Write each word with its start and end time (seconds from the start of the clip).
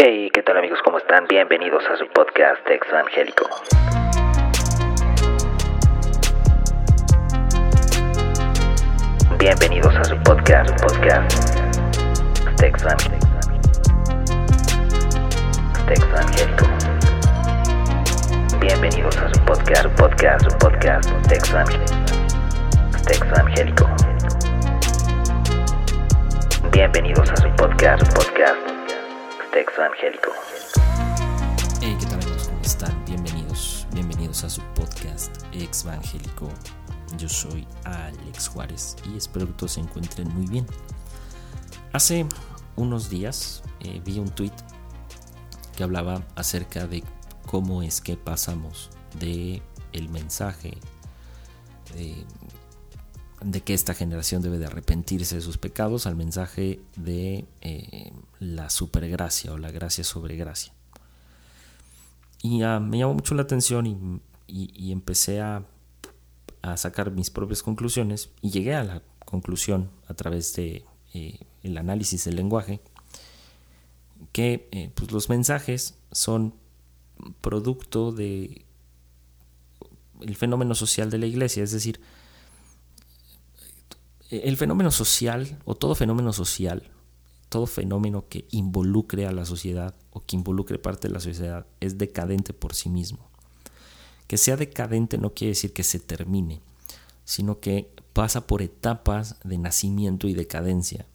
Hey, 0.00 0.30
¿qué 0.32 0.44
tal 0.44 0.56
amigos? 0.56 0.78
¿Cómo 0.84 0.98
están? 0.98 1.26
Bienvenidos 1.26 1.82
a 1.90 1.96
su 1.96 2.06
podcast 2.10 2.64
Exvangélico. 2.70 3.50
Bienvenidos 9.40 9.96
a 9.96 10.04
su 10.04 10.16
podcast, 10.22 10.70
podcast 10.80 11.32
Exvangélico. 12.62 13.26
Exvangélico. 15.90 16.66
Bienvenidos 18.60 19.16
a 19.16 19.34
su 19.34 19.44
podcast, 19.44 19.86
podcast, 19.98 20.52
podcast 20.62 21.10
Exvangélico. 23.10 23.88
Bienvenidos 26.70 27.32
a 27.32 27.36
su 27.36 27.50
podcast, 27.56 28.14
podcast 28.14 28.77
Exvangélico. 29.58 30.30
Hey, 31.80 31.96
¿qué 31.98 32.06
tal 32.06 32.22
amigos? 32.22 32.46
¿Cómo 32.46 32.62
están? 32.62 33.04
Bienvenidos, 33.04 33.88
bienvenidos 33.92 34.44
a 34.44 34.50
su 34.50 34.62
podcast 34.74 35.42
Exvangélico. 35.52 36.48
Yo 37.16 37.28
soy 37.28 37.66
Alex 37.82 38.48
Juárez 38.50 38.94
y 39.04 39.16
espero 39.16 39.46
que 39.46 39.54
todos 39.54 39.72
se 39.72 39.80
encuentren 39.80 40.28
muy 40.32 40.46
bien. 40.46 40.64
Hace 41.92 42.24
unos 42.76 43.10
días 43.10 43.64
eh, 43.80 44.00
vi 44.04 44.20
un 44.20 44.30
tweet 44.30 44.52
que 45.76 45.82
hablaba 45.82 46.22
acerca 46.36 46.86
de 46.86 47.02
cómo 47.44 47.82
es 47.82 48.00
que 48.00 48.16
pasamos 48.16 48.90
de 49.18 49.60
el 49.92 50.08
mensaje 50.08 50.78
de, 51.96 52.24
de 53.40 53.60
que 53.60 53.74
esta 53.74 53.94
generación 53.94 54.42
debe 54.42 54.58
de 54.58 54.66
arrepentirse 54.66 55.36
de 55.36 55.40
sus 55.40 55.58
pecados 55.58 56.06
al 56.06 56.16
mensaje 56.16 56.80
de 56.96 57.44
eh, 57.60 58.12
la 58.40 58.70
supergracia 58.70 59.52
o 59.52 59.58
la 59.58 59.70
gracia 59.70 60.04
sobre 60.04 60.36
gracia. 60.36 60.72
Y 62.42 62.62
uh, 62.62 62.80
me 62.80 62.98
llamó 62.98 63.14
mucho 63.14 63.34
la 63.34 63.42
atención 63.42 63.86
y, 64.46 64.92
empecé 64.92 65.40
a, 65.40 65.64
sacar 66.76 67.10
mis 67.12 67.30
propias 67.30 67.62
conclusiones 67.62 68.30
y 68.42 68.50
llegué 68.50 68.74
a 68.74 68.84
la 68.84 69.02
conclusión 69.24 69.90
a 70.06 70.14
través 70.14 70.54
de 70.54 70.84
eh, 71.14 71.38
análisis 71.64 72.24
del 72.24 72.36
lenguaje 72.36 72.80
que 74.32 74.68
eh, 74.72 74.90
pues 74.94 75.12
los 75.12 75.28
mensajes 75.28 75.96
son 76.12 76.54
producto 77.40 78.12
de 78.12 78.64
el 80.20 80.36
fenómeno 80.36 80.74
social 80.74 81.10
de 81.10 81.18
la 81.18 81.26
iglesia, 81.26 81.62
es 81.62 81.72
decir, 81.72 82.00
el 84.30 84.56
fenómeno 84.56 84.90
social 84.90 85.58
o 85.64 85.74
todo 85.74 85.94
fenómeno 85.94 86.32
social, 86.32 86.90
todo 87.48 87.66
fenómeno 87.66 88.26
que 88.28 88.46
involucre 88.50 89.26
a 89.26 89.32
la 89.32 89.44
sociedad 89.44 89.94
o 90.10 90.24
que 90.24 90.36
involucre 90.36 90.78
parte 90.78 91.08
de 91.08 91.14
la 91.14 91.20
sociedad 91.20 91.66
es 91.80 91.96
decadente 91.96 92.52
por 92.52 92.74
sí 92.74 92.90
mismo. 92.90 93.30
Que 94.26 94.36
sea 94.36 94.56
decadente 94.56 95.16
no 95.16 95.32
quiere 95.32 95.52
decir 95.52 95.72
que 95.72 95.82
se 95.82 95.98
termine, 95.98 96.60
sino 97.24 97.60
que 97.60 97.90
pasa 98.12 98.46
por 98.46 98.60
etapas 98.60 99.36
de 99.44 99.56
nacimiento 99.56 100.28
y 100.28 100.34
decadencia. 100.34 101.06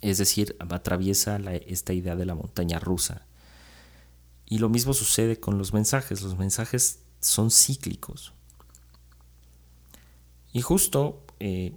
Es 0.00 0.18
decir, 0.18 0.56
atraviesa 0.60 1.40
la, 1.40 1.56
esta 1.56 1.92
idea 1.92 2.14
de 2.14 2.26
la 2.26 2.36
montaña 2.36 2.78
rusa. 2.78 3.26
Y 4.46 4.58
lo 4.58 4.68
mismo 4.68 4.94
sucede 4.94 5.40
con 5.40 5.58
los 5.58 5.72
mensajes. 5.72 6.22
Los 6.22 6.38
mensajes 6.38 7.00
son 7.20 7.50
cíclicos. 7.50 8.32
Y 10.52 10.62
justo 10.62 11.24
eh, 11.40 11.76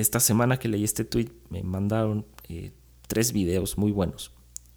esta 0.00 0.20
semana 0.20 0.58
que 0.58 0.68
leí 0.68 0.84
este 0.84 1.04
tweet 1.04 1.30
me 1.50 1.62
mandaron 1.62 2.26
eh, 2.48 2.72
tres 3.06 3.32
videos 3.32 3.78
muy 3.78 3.90
buenos 3.90 4.32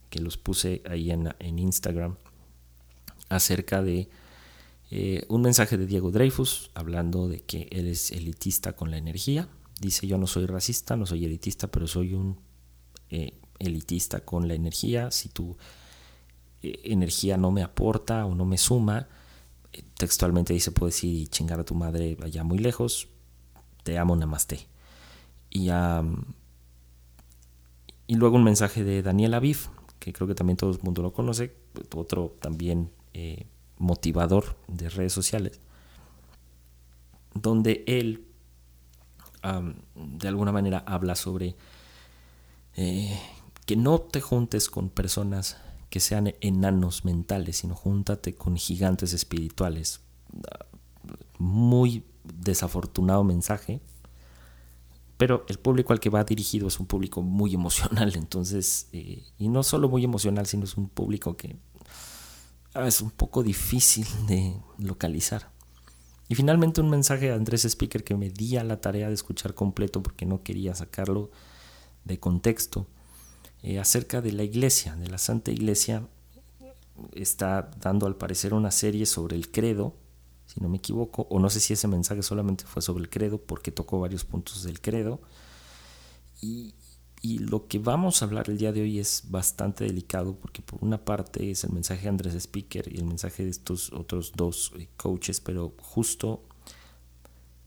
que 0.09 0.19
los 0.19 0.38
puse 0.38 0.81
ahí 0.89 1.11
en, 1.11 1.59
Instagram 1.59 2.17
acerca 3.30 3.81
de 3.81 4.09
eh, 4.89 5.25
un 5.30 5.42
mensaje 5.42 5.77
de 5.77 5.86
Diego 5.86 6.11
Dreyfus 6.11 6.72
hablando 6.73 7.30
de 7.30 7.42
que 7.42 7.67
él 7.71 7.87
es 7.87 8.11
elitista 8.11 8.73
con 8.73 8.92
la 8.92 8.98
energía. 8.98 9.48
Dice 9.80 10.05
yo 10.05 10.17
no 10.17 10.27
soy 10.27 10.48
racista, 10.48 10.98
no 10.98 11.05
soy 11.05 11.23
elitista, 11.23 11.67
pero 11.67 11.88
soy 11.88 12.14
un 12.14 12.39
eh, 13.09 13.39
elitista 13.59 14.26
con 14.26 14.49
la 14.49 14.53
energía. 14.53 15.11
Si 15.11 15.30
tu 15.30 15.55
energía 16.61 17.38
no 17.38 17.52
me 17.52 17.64
aporta 17.64 18.26
o 18.26 18.36
no 18.36 18.43
me 18.43 18.58
suma, 18.58 19.08
textualmente 19.98 20.53
dice 20.53 20.71
puedes 20.71 21.02
ir 21.05 21.21
y 21.21 21.27
chingar 21.27 21.59
a 21.59 21.64
tu 21.64 21.73
madre 21.73 22.17
allá 22.21 22.43
muy 22.43 22.58
lejos, 22.58 23.08
te 23.83 23.98
amo, 23.98 24.17
namaste. 24.17 24.70
Y, 25.52 25.70
um, 25.70 26.23
y 28.08 28.16
luego 28.16 28.38
un 28.38 28.44
mensaje 28.44 28.84
de 28.84 29.04
Daniel 29.04 29.36
Aviv, 29.36 29.67
que 30.00 30.14
creo 30.14 30.28
que 30.28 30.34
también 30.34 30.58
todo 30.58 30.72
el 30.72 30.80
mundo 30.82 31.04
lo 31.04 31.14
conoce, 31.14 31.56
otro 31.95 32.36
también 32.39 32.89
eh, 33.14 33.45
motivador 33.78 34.58
de 34.67 34.89
redes 34.89 35.14
sociales, 35.14 35.60
donde 37.34 37.84
él 37.86 38.26
um, 39.44 39.76
de 40.17 40.28
alguna 40.28 40.52
manera 40.52 40.84
habla 40.88 41.16
sobre 41.16 41.56
eh, 42.76 43.20
que 43.66 43.76
no 43.76 44.00
te 44.00 44.22
juntes 44.22 44.70
con 44.70 44.89
personas 44.89 45.58
que 45.89 46.00
sean 46.00 46.33
enanos 46.39 47.04
mentales, 47.04 47.58
sino 47.58 47.76
júntate 47.76 48.33
con 48.33 48.56
gigantes 48.56 49.14
espirituales. 49.14 50.00
Muy 51.38 52.06
desafortunado 52.23 53.23
mensaje, 53.23 53.82
pero 55.21 55.45
el 55.49 55.59
público 55.59 55.93
al 55.93 55.99
que 55.99 56.09
va 56.09 56.23
dirigido 56.23 56.67
es 56.67 56.80
un 56.80 56.87
público 56.87 57.21
muy 57.21 57.54
emocional, 57.61 58.11
entonces, 58.15 58.87
eh, 58.92 59.21
y 59.37 59.49
no 59.49 59.61
solo 59.61 59.87
muy 59.87 60.04
emocional, 60.04 60.48
sino 60.48 60.64
es 60.64 60.76
un 60.77 60.89
público 60.89 61.37
que 61.37 61.58
ah, 62.73 62.87
es 62.87 63.02
un 63.02 63.11
poco 63.11 63.43
difícil 63.43 64.08
de 64.26 64.55
localizar. 64.80 65.52
Y 66.27 66.33
finalmente 66.33 66.82
un 66.82 66.89
mensaje 66.89 67.27
de 67.27 67.33
Andrés 67.33 67.65
Speaker 67.65 68.04
que 68.04 68.15
me 68.15 68.32
di 68.32 68.58
a 68.58 68.64
la 68.64 68.82
tarea 68.82 69.09
de 69.09 69.14
escuchar 69.14 69.54
completo 69.54 70.02
porque 70.02 70.26
no 70.26 70.42
quería 70.42 70.73
sacarlo 70.73 71.30
de 72.03 72.20
contexto, 72.20 72.88
eh, 73.61 73.77
acerca 73.77 74.21
de 74.21 74.32
la 74.32 74.42
iglesia, 74.42 74.95
de 74.95 75.08
la 75.08 75.20
Santa 75.20 75.52
Iglesia. 75.52 76.08
Está 77.14 77.70
dando 77.80 78.08
al 78.08 78.15
parecer 78.15 78.55
una 78.55 78.71
serie 78.71 79.05
sobre 79.05 79.36
el 79.36 79.52
credo, 79.52 79.93
si 80.45 80.59
no 80.59 80.69
me 80.69 80.77
equivoco, 80.77 81.27
o 81.29 81.39
no 81.39 81.49
sé 81.49 81.59
si 81.59 81.73
ese 81.73 81.87
mensaje 81.87 82.23
solamente 82.23 82.65
fue 82.65 82.81
sobre 82.81 83.03
el 83.03 83.09
credo, 83.09 83.41
porque 83.41 83.71
tocó 83.71 83.99
varios 83.99 84.25
puntos 84.25 84.63
del 84.63 84.81
credo. 84.81 85.21
Y, 86.41 86.73
lo 87.23 87.67
que 87.67 87.77
vamos 87.77 88.21
a 88.21 88.25
hablar 88.25 88.49
el 88.49 88.57
día 88.57 88.71
de 88.71 88.81
hoy 88.81 88.97
es 88.97 89.25
bastante 89.29 89.83
delicado, 89.83 90.35
porque 90.35 90.63
por 90.63 90.83
una 90.83 91.05
parte 91.05 91.52
es 91.52 91.63
el 91.63 91.71
mensaje 91.71 92.02
de 92.02 92.09
Andrés 92.09 92.33
Speaker 92.33 92.91
y 92.91 92.97
el 92.97 93.05
mensaje 93.05 93.43
de 93.43 93.52
estos 93.52 93.93
otros 93.93 94.31
dos 94.35 94.73
coaches, 94.97 95.39
pero 95.39 95.75
justo 95.77 96.41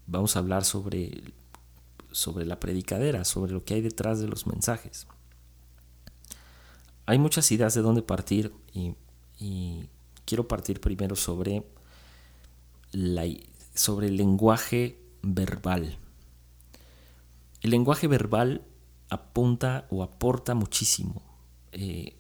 vamos 0.09 0.35
a 0.35 0.41
hablar 0.41 0.65
sobre, 0.65 1.33
sobre 2.11 2.47
la 2.47 2.59
predicadera, 2.59 3.25
sobre 3.25 3.53
lo 3.53 3.65
que 3.65 3.75
hay 3.75 3.81
detrás 3.81 4.19
de 4.19 4.27
los 4.27 4.49
mensajes. 4.49 5.07
Hay 7.07 7.19
muchas 7.19 7.51
ideas 7.53 7.75
de 7.75 7.83
dónde 7.83 8.03
partir 8.03 8.53
y 8.73 9.89
quiero 10.25 10.49
partir 10.49 10.81
primero 10.81 11.15
sobre 11.15 11.65
sobre 13.75 14.09
el 14.09 14.17
lenguaje 14.17 14.99
verbal. 15.23 15.99
El 17.61 17.71
lenguaje 17.71 18.07
verbal 18.07 18.67
apunta 19.11 19.87
o 19.91 20.03
aporta 20.03 20.55
muchísimo. 20.55 21.23
Eh, 21.73 22.17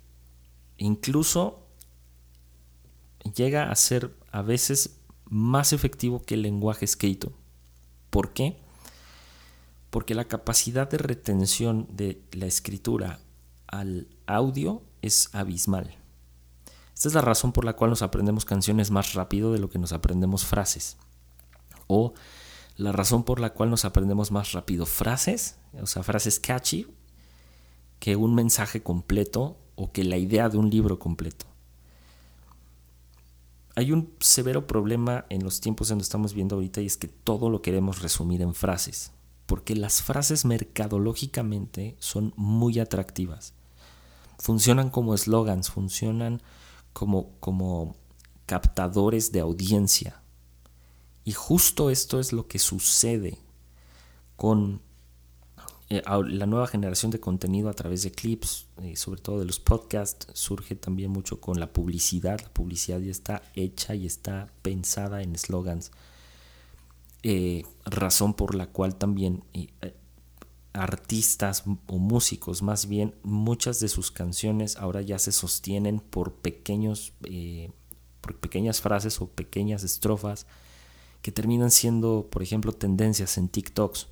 incluso 0.78 1.66
llega 3.34 3.70
a 3.70 3.76
ser 3.76 4.16
a 4.30 4.42
veces 4.42 5.00
más 5.26 5.72
efectivo 5.72 6.22
que 6.22 6.34
el 6.34 6.42
lenguaje 6.42 6.84
escrito. 6.84 7.32
¿Por 8.10 8.32
qué? 8.32 8.56
Porque 9.90 10.14
la 10.14 10.26
capacidad 10.26 10.88
de 10.88 10.98
retención 10.98 11.86
de 11.90 12.22
la 12.32 12.46
escritura 12.46 13.20
al 13.66 14.08
audio 14.26 14.82
es 15.02 15.30
abismal. 15.34 16.03
Esta 16.94 17.08
es 17.08 17.14
la 17.14 17.20
razón 17.20 17.52
por 17.52 17.64
la 17.64 17.74
cual 17.74 17.90
nos 17.90 18.02
aprendemos 18.02 18.44
canciones 18.44 18.90
más 18.90 19.14
rápido 19.14 19.52
de 19.52 19.58
lo 19.58 19.68
que 19.68 19.78
nos 19.78 19.92
aprendemos 19.92 20.44
frases. 20.44 20.96
O 21.86 22.14
la 22.76 22.92
razón 22.92 23.24
por 23.24 23.40
la 23.40 23.52
cual 23.52 23.70
nos 23.70 23.84
aprendemos 23.84 24.30
más 24.30 24.52
rápido 24.52 24.86
frases, 24.86 25.58
o 25.80 25.86
sea, 25.86 26.02
frases 26.02 26.40
catchy, 26.40 26.86
que 27.98 28.16
un 28.16 28.34
mensaje 28.34 28.82
completo 28.82 29.56
o 29.76 29.92
que 29.92 30.04
la 30.04 30.16
idea 30.16 30.48
de 30.48 30.58
un 30.58 30.70
libro 30.70 30.98
completo. 30.98 31.46
Hay 33.76 33.90
un 33.90 34.12
severo 34.20 34.66
problema 34.66 35.26
en 35.30 35.42
los 35.42 35.60
tiempos 35.60 35.90
en 35.90 35.98
que 35.98 36.02
estamos 36.02 36.32
viendo 36.32 36.54
ahorita 36.54 36.80
y 36.80 36.86
es 36.86 36.96
que 36.96 37.08
todo 37.08 37.50
lo 37.50 37.60
queremos 37.60 38.02
resumir 38.02 38.40
en 38.40 38.54
frases, 38.54 39.12
porque 39.46 39.74
las 39.74 40.00
frases 40.02 40.44
mercadológicamente 40.44 41.96
son 41.98 42.32
muy 42.36 42.78
atractivas. 42.78 43.52
Funcionan 44.38 44.90
como 44.90 45.14
eslogans, 45.14 45.70
funcionan 45.70 46.40
como, 46.94 47.38
como 47.40 47.96
captadores 48.46 49.32
de 49.32 49.40
audiencia. 49.40 50.22
Y 51.24 51.32
justo 51.32 51.90
esto 51.90 52.20
es 52.20 52.32
lo 52.32 52.48
que 52.48 52.58
sucede 52.58 53.38
con 54.36 54.80
eh, 55.90 56.02
la 56.06 56.46
nueva 56.46 56.66
generación 56.66 57.10
de 57.10 57.20
contenido 57.20 57.68
a 57.68 57.74
través 57.74 58.02
de 58.02 58.10
clips, 58.10 58.66
eh, 58.82 58.96
sobre 58.96 59.20
todo 59.20 59.38
de 59.38 59.44
los 59.44 59.60
podcasts, 59.60 60.26
surge 60.32 60.76
también 60.76 61.10
mucho 61.10 61.40
con 61.40 61.60
la 61.60 61.72
publicidad. 61.72 62.40
La 62.40 62.48
publicidad 62.48 63.00
ya 63.00 63.10
está 63.10 63.42
hecha 63.54 63.94
y 63.94 64.06
está 64.06 64.50
pensada 64.62 65.22
en 65.22 65.36
slogans. 65.36 65.90
Eh, 67.22 67.64
razón 67.84 68.34
por 68.34 68.54
la 68.54 68.66
cual 68.66 68.96
también 68.96 69.42
artistas 70.74 71.64
o 71.86 71.98
músicos, 71.98 72.62
más 72.62 72.86
bien, 72.86 73.14
muchas 73.22 73.80
de 73.80 73.88
sus 73.88 74.10
canciones 74.10 74.76
ahora 74.76 75.00
ya 75.00 75.18
se 75.18 75.32
sostienen 75.32 76.00
por 76.00 76.34
pequeños, 76.34 77.12
por 78.20 78.36
pequeñas 78.36 78.80
frases 78.80 79.20
o 79.20 79.28
pequeñas 79.28 79.84
estrofas 79.84 80.46
que 81.22 81.32
terminan 81.32 81.70
siendo, 81.70 82.28
por 82.30 82.42
ejemplo, 82.42 82.72
tendencias 82.72 83.38
en 83.38 83.48
TikToks 83.48 84.08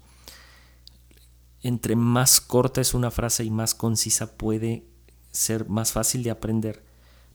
entre 1.63 1.95
más 1.97 2.41
corta 2.41 2.81
es 2.81 2.93
una 2.93 3.11
frase 3.11 3.45
y 3.45 3.51
más 3.51 3.75
concisa 3.75 4.37
puede 4.37 4.85
ser 5.31 5.69
más 5.69 5.93
fácil 5.93 6.23
de 6.23 6.31
aprender. 6.31 6.85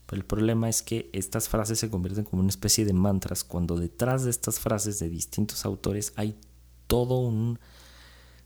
Pero 0.06 0.20
el 0.20 0.26
problema 0.26 0.68
es 0.68 0.82
que 0.82 1.10
estas 1.12 1.48
frases 1.48 1.78
se 1.78 1.90
convierten 1.90 2.24
como 2.24 2.40
una 2.40 2.50
especie 2.50 2.84
de 2.84 2.92
mantras 2.92 3.44
cuando 3.44 3.76
detrás 3.76 4.24
de 4.24 4.30
estas 4.30 4.58
frases 4.58 4.98
de 4.98 5.08
distintos 5.08 5.64
autores 5.64 6.12
hay 6.16 6.38
todo 6.86 7.18
un 7.18 7.58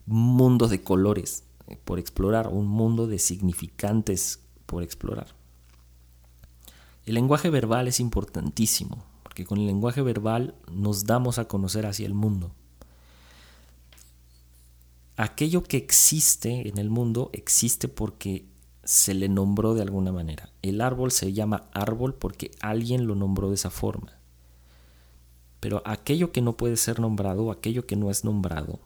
mundo 0.06 0.68
de 0.68 0.82
colores 0.82 1.44
por 1.84 1.98
explorar, 1.98 2.48
un 2.48 2.66
mundo 2.66 3.06
de 3.06 3.18
significantes 3.18 4.40
por 4.66 4.82
explorar. 4.82 5.28
El 7.06 7.14
lenguaje 7.14 7.50
verbal 7.50 7.88
es 7.88 8.00
importantísimo, 8.00 9.04
porque 9.22 9.44
con 9.44 9.58
el 9.58 9.66
lenguaje 9.66 10.02
verbal 10.02 10.54
nos 10.70 11.04
damos 11.04 11.38
a 11.38 11.46
conocer 11.46 11.86
hacia 11.86 12.06
el 12.06 12.14
mundo 12.14 12.52
aquello 15.16 15.62
que 15.62 15.76
existe 15.76 16.68
en 16.68 16.78
el 16.78 16.90
mundo 16.90 17.30
existe 17.32 17.88
porque 17.88 18.46
se 18.84 19.14
le 19.14 19.28
nombró 19.28 19.74
de 19.74 19.82
alguna 19.82 20.12
manera. 20.12 20.50
El 20.62 20.80
árbol 20.80 21.12
se 21.12 21.32
llama 21.32 21.68
árbol 21.72 22.14
porque 22.14 22.50
alguien 22.60 23.06
lo 23.06 23.14
nombró 23.14 23.48
de 23.48 23.54
esa 23.54 23.70
forma. 23.70 24.18
Pero 25.60 25.82
aquello 25.84 26.32
que 26.32 26.40
no 26.40 26.56
puede 26.56 26.76
ser 26.76 26.98
nombrado, 26.98 27.52
aquello 27.52 27.86
que 27.86 27.94
no 27.94 28.10
es 28.10 28.24
nombrado, 28.24 28.80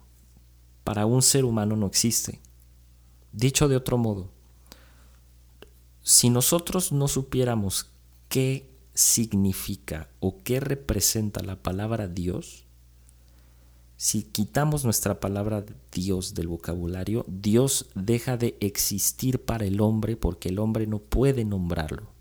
para 0.87 1.05
un 1.05 1.21
ser 1.21 1.45
humano 1.45 1.75
no 1.75 1.89
existe. 1.89 2.39
Dicho 3.33 3.67
de 3.67 3.75
otro 3.75 3.99
modo, 3.99 4.31
si 6.01 6.31
nosotros 6.31 6.93
no 6.93 7.09
supiéramos 7.09 7.91
qué 8.29 8.71
significa 8.95 10.09
o 10.21 10.45
qué 10.45 10.61
representa 10.61 11.43
la 11.43 11.61
palabra 11.61 12.07
Dios, 12.07 12.67
si 13.97 14.23
quitamos 14.23 14.85
nuestra 14.85 15.19
palabra 15.19 15.65
Dios 15.91 16.35
del 16.35 16.47
vocabulario, 16.47 17.25
Dios 17.27 17.87
deja 17.97 18.37
de 18.37 18.57
existir 18.61 19.45
para 19.45 19.65
el 19.65 19.81
hombre 19.81 20.17
porque 20.17 20.51
el 20.51 20.61
hombre 20.61 20.87
no 20.87 21.01
puede 21.01 21.45
nombrarlo. 21.45 22.13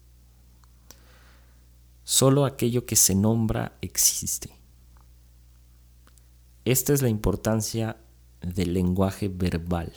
Solo 2.04 2.46
aquello 2.46 2.88
que 2.88 2.96
se 2.96 3.14
nombra 3.14 3.78
existe. 3.82 4.58
Esta 6.66 6.94
es 6.94 7.04
la 7.04 7.10
importancia 7.10 7.98
del 8.54 8.74
lenguaje 8.74 9.28
verbal. 9.28 9.92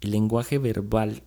El 0.00 0.10
lenguaje 0.10 0.58
verbal 0.58 1.22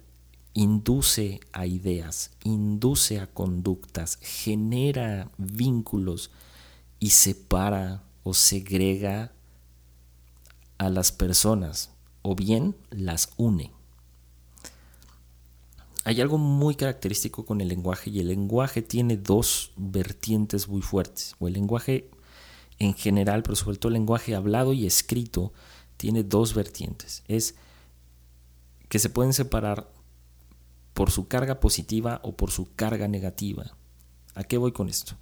induce 0.54 1.40
a 1.52 1.66
ideas, 1.66 2.32
induce 2.44 3.20
a 3.20 3.28
conductas, 3.28 4.18
genera 4.22 5.32
vínculos 5.38 6.32
y 7.00 7.12
separa 7.12 8.04
o 8.24 8.34
segrega 8.34 9.32
a 10.78 10.90
las 10.90 11.12
personas 11.12 11.92
o 12.22 12.36
bien 12.36 12.76
las 12.90 13.32
une. 13.38 13.72
Hay 16.06 16.22
algo 16.22 16.38
muy 16.38 16.76
característico 16.76 17.46
con 17.46 17.62
el 17.62 17.68
lenguaje 17.68 18.10
y 18.10 18.20
el 18.20 18.30
lenguaje 18.30 18.82
tiene 18.82 19.18
dos 19.18 19.72
vertientes 19.76 20.68
muy 20.68 20.82
fuertes. 20.82 21.36
O 21.40 21.48
el 21.48 21.54
lenguaje 21.54 22.10
en 22.80 22.94
general, 22.94 23.44
pero 23.44 23.56
sobre 23.56 23.78
todo 23.78 23.90
el 23.90 23.96
lenguaje 23.96 24.34
hablado 24.34 24.74
y 24.74 24.86
escrito, 24.86 25.52
tiene 26.00 26.24
dos 26.24 26.54
vertientes. 26.54 27.24
Es 27.28 27.56
que 28.88 29.00
se 29.00 29.10
pueden 29.10 29.34
separar 29.34 29.92
por 30.94 31.12
su 31.12 31.28
carga 31.28 31.60
positiva 31.60 32.22
o 32.24 32.38
por 32.38 32.52
su 32.52 32.74
carga 32.74 33.10
negativa. 33.10 33.76
¿A 34.34 34.46
qué 34.46 34.58
voy 34.58 34.72
con 34.72 34.88
esto? 34.88 35.18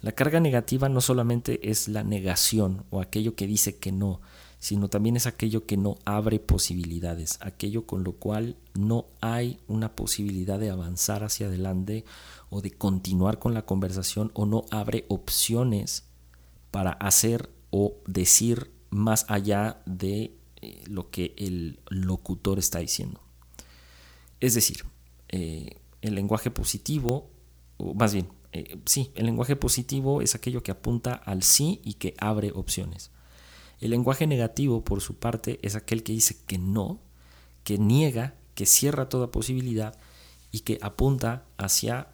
La 0.00 0.12
carga 0.12 0.38
negativa 0.38 0.88
no 0.88 1.00
solamente 1.00 1.68
es 1.68 1.88
la 1.88 2.04
negación 2.04 2.84
o 2.90 3.00
aquello 3.00 3.34
que 3.34 3.48
dice 3.48 3.78
que 3.78 3.90
no, 3.90 4.20
sino 4.60 4.86
también 4.88 5.16
es 5.16 5.26
aquello 5.26 5.66
que 5.66 5.76
no 5.76 5.98
abre 6.04 6.38
posibilidades, 6.38 7.36
aquello 7.40 7.84
con 7.84 8.04
lo 8.04 8.12
cual 8.12 8.56
no 8.74 9.06
hay 9.20 9.58
una 9.66 9.96
posibilidad 9.96 10.60
de 10.60 10.70
avanzar 10.70 11.24
hacia 11.24 11.48
adelante 11.48 12.04
o 12.50 12.60
de 12.60 12.70
continuar 12.70 13.40
con 13.40 13.52
la 13.52 13.66
conversación 13.66 14.30
o 14.34 14.46
no 14.46 14.64
abre 14.70 15.06
opciones 15.08 16.04
para 16.70 16.92
hacer 16.92 17.50
o 17.70 17.96
decir 18.06 18.77
más 18.90 19.26
allá 19.28 19.80
de 19.86 20.32
eh, 20.60 20.82
lo 20.86 21.10
que 21.10 21.34
el 21.36 21.80
locutor 21.88 22.58
está 22.58 22.80
diciendo. 22.80 23.20
Es 24.40 24.54
decir, 24.54 24.84
eh, 25.28 25.76
el 26.02 26.14
lenguaje 26.14 26.50
positivo, 26.50 27.30
o 27.76 27.94
más 27.94 28.12
bien, 28.12 28.28
eh, 28.52 28.78
sí, 28.86 29.10
el 29.14 29.26
lenguaje 29.26 29.56
positivo 29.56 30.22
es 30.22 30.34
aquello 30.34 30.62
que 30.62 30.70
apunta 30.70 31.12
al 31.12 31.42
sí 31.42 31.80
y 31.84 31.94
que 31.94 32.14
abre 32.18 32.52
opciones. 32.52 33.10
El 33.80 33.90
lenguaje 33.90 34.26
negativo, 34.26 34.84
por 34.84 35.00
su 35.00 35.14
parte, 35.16 35.60
es 35.62 35.76
aquel 35.76 36.02
que 36.02 36.12
dice 36.12 36.36
que 36.46 36.58
no, 36.58 37.00
que 37.62 37.78
niega, 37.78 38.34
que 38.54 38.66
cierra 38.66 39.08
toda 39.08 39.30
posibilidad 39.30 39.96
y 40.50 40.60
que 40.60 40.78
apunta 40.82 41.44
hacia 41.58 42.08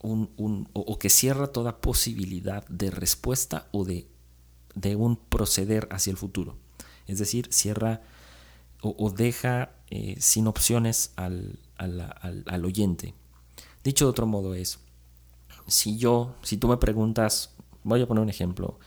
un, 0.00 0.68
o, 0.72 0.98
que 0.98 1.10
cierra 1.10 1.48
toda 1.48 1.80
posibilidad 1.80 2.66
de 2.68 2.90
respuesta 2.90 3.68
o 3.72 3.84
de, 3.84 4.06
de 4.74 4.96
un 4.96 5.16
proceder 5.16 5.88
hacia 5.90 6.10
el 6.10 6.16
futuro. 6.16 6.56
Es 7.06 7.18
decir, 7.18 7.48
cierra 7.52 8.02
o, 8.80 9.10
deja 9.10 9.70
eh, 9.90 10.16
sin 10.18 10.48
opciones 10.48 11.12
al, 11.16 11.60
al 11.76 12.64
oyente. 12.64 13.14
Dicho 13.84 14.06
de 14.06 14.10
otro 14.10 14.26
modo 14.26 14.54
es, 14.54 14.80
si 15.66 15.98
yo, 15.98 16.34
si 16.42 16.56
tú 16.56 16.68
me 16.68 16.76
preguntas, 16.76 17.54
voy 17.84 18.00
a 18.02 18.06
poner 18.06 18.22
un 18.22 18.28
ejemplo, 18.28 18.78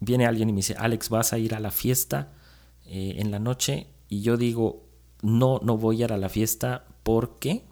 viene 0.00 0.26
alguien 0.26 0.48
y 0.48 0.52
me 0.52 0.58
dice, 0.58 0.76
Alex, 0.78 1.08
vas 1.08 1.32
a 1.32 1.38
ir 1.38 1.54
a 1.54 1.60
la 1.60 1.70
fiesta 1.70 2.32
eh, 2.86 3.16
en 3.18 3.30
la 3.30 3.38
noche 3.38 3.88
y 4.08 4.22
yo 4.22 4.36
digo, 4.36 4.84
no, 5.22 5.60
no 5.62 5.76
voy 5.78 6.02
a 6.02 6.04
ir 6.06 6.12
a 6.12 6.18
la 6.18 6.28
fiesta 6.28 6.86
porque, 7.02 7.64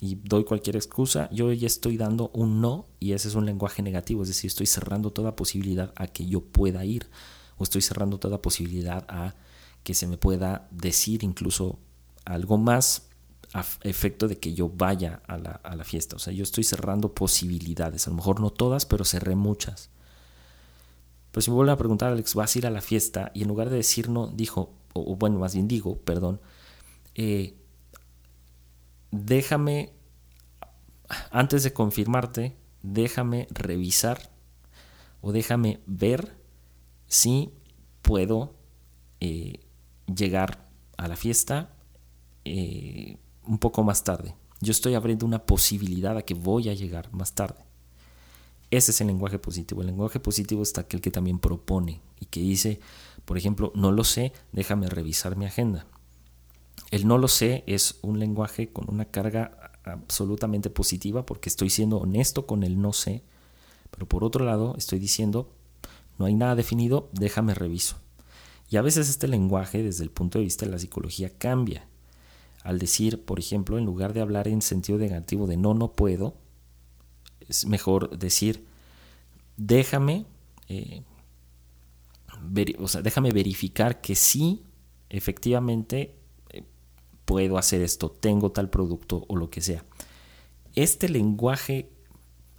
y 0.00 0.16
doy 0.16 0.44
cualquier 0.44 0.76
excusa, 0.76 1.28
yo 1.30 1.52
ya 1.52 1.66
estoy 1.66 1.96
dando 1.96 2.30
un 2.32 2.60
no 2.60 2.86
y 2.98 3.12
ese 3.12 3.28
es 3.28 3.34
un 3.34 3.44
lenguaje 3.44 3.82
negativo, 3.82 4.22
es 4.22 4.28
decir, 4.28 4.48
estoy 4.48 4.66
cerrando 4.66 5.10
toda 5.12 5.36
posibilidad 5.36 5.92
a 5.96 6.06
que 6.06 6.26
yo 6.26 6.40
pueda 6.40 6.84
ir 6.84 7.10
o 7.58 7.64
estoy 7.64 7.82
cerrando 7.82 8.18
toda 8.18 8.40
posibilidad 8.40 9.04
a 9.08 9.34
que 9.82 9.94
se 9.94 10.06
me 10.06 10.16
pueda 10.16 10.68
decir 10.70 11.22
incluso 11.22 11.78
algo 12.24 12.56
más 12.56 13.08
a 13.52 13.64
efecto 13.82 14.28
de 14.28 14.38
que 14.38 14.54
yo 14.54 14.68
vaya 14.68 15.22
a 15.26 15.36
la, 15.36 15.50
a 15.50 15.76
la 15.76 15.84
fiesta. 15.84 16.16
O 16.16 16.18
sea, 16.18 16.32
yo 16.32 16.44
estoy 16.44 16.64
cerrando 16.64 17.12
posibilidades, 17.14 18.06
a 18.06 18.10
lo 18.10 18.16
mejor 18.16 18.40
no 18.40 18.50
todas, 18.50 18.86
pero 18.86 19.04
cerré 19.04 19.34
muchas. 19.34 19.90
Pero 21.30 21.42
si 21.42 21.50
me 21.50 21.56
vuelven 21.56 21.74
a 21.74 21.78
preguntar, 21.78 22.12
Alex, 22.12 22.34
¿vas 22.34 22.54
a 22.54 22.58
ir 22.58 22.66
a 22.66 22.70
la 22.70 22.80
fiesta? 22.80 23.30
Y 23.34 23.42
en 23.42 23.48
lugar 23.48 23.70
de 23.70 23.76
decir 23.76 24.08
no, 24.08 24.26
dijo, 24.28 24.72
o, 24.92 25.16
bueno, 25.16 25.38
más 25.38 25.54
bien 25.54 25.68
digo, 25.68 25.96
perdón, 25.98 26.40
eh, 27.14 27.54
déjame, 29.10 29.92
antes 31.30 31.62
de 31.62 31.72
confirmarte, 31.72 32.56
déjame 32.82 33.46
revisar 33.50 34.30
o 35.20 35.32
déjame 35.32 35.80
ver 35.86 36.36
si 37.06 37.52
puedo 38.02 38.54
eh, 39.20 39.60
llegar 40.06 40.68
a 40.96 41.08
la 41.08 41.16
fiesta 41.16 41.74
eh, 42.44 43.18
un 43.46 43.58
poco 43.58 43.82
más 43.82 44.04
tarde. 44.04 44.34
Yo 44.60 44.72
estoy 44.72 44.94
abriendo 44.94 45.26
una 45.26 45.44
posibilidad 45.44 46.16
a 46.16 46.22
que 46.22 46.34
voy 46.34 46.68
a 46.68 46.74
llegar 46.74 47.12
más 47.12 47.34
tarde. 47.34 47.64
Ese 48.70 48.92
es 48.92 49.00
el 49.00 49.08
lenguaje 49.08 49.38
positivo. 49.38 49.80
El 49.80 49.88
lenguaje 49.88 50.20
positivo 50.20 50.62
es 50.62 50.76
aquel 50.78 51.00
que 51.00 51.10
también 51.10 51.38
propone 51.38 52.00
y 52.20 52.26
que 52.26 52.40
dice, 52.40 52.80
por 53.24 53.36
ejemplo, 53.36 53.72
no 53.74 53.90
lo 53.90 54.04
sé, 54.04 54.32
déjame 54.52 54.88
revisar 54.88 55.36
mi 55.36 55.46
agenda. 55.46 55.86
El 56.90 57.06
no 57.06 57.18
lo 57.18 57.28
sé 57.28 57.64
es 57.66 57.98
un 58.02 58.18
lenguaje 58.18 58.68
con 58.68 58.88
una 58.88 59.06
carga 59.06 59.69
absolutamente 59.92 60.70
positiva 60.70 61.26
porque 61.26 61.48
estoy 61.48 61.70
siendo 61.70 61.98
honesto 61.98 62.46
con 62.46 62.62
el 62.62 62.80
no 62.80 62.92
sé, 62.92 63.22
pero 63.90 64.06
por 64.06 64.24
otro 64.24 64.44
lado 64.44 64.74
estoy 64.76 64.98
diciendo, 64.98 65.52
no 66.18 66.26
hay 66.26 66.34
nada 66.34 66.54
definido, 66.54 67.08
déjame 67.12 67.54
reviso. 67.54 67.96
Y 68.68 68.76
a 68.76 68.82
veces 68.82 69.08
este 69.08 69.26
lenguaje 69.26 69.82
desde 69.82 70.04
el 70.04 70.10
punto 70.10 70.38
de 70.38 70.44
vista 70.44 70.64
de 70.64 70.72
la 70.72 70.78
psicología 70.78 71.30
cambia. 71.36 71.86
Al 72.62 72.78
decir, 72.78 73.24
por 73.24 73.38
ejemplo, 73.38 73.78
en 73.78 73.84
lugar 73.84 74.12
de 74.12 74.20
hablar 74.20 74.46
en 74.46 74.62
sentido 74.62 74.98
negativo 74.98 75.46
de 75.46 75.56
no, 75.56 75.74
no 75.74 75.92
puedo, 75.92 76.34
es 77.48 77.66
mejor 77.66 78.16
decir, 78.18 78.64
déjame, 79.56 80.26
eh, 80.68 81.02
o 82.78 82.86
sea, 82.86 83.02
déjame 83.02 83.32
verificar 83.32 84.00
que 84.00 84.14
sí 84.14 84.62
efectivamente 85.08 86.19
puedo 87.24 87.58
hacer 87.58 87.82
esto, 87.82 88.10
tengo 88.10 88.52
tal 88.52 88.70
producto 88.70 89.24
o 89.28 89.36
lo 89.36 89.50
que 89.50 89.60
sea. 89.60 89.84
Este 90.74 91.08
lenguaje 91.08 91.90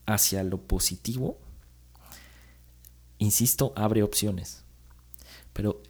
hacia 0.05 0.43
lo 0.43 0.61
positivo, 0.61 1.37
insisto, 3.17 3.73
abre 3.75 4.03
opciones. 4.03 4.63
Pero 5.53 5.81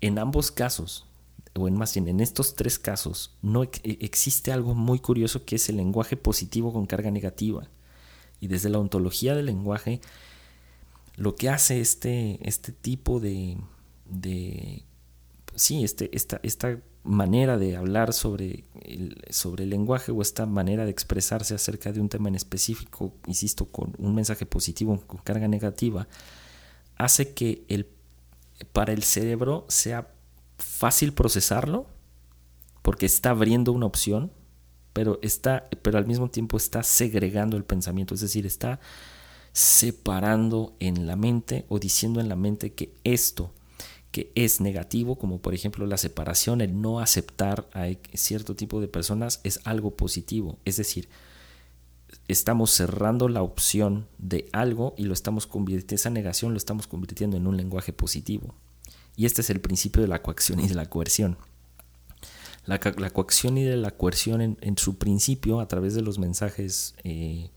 en 0.00 0.18
ambos 0.18 0.50
casos, 0.50 1.06
o 1.54 1.68
en 1.68 1.76
más 1.76 1.94
bien 1.94 2.08
en 2.08 2.20
estos 2.20 2.54
tres 2.54 2.78
casos, 2.78 3.36
no 3.42 3.64
e-, 3.64 3.70
existe 3.82 4.52
algo 4.52 4.74
muy 4.74 5.00
curioso 5.00 5.44
que 5.44 5.56
es 5.56 5.68
el 5.68 5.76
lenguaje 5.76 6.16
positivo 6.16 6.72
con 6.72 6.86
carga 6.86 7.10
negativa. 7.10 7.68
Y 8.40 8.46
desde 8.46 8.68
la 8.68 8.78
ontología 8.78 9.34
del 9.34 9.46
lenguaje, 9.46 10.00
lo 11.16 11.34
que 11.34 11.48
hace 11.48 11.80
este, 11.80 12.38
este 12.48 12.70
tipo 12.70 13.18
de, 13.18 13.58
de 14.08 14.84
sí, 15.56 15.82
este, 15.82 16.14
esta, 16.16 16.38
esta 16.44 16.80
manera 17.08 17.56
de 17.56 17.76
hablar 17.76 18.12
sobre 18.12 18.64
el, 18.82 19.24
sobre 19.30 19.64
el 19.64 19.70
lenguaje 19.70 20.12
o 20.12 20.20
esta 20.20 20.46
manera 20.46 20.84
de 20.84 20.90
expresarse 20.90 21.54
acerca 21.54 21.90
de 21.90 22.00
un 22.00 22.08
tema 22.08 22.28
en 22.28 22.34
específico, 22.34 23.14
insisto, 23.26 23.64
con 23.64 23.94
un 23.98 24.14
mensaje 24.14 24.46
positivo, 24.46 25.02
con 25.06 25.18
carga 25.20 25.48
negativa, 25.48 26.06
hace 26.96 27.32
que 27.32 27.64
el, 27.68 27.88
para 28.72 28.92
el 28.92 29.02
cerebro 29.02 29.64
sea 29.68 30.12
fácil 30.58 31.14
procesarlo, 31.14 31.86
porque 32.82 33.06
está 33.06 33.30
abriendo 33.30 33.72
una 33.72 33.86
opción, 33.86 34.30
pero, 34.92 35.18
está, 35.22 35.68
pero 35.82 35.98
al 35.98 36.06
mismo 36.06 36.30
tiempo 36.30 36.56
está 36.56 36.82
segregando 36.82 37.56
el 37.56 37.64
pensamiento, 37.64 38.14
es 38.14 38.20
decir, 38.20 38.46
está 38.46 38.80
separando 39.52 40.76
en 40.78 41.06
la 41.06 41.16
mente 41.16 41.64
o 41.68 41.78
diciendo 41.78 42.20
en 42.20 42.28
la 42.28 42.36
mente 42.36 42.74
que 42.74 42.94
esto 43.02 43.54
que 44.18 44.32
es 44.34 44.60
negativo, 44.60 45.16
como 45.16 45.40
por 45.40 45.54
ejemplo 45.54 45.86
la 45.86 45.96
separación, 45.96 46.60
el 46.60 46.80
no 46.80 46.98
aceptar 46.98 47.68
a 47.72 47.86
cierto 48.14 48.56
tipo 48.56 48.80
de 48.80 48.88
personas, 48.88 49.40
es 49.44 49.60
algo 49.62 49.94
positivo. 49.94 50.58
Es 50.64 50.76
decir, 50.76 51.08
estamos 52.26 52.72
cerrando 52.72 53.28
la 53.28 53.42
opción 53.42 54.08
de 54.18 54.48
algo 54.52 54.96
y 54.98 55.04
lo 55.04 55.12
estamos 55.12 55.46
convirtiendo, 55.46 55.94
esa 55.94 56.10
negación 56.10 56.50
lo 56.50 56.58
estamos 56.58 56.88
convirtiendo 56.88 57.36
en 57.36 57.46
un 57.46 57.56
lenguaje 57.56 57.92
positivo. 57.92 58.56
Y 59.14 59.24
este 59.24 59.42
es 59.42 59.50
el 59.50 59.60
principio 59.60 60.02
de 60.02 60.08
la 60.08 60.20
coacción 60.20 60.58
y 60.58 60.66
de 60.66 60.74
la 60.74 60.86
coerción. 60.86 61.38
La, 62.64 62.80
coacción 62.80 63.56
y 63.56 63.62
de 63.62 63.76
la 63.76 63.92
coerción 63.92 64.58
en, 64.60 64.78
su 64.78 64.98
principio, 64.98 65.60
a 65.60 65.68
través 65.68 65.94
de 65.94 66.02
los 66.02 66.18
mensajes 66.18 66.96
eh, 67.04 67.50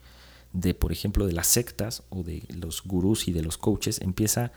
de, 0.53 0.75
por 0.75 0.91
ejemplo, 0.91 1.25
de 1.25 1.33
las 1.33 1.47
sectas 1.47 2.03
o 2.09 2.21
de 2.21 2.43
los 2.49 2.83
gurús 2.83 3.27
y 3.27 3.31
de 3.31 3.41
los 3.41 3.57
coaches, 3.57 3.99
empieza 3.99 4.51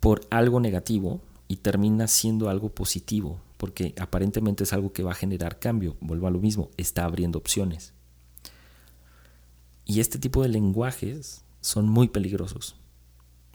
por 0.00 0.20
algo 0.30 0.60
negativo 0.60 1.20
y 1.48 1.56
termina 1.56 2.06
siendo 2.06 2.48
algo 2.48 2.68
positivo, 2.68 3.40
porque 3.56 3.94
aparentemente 3.98 4.64
es 4.64 4.72
algo 4.72 4.92
que 4.92 5.02
va 5.02 5.12
a 5.12 5.16
generar 5.16 5.58
cambio. 5.58 5.96
Vuelvo 6.00 6.26
a 6.26 6.30
lo 6.30 6.38
mismo, 6.38 6.70
está 6.76 7.04
abriendo 7.04 7.38
opciones. 7.38 7.94
Y 9.84 10.00
este 10.00 10.18
tipo 10.18 10.42
de 10.42 10.50
lenguajes 10.50 11.44
son 11.60 11.88
muy 11.88 12.08
peligrosos. 12.08 12.76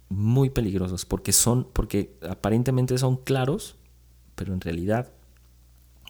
Muy 0.10 0.50
peligrosos 0.50 1.06
porque 1.06 1.32
son 1.32 1.68
porque 1.72 2.18
aparentemente 2.28 2.98
son 2.98 3.18
claros, 3.18 3.78
pero 4.36 4.54
en 4.54 4.62
realidad 4.62 5.12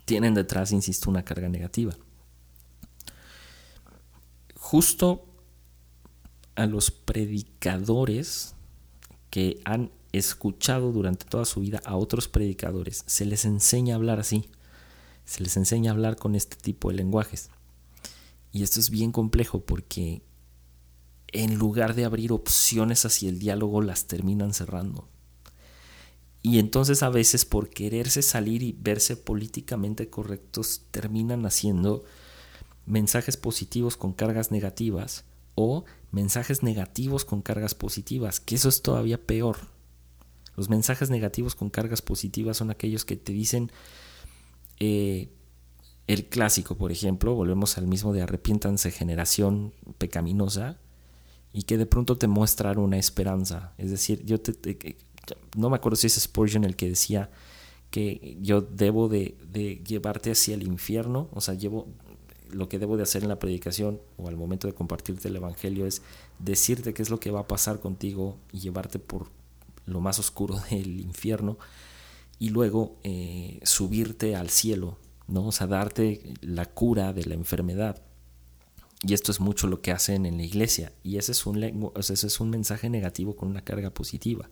tienen 0.06 0.34
detrás, 0.34 0.72
insisto, 0.72 1.10
una 1.10 1.24
carga 1.24 1.50
negativa. 1.50 1.96
Justo 4.56 5.26
a 6.56 6.66
los 6.66 6.92
predicadores 6.92 8.56
que 9.30 9.62
han 9.66 9.92
escuchado 10.14 10.92
durante 10.92 11.26
toda 11.26 11.46
su 11.46 11.60
vida 11.60 11.82
a 11.86 11.96
otros 11.96 12.28
predicadores, 12.28 13.04
se 13.08 13.26
les 13.26 13.46
enseña 13.46 13.96
a 13.96 13.98
hablar 13.98 14.20
así, 14.20 14.50
se 15.26 15.44
les 15.44 15.58
enseña 15.58 15.92
a 15.92 15.94
hablar 15.94 16.16
con 16.16 16.36
este 16.36 16.56
tipo 16.56 16.90
de 16.90 16.96
lenguajes. 16.96 17.50
Y 18.52 18.64
esto 18.64 18.80
es 18.80 18.90
bien 18.90 19.12
complejo 19.12 19.62
porque 19.66 20.22
en 21.34 21.56
lugar 21.56 21.96
de 21.96 22.06
abrir 22.06 22.32
opciones 22.32 23.06
hacia 23.06 23.28
el 23.28 23.40
diálogo, 23.40 23.82
las 23.82 24.06
terminan 24.06 24.54
cerrando. 24.54 25.10
Y 26.44 26.60
entonces 26.60 27.04
a 27.04 27.10
veces 27.10 27.46
por 27.46 27.70
quererse 27.70 28.22
salir 28.22 28.62
y 28.62 28.74
verse 28.74 29.18
políticamente 29.18 30.10
correctos, 30.10 30.84
terminan 30.92 31.46
haciendo 31.46 32.04
mensajes 32.86 33.38
positivos 33.38 33.98
con 33.98 34.14
cargas 34.14 34.52
negativas 34.52 35.24
o 35.56 35.86
mensajes 36.12 36.62
negativos 36.62 37.26
con 37.26 37.42
cargas 37.42 37.76
positivas, 37.76 38.40
que 38.40 38.56
eso 38.56 38.70
es 38.70 38.82
todavía 38.82 39.26
peor. 39.26 39.73
Los 40.56 40.70
mensajes 40.70 41.10
negativos 41.10 41.56
con 41.56 41.70
cargas 41.70 42.02
positivas 42.02 42.58
son 42.58 42.70
aquellos 42.70 43.06
que 43.06 43.16
te 43.16 43.34
dicen 43.34 43.72
eh, 44.80 45.30
el 46.08 46.26
clásico, 46.26 46.76
por 46.76 46.92
ejemplo, 46.92 47.34
volvemos 47.34 47.78
al 47.78 47.88
mismo 47.88 48.14
de 48.14 48.22
arrepiéntanse 48.22 48.92
generación 48.92 49.74
pecaminosa 49.98 50.78
y 51.54 51.64
que 51.64 51.78
de 51.78 51.86
pronto 51.86 52.18
te 52.18 52.28
muestran 52.28 52.78
una 52.78 52.98
esperanza. 52.98 53.74
Es 53.78 53.90
decir, 53.90 54.24
yo 54.26 54.42
te, 54.42 54.98
no 55.56 55.70
me 55.70 55.78
acuerdo 55.78 55.96
si 55.96 56.08
es 56.08 56.16
Spurgeon 56.16 56.66
el 56.66 56.76
que 56.76 56.90
decía 56.90 57.30
que 57.90 58.38
yo 58.42 58.62
debo 58.62 59.08
de, 59.08 59.38
de 59.50 59.82
llevarte 59.88 60.32
hacia 60.32 60.56
el 60.56 60.64
infierno, 60.64 61.30
o 61.32 61.42
sea, 61.42 61.54
llevo 61.54 61.88
lo 62.50 62.70
que 62.70 62.80
debo 62.80 62.98
de 62.98 63.04
hacer 63.04 63.24
en 63.24 63.30
la 63.30 63.40
predicación 63.40 64.02
o 64.18 64.28
al 64.28 64.36
momento 64.36 64.68
de 64.68 64.74
compartirte 64.74 65.28
el 65.28 65.36
Evangelio 65.36 65.86
es 65.86 66.02
decirte 66.40 66.94
qué 66.94 67.02
es 67.02 67.10
lo 67.10 67.20
que 67.20 67.32
va 67.32 67.42
a 67.42 67.48
pasar 67.48 67.80
contigo 67.80 68.38
y 68.52 68.60
llevarte 68.60 69.00
por 69.00 69.28
lo 69.86 70.02
más 70.02 70.20
oscuro 70.20 70.60
del 70.70 71.02
infierno, 71.02 71.58
y 72.40 72.50
luego 72.50 72.98
eh, 73.04 73.60
subirte 73.64 74.36
al 74.36 74.50
cielo, 74.50 74.98
¿no? 75.28 75.48
O 75.48 75.52
sea, 75.52 75.68
darte 75.68 76.34
la 76.42 76.66
cura 76.66 77.14
de 77.14 77.26
la 77.26 77.36
enfermedad. 77.36 78.02
Y 79.02 79.14
esto 79.14 79.32
es 79.32 79.40
mucho 79.40 79.68
lo 79.68 79.82
que 79.82 79.92
hacen 79.92 80.26
en 80.26 80.38
la 80.38 80.44
iglesia. 80.44 80.94
Y 81.04 81.18
ese 81.18 81.34
es 81.34 81.46
un, 81.46 81.62
ese 81.96 82.14
es 82.14 82.40
un 82.40 82.50
mensaje 82.50 82.90
negativo 82.90 83.36
con 83.36 83.50
una 83.50 83.64
carga 83.64 83.94
positiva. 83.94 84.50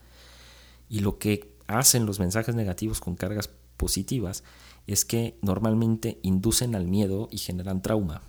Y 0.89 0.99
lo 0.99 1.17
que 1.17 1.55
hacen 1.67 2.05
los 2.05 2.19
mensajes 2.19 2.53
negativos 2.53 2.99
con 2.99 3.15
cargas 3.15 3.49
positivas 3.77 4.43
es 4.87 5.05
que 5.05 5.37
normalmente 5.41 6.19
inducen 6.21 6.75
al 6.75 6.87
miedo 6.87 7.29
y 7.31 7.37
generan 7.37 7.81
trauma. 7.81 8.21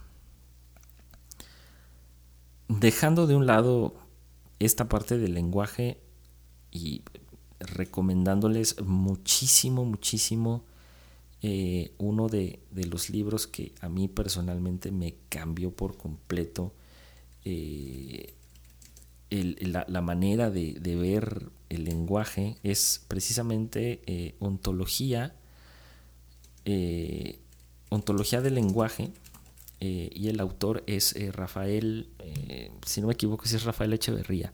Dejando 2.68 3.26
de 3.26 3.34
un 3.34 3.46
lado 3.46 3.94
esta 4.60 4.88
parte 4.88 5.18
del 5.18 5.34
lenguaje 5.34 6.00
y 6.72 7.02
recomendándoles 7.60 8.80
muchísimo, 8.80 9.84
muchísimo 9.84 10.64
eh, 11.44 11.92
uno 11.98 12.28
de, 12.28 12.60
los 12.72 13.10
libros 13.10 13.48
que 13.48 13.72
a 13.80 13.88
mí 13.88 14.08
personalmente 14.08 14.92
me 14.92 15.16
cambió 15.28 15.72
por 15.72 15.96
completo 15.96 16.72
eh, 17.44 18.34
la, 19.30 20.02
manera 20.02 20.50
de, 20.50 20.78
ver 20.96 21.50
el 21.68 21.84
lenguaje 21.84 22.58
es 22.62 23.04
precisamente 23.08 24.02
eh, 24.06 24.34
ontología, 24.38 25.34
ontología 27.88 28.40
del 28.40 28.54
lenguaje 28.54 29.10
y 29.80 30.28
el 30.28 30.38
autor 30.38 30.84
es 30.86 31.16
Rafael, 31.34 32.08
si 32.86 33.00
no 33.00 33.08
me 33.08 33.14
equivoco, 33.14 33.44
es 33.46 33.64
Rafael 33.64 33.92
Echeverría. 33.94 34.52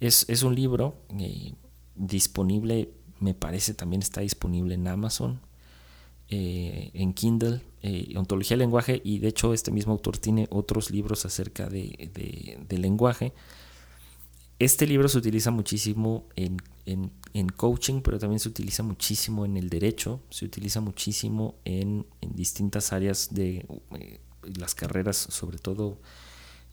Es, 0.00 0.42
un 0.42 0.54
libro 0.54 0.96
eh, 1.18 1.52
disponible, 1.94 2.90
me 3.18 3.34
parece 3.34 3.74
también 3.74 4.00
está 4.00 4.22
disponible 4.22 4.74
en 4.74 4.88
Amazon, 4.88 5.40
eh, 6.30 6.90
en 6.94 7.12
Kindle, 7.12 7.60
eh, 7.82 8.14
Ontología 8.16 8.56
del 8.56 8.60
Lenguaje, 8.60 9.02
y 9.04 9.18
de 9.18 9.28
hecho 9.28 9.52
este 9.52 9.70
mismo 9.70 9.92
autor 9.92 10.16
tiene 10.16 10.46
otros 10.50 10.90
libros 10.90 11.26
acerca 11.26 11.68
de, 11.68 12.66
lenguaje. 12.70 13.34
Este 14.58 14.86
libro 14.86 15.06
se 15.08 15.18
utiliza 15.18 15.50
muchísimo 15.50 16.24
en, 16.34 16.62
coaching, 17.56 18.00
pero 18.00 18.18
también 18.18 18.40
se 18.40 18.48
utiliza 18.48 18.82
muchísimo 18.82 19.44
en 19.44 19.58
el 19.58 19.68
derecho, 19.68 20.22
se 20.30 20.46
utiliza 20.46 20.80
muchísimo 20.80 21.56
en, 21.66 22.06
en 22.22 22.34
distintas 22.34 22.94
áreas 22.94 23.28
de 23.32 23.66
las 24.58 24.74
carreras, 24.74 25.16
sobre 25.16 25.58
todo 25.58 25.98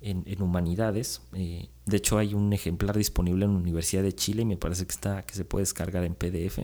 en, 0.02 0.42
humanidades. 0.42 1.22
Eh, 1.34 1.70
de 1.86 1.98
hecho, 1.98 2.18
hay 2.18 2.34
un 2.34 2.54
ejemplar 2.54 2.98
disponible 2.98 3.46
en 3.46 3.54
la 3.54 3.60
Universidad 3.60 4.04
de 4.04 4.14
Chile 4.14 4.44
y 4.44 4.46
me 4.46 4.58
parece 4.58 4.86
que, 4.86 4.92
está, 4.92 5.26
que 5.26 5.36
se 5.36 5.46
puede 5.46 5.64
descargar 5.64 6.04
en 6.04 6.16
PDF. 6.16 6.60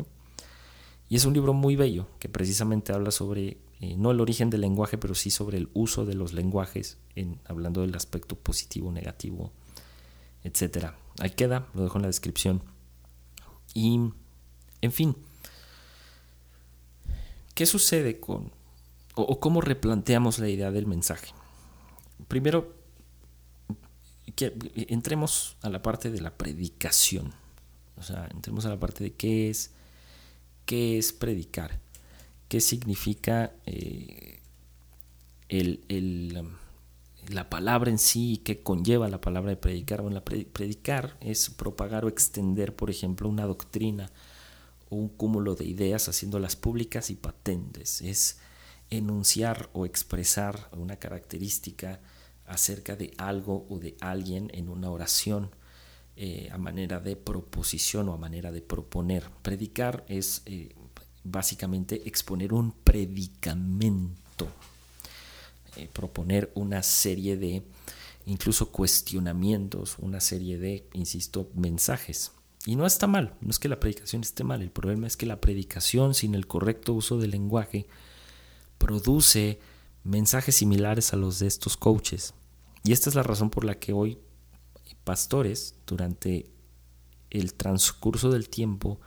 Y 1.09 1.15
es 1.15 1.25
un 1.25 1.33
libro 1.33 1.53
muy 1.53 1.75
bello 1.75 2.07
que 2.19 2.29
precisamente 2.29 2.93
habla 2.93 3.11
sobre, 3.11 3.57
eh, 3.81 3.95
no 3.97 4.11
el 4.11 4.21
origen 4.21 4.49
del 4.49 4.61
lenguaje, 4.61 4.97
pero 4.97 5.15
sí 5.15 5.31
sobre 5.31 5.57
el 5.57 5.69
uso 5.73 6.05
de 6.05 6.15
los 6.15 6.33
lenguajes, 6.33 6.97
en, 7.15 7.39
hablando 7.45 7.81
del 7.81 7.95
aspecto 7.95 8.35
positivo, 8.35 8.91
negativo, 8.91 9.51
etc. 10.43 10.93
Ahí 11.19 11.31
queda, 11.31 11.67
lo 11.73 11.83
dejo 11.83 11.97
en 11.97 12.03
la 12.03 12.07
descripción. 12.07 12.63
Y, 13.73 13.99
en 14.81 14.91
fin, 14.91 15.15
¿qué 17.55 17.65
sucede 17.65 18.19
con, 18.19 18.51
o 19.15 19.39
cómo 19.39 19.61
replanteamos 19.61 20.39
la 20.39 20.49
idea 20.49 20.71
del 20.71 20.85
mensaje? 20.85 21.33
Primero, 22.27 22.82
que 24.35 24.53
entremos 24.89 25.57
a 25.61 25.69
la 25.69 25.81
parte 25.81 26.11
de 26.11 26.21
la 26.21 26.35
predicación. 26.37 27.33
O 27.97 28.03
sea, 28.03 28.27
entremos 28.33 28.65
a 28.65 28.69
la 28.69 28.79
parte 28.79 29.03
de 29.03 29.13
qué 29.13 29.49
es, 29.49 29.71
qué 30.65 30.97
es 30.97 31.13
predicar, 31.13 31.79
qué 32.47 32.59
significa 32.61 33.53
eh, 33.65 34.39
el, 35.49 36.45
la 37.29 37.49
palabra 37.49 37.91
en 37.91 37.99
sí, 37.99 38.41
qué 38.43 38.61
conlleva 38.61 39.07
la 39.09 39.21
palabra 39.21 39.51
de 39.51 39.57
predicar. 39.57 40.01
Bueno, 40.01 40.23
predicar 40.23 41.17
es 41.21 41.49
propagar 41.49 42.05
o 42.05 42.09
extender, 42.09 42.75
por 42.75 42.89
ejemplo, 42.89 43.29
una 43.29 43.45
doctrina 43.45 44.11
o 44.89 44.95
un 44.95 45.09
cúmulo 45.09 45.55
de 45.55 45.65
ideas 45.65 46.09
haciéndolas 46.09 46.55
públicas 46.55 47.09
y 47.09 47.15
patentes. 47.15 48.01
Es 48.01 48.39
enunciar 48.89 49.69
o 49.73 49.85
expresar 49.85 50.69
una 50.73 50.97
característica 50.97 51.99
acerca 52.45 52.95
de 52.95 53.13
algo 53.17 53.65
o 53.69 53.79
de 53.79 53.95
alguien 53.99 54.49
en 54.53 54.69
una 54.69 54.89
oración 54.89 55.51
eh, 56.15 56.49
a 56.51 56.57
manera 56.57 56.99
de 56.99 57.15
proposición 57.15 58.09
o 58.09 58.13
a 58.13 58.17
manera 58.17 58.51
de 58.51 58.61
proponer. 58.61 59.23
Predicar 59.41 60.05
es 60.07 60.43
eh, 60.45 60.75
básicamente 61.23 62.07
exponer 62.07 62.53
un 62.53 62.71
predicamento, 62.71 64.47
eh, 65.75 65.89
proponer 65.91 66.51
una 66.53 66.83
serie 66.83 67.35
de 67.37 67.63
incluso 68.25 68.71
cuestionamientos, 68.71 69.97
una 69.99 70.19
serie 70.19 70.57
de, 70.57 70.87
insisto, 70.93 71.49
mensajes. 71.55 72.31
Y 72.65 72.75
no 72.75 72.85
está 72.85 73.07
mal, 73.07 73.33
no 73.41 73.49
es 73.49 73.59
que 73.59 73.67
la 73.67 73.79
predicación 73.79 74.21
esté 74.21 74.43
mal, 74.43 74.61
el 74.61 74.71
problema 74.71 75.07
es 75.07 75.17
que 75.17 75.25
la 75.25 75.41
predicación 75.41 76.13
sin 76.13 76.35
el 76.35 76.47
correcto 76.47 76.93
uso 76.93 77.17
del 77.17 77.31
lenguaje 77.31 77.87
produce 78.77 79.59
mensajes 80.03 80.55
similares 80.55 81.13
a 81.13 81.17
los 81.17 81.39
de 81.39 81.47
estos 81.47 81.77
coaches. 81.77 82.33
Y 82.83 82.91
esta 82.91 83.09
es 83.09 83.15
la 83.15 83.23
razón 83.23 83.49
por 83.49 83.63
la 83.63 83.79
que 83.79 83.93
hoy 83.93 84.19
pastores 85.03 85.75
durante 85.85 86.49
el 87.29 87.53
transcurso 87.53 88.29
del 88.29 88.49
tiempo 88.49 88.99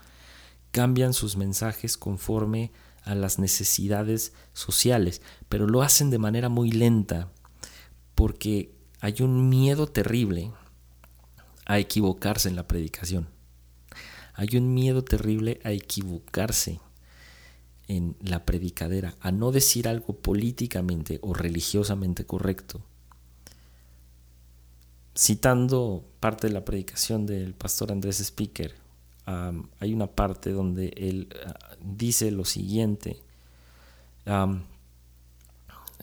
cambian 0.71 1.15
sus 1.15 1.37
mensajes 1.37 1.97
conforme 1.97 2.73
a 3.03 3.15
las 3.15 3.39
necesidades 3.39 4.33
sociales, 4.53 5.23
pero 5.49 5.67
lo 5.67 5.83
hacen 5.83 6.11
de 6.11 6.19
manera 6.19 6.49
muy 6.49 6.71
lenta 6.71 7.31
porque 8.15 8.75
hay 9.01 9.17
un 9.21 9.49
miedo 9.49 9.87
terrible 9.87 10.53
a 11.67 11.79
equivocarse 11.79 12.49
en 12.49 12.57
la 12.57 12.67
predicación. 12.67 13.29
Hay 14.35 14.57
un 14.57 14.75
miedo 14.75 15.03
terrible 15.03 15.61
a 15.65 15.71
equivocarse 15.73 16.81
en 17.89 18.17
la 18.21 18.45
predicadera, 18.45 19.15
a 19.21 19.31
no 19.31 19.53
decir 19.53 19.89
algo 19.89 20.17
políticamente 20.17 21.19
o 21.23 21.35
religiosamente 21.35 22.27
correcto 22.27 22.83
citando 25.17 26.05
parte 26.21 26.47
de 26.47 26.53
la 26.53 26.65
predicación 26.65 27.27
del 27.27 27.55
pastor 27.55 27.91
Andrés 27.91 28.21
Speaker, 28.21 28.75
hay 29.81 29.93
una 29.93 30.07
parte 30.07 30.53
donde 30.53 30.93
él 30.97 31.29
ah, 31.45 31.77
dice 31.81 32.31
lo 32.31 32.45
siguiente, 32.45 33.21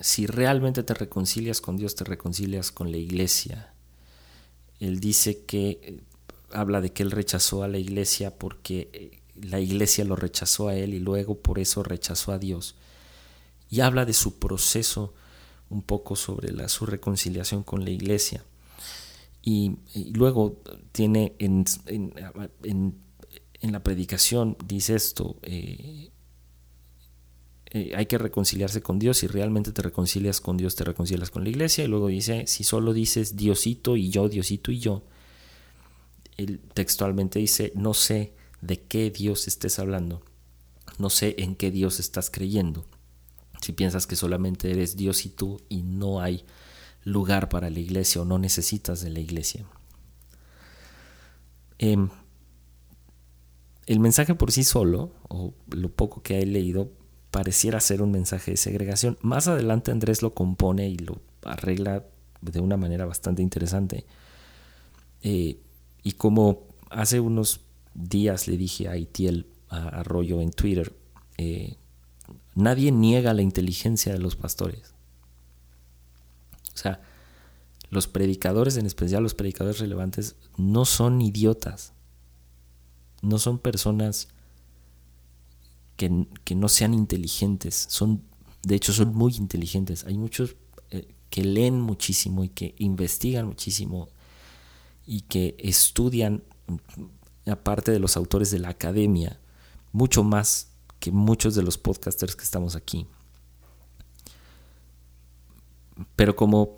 si 0.01 0.25
realmente 0.25 0.83
te 0.83 0.93
reconcilias 0.93 1.61
con 1.61 1.77
Dios, 1.77 1.95
te 1.95 2.03
reconcilias 2.03 2.71
con 2.71 2.91
la 2.91 2.97
iglesia. 2.97 3.73
Él 4.79 4.99
dice 4.99 5.45
que 5.45 5.79
eh, 5.81 6.01
habla 6.51 6.81
de 6.81 6.91
que 6.91 7.03
él 7.03 7.11
rechazó 7.11 7.63
a 7.63 7.67
la 7.67 7.77
iglesia 7.77 8.37
porque 8.37 8.89
eh, 8.91 9.19
la 9.35 9.59
iglesia 9.59 10.05
lo 10.05 10.15
rechazó 10.15 10.67
a 10.67 10.75
él 10.75 10.93
y 10.93 10.99
luego 10.99 11.39
por 11.39 11.59
eso 11.59 11.83
rechazó 11.83 12.31
a 12.31 12.39
Dios. 12.39 12.75
Y 13.69 13.81
habla 13.81 14.05
de 14.05 14.13
su 14.13 14.37
proceso 14.39 15.13
un 15.69 15.81
poco 15.81 16.15
sobre 16.15 16.67
su 16.69 16.85
reconciliación 16.85 17.63
con 17.63 17.83
la 17.83 17.91
iglesia. 17.91 18.43
Y, 19.41 19.77
luego 20.13 20.61
tiene 20.91 21.35
en, 21.39 21.65
la 23.61 23.83
predicación, 23.83 24.55
dice 24.65 24.95
esto, 24.95 25.37
eh, 25.41 26.11
eh, 27.71 27.93
hay 27.95 28.05
que 28.05 28.17
reconciliarse 28.17 28.81
con 28.81 28.99
Dios, 28.99 29.17
si 29.17 29.27
realmente 29.27 29.71
te 29.71 29.81
reconcilias 29.81 30.39
con 30.39 30.57
Dios, 30.57 30.75
te 30.75 30.83
reconcilias 30.83 31.31
con 31.31 31.43
la 31.43 31.49
iglesia, 31.49 31.83
y 31.83 31.87
luego 31.87 32.07
dice, 32.07 32.45
si 32.45 32.63
solo 32.63 32.93
dices 32.93 33.35
Diosito 33.35 33.97
y 33.97 34.09
yo, 34.09 34.29
Diosito 34.29 34.72
y 34.72 34.79
yo, 34.79 35.03
textualmente 36.74 37.39
dice, 37.39 37.74
no 37.75 37.93
sé 37.93 38.33
de 38.63 38.81
qué 38.81 39.11
Dios 39.11 39.47
estés 39.47 39.77
hablando, 39.77 40.23
no 40.97 41.09
sé 41.09 41.35
en 41.37 41.55
qué 41.55 41.69
Dios 41.69 41.99
estás 41.99 42.29
creyendo. 42.29 42.85
Si 43.61 43.73
piensas 43.73 44.07
que 44.07 44.15
solamente 44.15 44.71
eres 44.71 44.95
Dios 44.95 45.25
y 45.25 45.29
tú 45.29 45.61
y 45.69 45.83
no 45.83 46.21
hay 46.21 46.45
lugar 47.03 47.49
para 47.49 47.69
la 47.69 47.79
iglesia 47.79 48.21
o 48.21 48.25
no 48.25 48.39
necesitas 48.39 49.01
de 49.01 49.09
la 49.09 49.19
iglesia. 49.19 49.65
Em, 51.77 52.09
el 53.85 53.99
mensaje 53.99 54.35
por 54.35 54.51
sí 54.51 54.63
solo, 54.63 55.11
o 55.27 55.53
lo 55.69 55.89
poco 55.89 56.21
que 56.21 56.39
he 56.39 56.45
leído, 56.45 56.91
pareciera 57.31 57.81
ser 57.81 58.01
un 58.01 58.11
mensaje 58.11 58.51
de 58.51 58.57
segregación. 58.57 59.17
Más 59.21 59.47
adelante 59.47 59.91
Andrés 59.91 60.21
lo 60.21 60.33
compone 60.33 60.87
y 60.87 60.97
lo 60.97 61.19
arregla 61.43 62.05
de 62.41 62.59
una 62.61 62.77
manera 62.77 63.05
bastante 63.05 63.41
interesante. 63.41 64.05
Eh, 65.21 65.57
y 66.03 66.11
como 66.13 66.67
hace 66.89 67.19
unos 67.19 67.61
días 67.94 68.48
le 68.48 68.58
dije 68.58 68.88
a 68.88 68.98
Itiel 68.98 69.48
Arroyo 69.70 70.42
en 70.42 70.51
Twitter, 70.51 70.96
eh, 71.38 71.77
nadie 72.56 72.92
niega 72.92 73.34
la 73.34 73.42
inteligencia 73.42 74.14
de 74.14 74.20
los 74.20 74.36
pastores. 74.36 74.94
O 76.74 76.77
sea, 76.77 77.01
los 77.90 78.08
predicadores, 78.08 78.77
en 78.77 78.86
especial 78.86 79.24
los 79.24 79.36
predicadores 79.36 79.79
relevantes, 79.79 80.36
no 80.58 80.86
son 80.86 81.22
idiotas. 81.22 81.94
No 83.22 83.40
son 83.40 83.60
personas 83.60 84.27
que, 85.96 86.10
no 86.56 86.70
sean 86.70 86.94
inteligentes. 86.94 87.86
Son, 87.90 88.24
de 88.64 88.75
hecho, 88.75 88.94
son 88.94 89.16
muy 89.16 89.36
inteligentes. 89.36 90.06
Hay 90.06 90.18
muchos 90.18 90.56
eh, 90.90 91.14
que 91.29 91.44
leen 91.44 91.79
muchísimo 91.79 92.44
y 92.44 92.50
que 92.50 92.75
investigan 92.79 93.48
muchísimo 93.48 94.10
y 95.06 95.22
que 95.22 95.56
estudian, 95.60 96.44
aparte 97.51 97.92
de 97.92 98.00
los 98.00 98.18
autores 98.18 98.51
de 98.51 98.60
la 98.60 98.70
academia, 98.70 99.40
mucho 99.92 100.24
más 100.24 100.70
que 101.00 101.12
muchos 101.12 101.56
de 101.56 101.64
los 101.64 101.77
podcasters 101.77 102.36
que 102.36 102.44
estamos 102.44 102.75
aquí. 102.75 103.08
Pero 106.16 106.36
como 106.36 106.77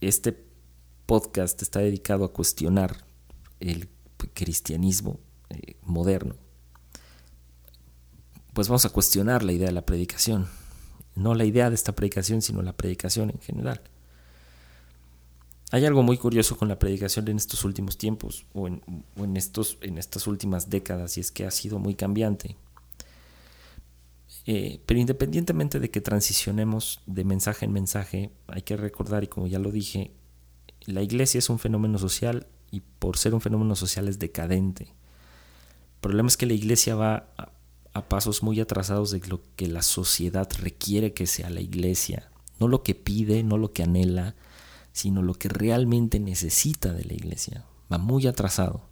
este 0.00 0.46
podcast 1.06 1.60
está 1.62 1.80
dedicado 1.80 2.24
a 2.24 2.32
cuestionar 2.32 3.04
el 3.60 3.88
cristianismo 4.34 5.20
eh, 5.50 5.76
moderno, 5.82 6.34
pues 8.54 8.68
vamos 8.68 8.84
a 8.84 8.90
cuestionar 8.90 9.44
la 9.44 9.52
idea 9.52 9.68
de 9.68 9.72
la 9.72 9.86
predicación. 9.86 10.48
No 11.14 11.34
la 11.34 11.44
idea 11.44 11.68
de 11.68 11.74
esta 11.74 11.94
predicación, 11.94 12.42
sino 12.42 12.62
la 12.62 12.76
predicación 12.76 13.30
en 13.30 13.40
general. 13.40 13.82
Hay 15.70 15.84
algo 15.84 16.02
muy 16.02 16.16
curioso 16.16 16.56
con 16.56 16.68
la 16.68 16.78
predicación 16.78 17.28
en 17.28 17.36
estos 17.36 17.64
últimos 17.64 17.98
tiempos 17.98 18.46
o 18.54 18.68
en, 18.68 19.36
estos, 19.36 19.76
en 19.82 19.98
estas 19.98 20.26
últimas 20.26 20.70
décadas 20.70 21.18
y 21.18 21.20
es 21.20 21.30
que 21.30 21.44
ha 21.44 21.50
sido 21.50 21.78
muy 21.78 21.94
cambiante. 21.94 22.56
Eh, 24.46 24.80
pero 24.86 24.98
independientemente 24.98 25.78
de 25.78 25.90
que 25.90 26.00
transicionemos 26.00 27.00
de 27.04 27.22
mensaje 27.24 27.66
en 27.66 27.72
mensaje, 27.74 28.30
hay 28.46 28.62
que 28.62 28.78
recordar, 28.78 29.22
y 29.22 29.26
como 29.26 29.46
ya 29.46 29.58
lo 29.58 29.70
dije, 29.70 30.10
la 30.86 31.02
iglesia 31.02 31.38
es 31.38 31.50
un 31.50 31.58
fenómeno 31.58 31.98
social 31.98 32.46
y 32.70 32.80
por 32.80 33.18
ser 33.18 33.34
un 33.34 33.42
fenómeno 33.42 33.76
social 33.76 34.08
es 34.08 34.18
decadente. 34.18 34.84
El 34.84 36.00
problema 36.00 36.28
es 36.28 36.38
que 36.38 36.46
la 36.46 36.54
iglesia 36.54 36.94
va 36.94 37.28
a 37.92 38.08
pasos 38.08 38.42
muy 38.42 38.58
atrasados 38.58 39.10
de 39.10 39.20
lo 39.26 39.42
que 39.54 39.66
la 39.66 39.82
sociedad 39.82 40.48
requiere 40.60 41.12
que 41.12 41.26
sea 41.26 41.50
la 41.50 41.60
iglesia. 41.60 42.30
No 42.58 42.68
lo 42.68 42.82
que 42.82 42.94
pide, 42.94 43.42
no 43.42 43.58
lo 43.58 43.72
que 43.72 43.82
anhela, 43.82 44.34
sino 44.98 45.22
lo 45.22 45.34
que 45.34 45.48
realmente 45.48 46.18
necesita 46.18 46.92
de 46.92 47.04
la 47.04 47.14
iglesia. 47.14 47.64
Va 47.90 47.98
muy 47.98 48.26
atrasado 48.26 48.82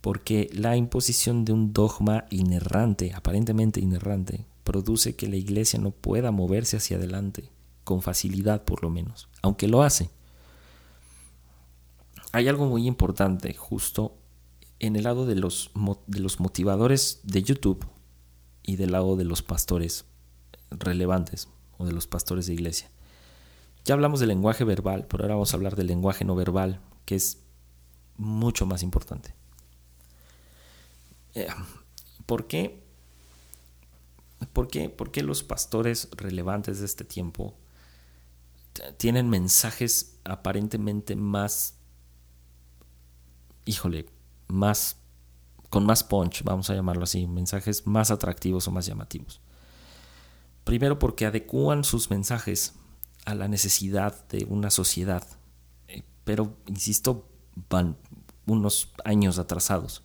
porque 0.00 0.48
la 0.54 0.74
imposición 0.74 1.44
de 1.44 1.52
un 1.52 1.74
dogma 1.74 2.24
inerrante, 2.30 3.12
aparentemente 3.12 3.78
inerrante, 3.78 4.46
produce 4.64 5.14
que 5.14 5.28
la 5.28 5.36
iglesia 5.36 5.78
no 5.78 5.90
pueda 5.90 6.30
moverse 6.30 6.78
hacia 6.78 6.96
adelante, 6.96 7.50
con 7.84 8.00
facilidad 8.00 8.64
por 8.64 8.82
lo 8.82 8.88
menos, 8.88 9.28
aunque 9.42 9.68
lo 9.68 9.82
hace. 9.82 10.08
Hay 12.32 12.48
algo 12.48 12.64
muy 12.64 12.86
importante 12.86 13.52
justo 13.52 14.16
en 14.78 14.96
el 14.96 15.04
lado 15.04 15.26
de 15.26 15.34
los, 15.34 15.72
de 16.06 16.20
los 16.20 16.40
motivadores 16.40 17.20
de 17.22 17.42
YouTube 17.42 17.84
y 18.62 18.76
del 18.76 18.92
lado 18.92 19.16
de 19.16 19.24
los 19.24 19.42
pastores 19.42 20.06
relevantes 20.70 21.48
o 21.76 21.84
de 21.84 21.92
los 21.92 22.06
pastores 22.06 22.46
de 22.46 22.54
iglesia. 22.54 22.90
Ya 23.86 23.94
hablamos 23.94 24.18
del 24.18 24.30
lenguaje 24.30 24.64
verbal, 24.64 25.06
pero 25.08 25.22
ahora 25.22 25.36
vamos 25.36 25.52
a 25.52 25.56
hablar 25.56 25.76
del 25.76 25.86
lenguaje 25.86 26.24
no 26.24 26.34
verbal, 26.34 26.80
que 27.04 27.14
es 27.14 27.38
mucho 28.16 28.66
más 28.66 28.82
importante. 28.82 29.32
Eh, 31.34 31.46
¿Por 32.26 32.48
qué? 32.48 32.82
¿Por 34.52 34.66
qué? 34.66 34.88
¿Por 34.88 35.12
qué 35.12 35.22
los 35.22 35.44
pastores 35.44 36.08
relevantes 36.16 36.80
de 36.80 36.86
este 36.86 37.04
tiempo 37.04 37.54
tienen 38.96 39.30
mensajes 39.30 40.18
aparentemente 40.24 41.14
más, 41.14 41.76
híjole, 43.66 44.06
más 44.48 44.96
con 45.70 45.86
más 45.86 46.02
punch, 46.02 46.42
vamos 46.42 46.70
a 46.70 46.74
llamarlo 46.74 47.04
así, 47.04 47.28
mensajes 47.28 47.86
más 47.86 48.10
atractivos 48.10 48.66
o 48.66 48.72
más 48.72 48.86
llamativos. 48.86 49.40
Primero 50.64 50.98
porque 50.98 51.26
adecúan 51.26 51.84
sus 51.84 52.10
mensajes 52.10 52.74
a 53.26 53.34
la 53.34 53.48
necesidad 53.48 54.26
de 54.28 54.46
una 54.48 54.70
sociedad, 54.70 55.26
eh, 55.88 56.04
pero, 56.24 56.56
insisto, 56.66 57.28
van 57.68 57.96
unos 58.46 58.92
años 59.04 59.38
atrasados. 59.38 60.02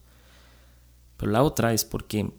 Pero 1.17 1.31
la 1.31 1.43
otra 1.43 1.71
es 1.71 1.86
porque 1.86 2.34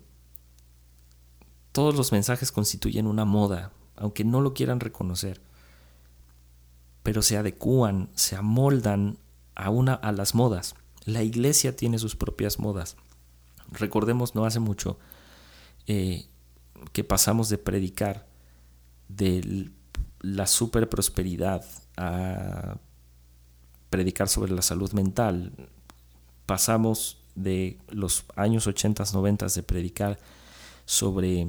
todos 1.70 1.94
los 1.94 2.12
mensajes 2.12 2.52
constituyen 2.52 3.06
una 3.06 3.24
moda, 3.24 3.72
aunque 3.96 4.24
no 4.24 4.40
lo 4.40 4.54
quieran 4.54 4.80
reconocer, 4.80 5.40
pero 7.04 7.22
se 7.22 7.36
adecúan, 7.38 8.10
se 8.14 8.34
amoldan 8.36 9.18
a, 9.54 9.70
una, 9.70 9.94
a 9.94 10.10
las 10.10 10.34
modas. 10.34 10.74
La 11.04 11.22
iglesia 11.22 11.76
tiene 11.76 11.98
sus 11.98 12.16
propias 12.16 12.58
modas. 12.58 12.96
Recordemos, 13.70 14.34
no 14.34 14.44
hace 14.44 14.58
mucho, 14.58 14.98
eh, 15.86 16.26
que 16.92 17.04
pasamos 17.04 17.48
de 17.48 17.58
predicar 17.58 18.26
de 19.08 19.70
la 20.22 20.46
super 20.46 20.88
prosperidad 20.88 21.64
a 21.96 22.78
predicar 23.90 24.28
sobre 24.28 24.52
la 24.52 24.62
salud 24.62 24.92
mental. 24.92 25.52
Pasamos 26.46 27.18
de 27.34 27.78
los 27.90 28.24
años 28.36 28.66
80, 28.66 29.04
90 29.12 29.46
de 29.46 29.62
predicar 29.62 30.18
sobre 30.84 31.48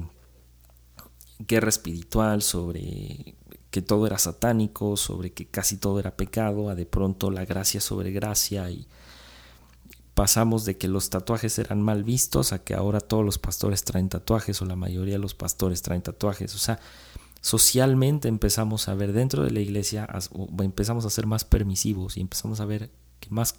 guerra 1.38 1.68
espiritual, 1.68 2.42
sobre 2.42 3.34
que 3.70 3.82
todo 3.82 4.06
era 4.06 4.18
satánico, 4.18 4.96
sobre 4.96 5.32
que 5.32 5.46
casi 5.46 5.78
todo 5.78 5.98
era 5.98 6.16
pecado, 6.16 6.68
a 6.68 6.74
de 6.74 6.86
pronto 6.86 7.30
la 7.30 7.44
gracia 7.44 7.80
sobre 7.80 8.12
gracia 8.12 8.70
y 8.70 8.86
pasamos 10.14 10.64
de 10.64 10.76
que 10.76 10.86
los 10.86 11.10
tatuajes 11.10 11.58
eran 11.58 11.82
mal 11.82 12.04
vistos 12.04 12.52
a 12.52 12.62
que 12.62 12.74
ahora 12.74 13.00
todos 13.00 13.24
los 13.24 13.38
pastores 13.38 13.84
traen 13.84 14.08
tatuajes 14.08 14.62
o 14.62 14.64
la 14.64 14.76
mayoría 14.76 15.14
de 15.14 15.18
los 15.18 15.34
pastores 15.34 15.82
traen 15.82 16.02
tatuajes. 16.02 16.54
O 16.54 16.58
sea, 16.58 16.78
socialmente 17.44 18.26
empezamos 18.26 18.88
a 18.88 18.94
ver 18.94 19.12
dentro 19.12 19.42
de 19.42 19.50
la 19.50 19.60
iglesia, 19.60 20.08
empezamos 20.62 21.04
a 21.04 21.10
ser 21.10 21.26
más 21.26 21.44
permisivos 21.44 22.16
y 22.16 22.22
empezamos 22.22 22.58
a 22.60 22.64
ver 22.64 22.90
que 23.20 23.28
más 23.28 23.56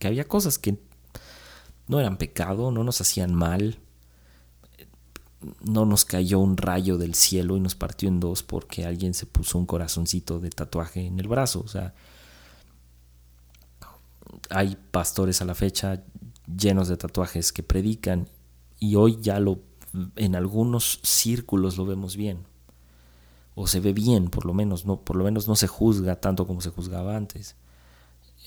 que 0.00 0.08
había 0.08 0.26
cosas 0.26 0.58
que 0.58 0.80
no 1.86 2.00
eran 2.00 2.16
pecado, 2.16 2.72
no 2.72 2.82
nos 2.82 3.00
hacían 3.00 3.32
mal, 3.32 3.78
no 5.62 5.86
nos 5.86 6.04
cayó 6.04 6.40
un 6.40 6.56
rayo 6.56 6.98
del 6.98 7.14
cielo 7.14 7.56
y 7.56 7.60
nos 7.60 7.76
partió 7.76 8.08
en 8.08 8.18
dos 8.18 8.42
porque 8.42 8.84
alguien 8.84 9.14
se 9.14 9.26
puso 9.26 9.58
un 9.58 9.66
corazoncito 9.66 10.40
de 10.40 10.50
tatuaje 10.50 11.06
en 11.06 11.20
el 11.20 11.28
brazo. 11.28 11.60
O 11.60 11.68
sea, 11.68 11.94
hay 14.48 14.76
pastores 14.90 15.40
a 15.40 15.44
la 15.44 15.54
fecha 15.54 16.02
llenos 16.52 16.88
de 16.88 16.96
tatuajes 16.96 17.52
que 17.52 17.62
predican 17.62 18.28
y 18.80 18.96
hoy 18.96 19.18
ya 19.20 19.38
lo 19.38 19.60
en 20.16 20.34
algunos 20.34 20.98
círculos 21.04 21.76
lo 21.76 21.86
vemos 21.86 22.16
bien 22.16 22.49
o 23.60 23.66
se 23.66 23.80
ve 23.80 23.92
bien 23.92 24.30
por 24.30 24.46
lo 24.46 24.54
menos 24.54 24.86
no 24.86 25.00
por 25.00 25.16
lo 25.16 25.24
menos 25.24 25.46
no 25.46 25.54
se 25.54 25.66
juzga 25.66 26.16
tanto 26.16 26.46
como 26.46 26.60
se 26.60 26.70
juzgaba 26.70 27.16
antes 27.16 27.56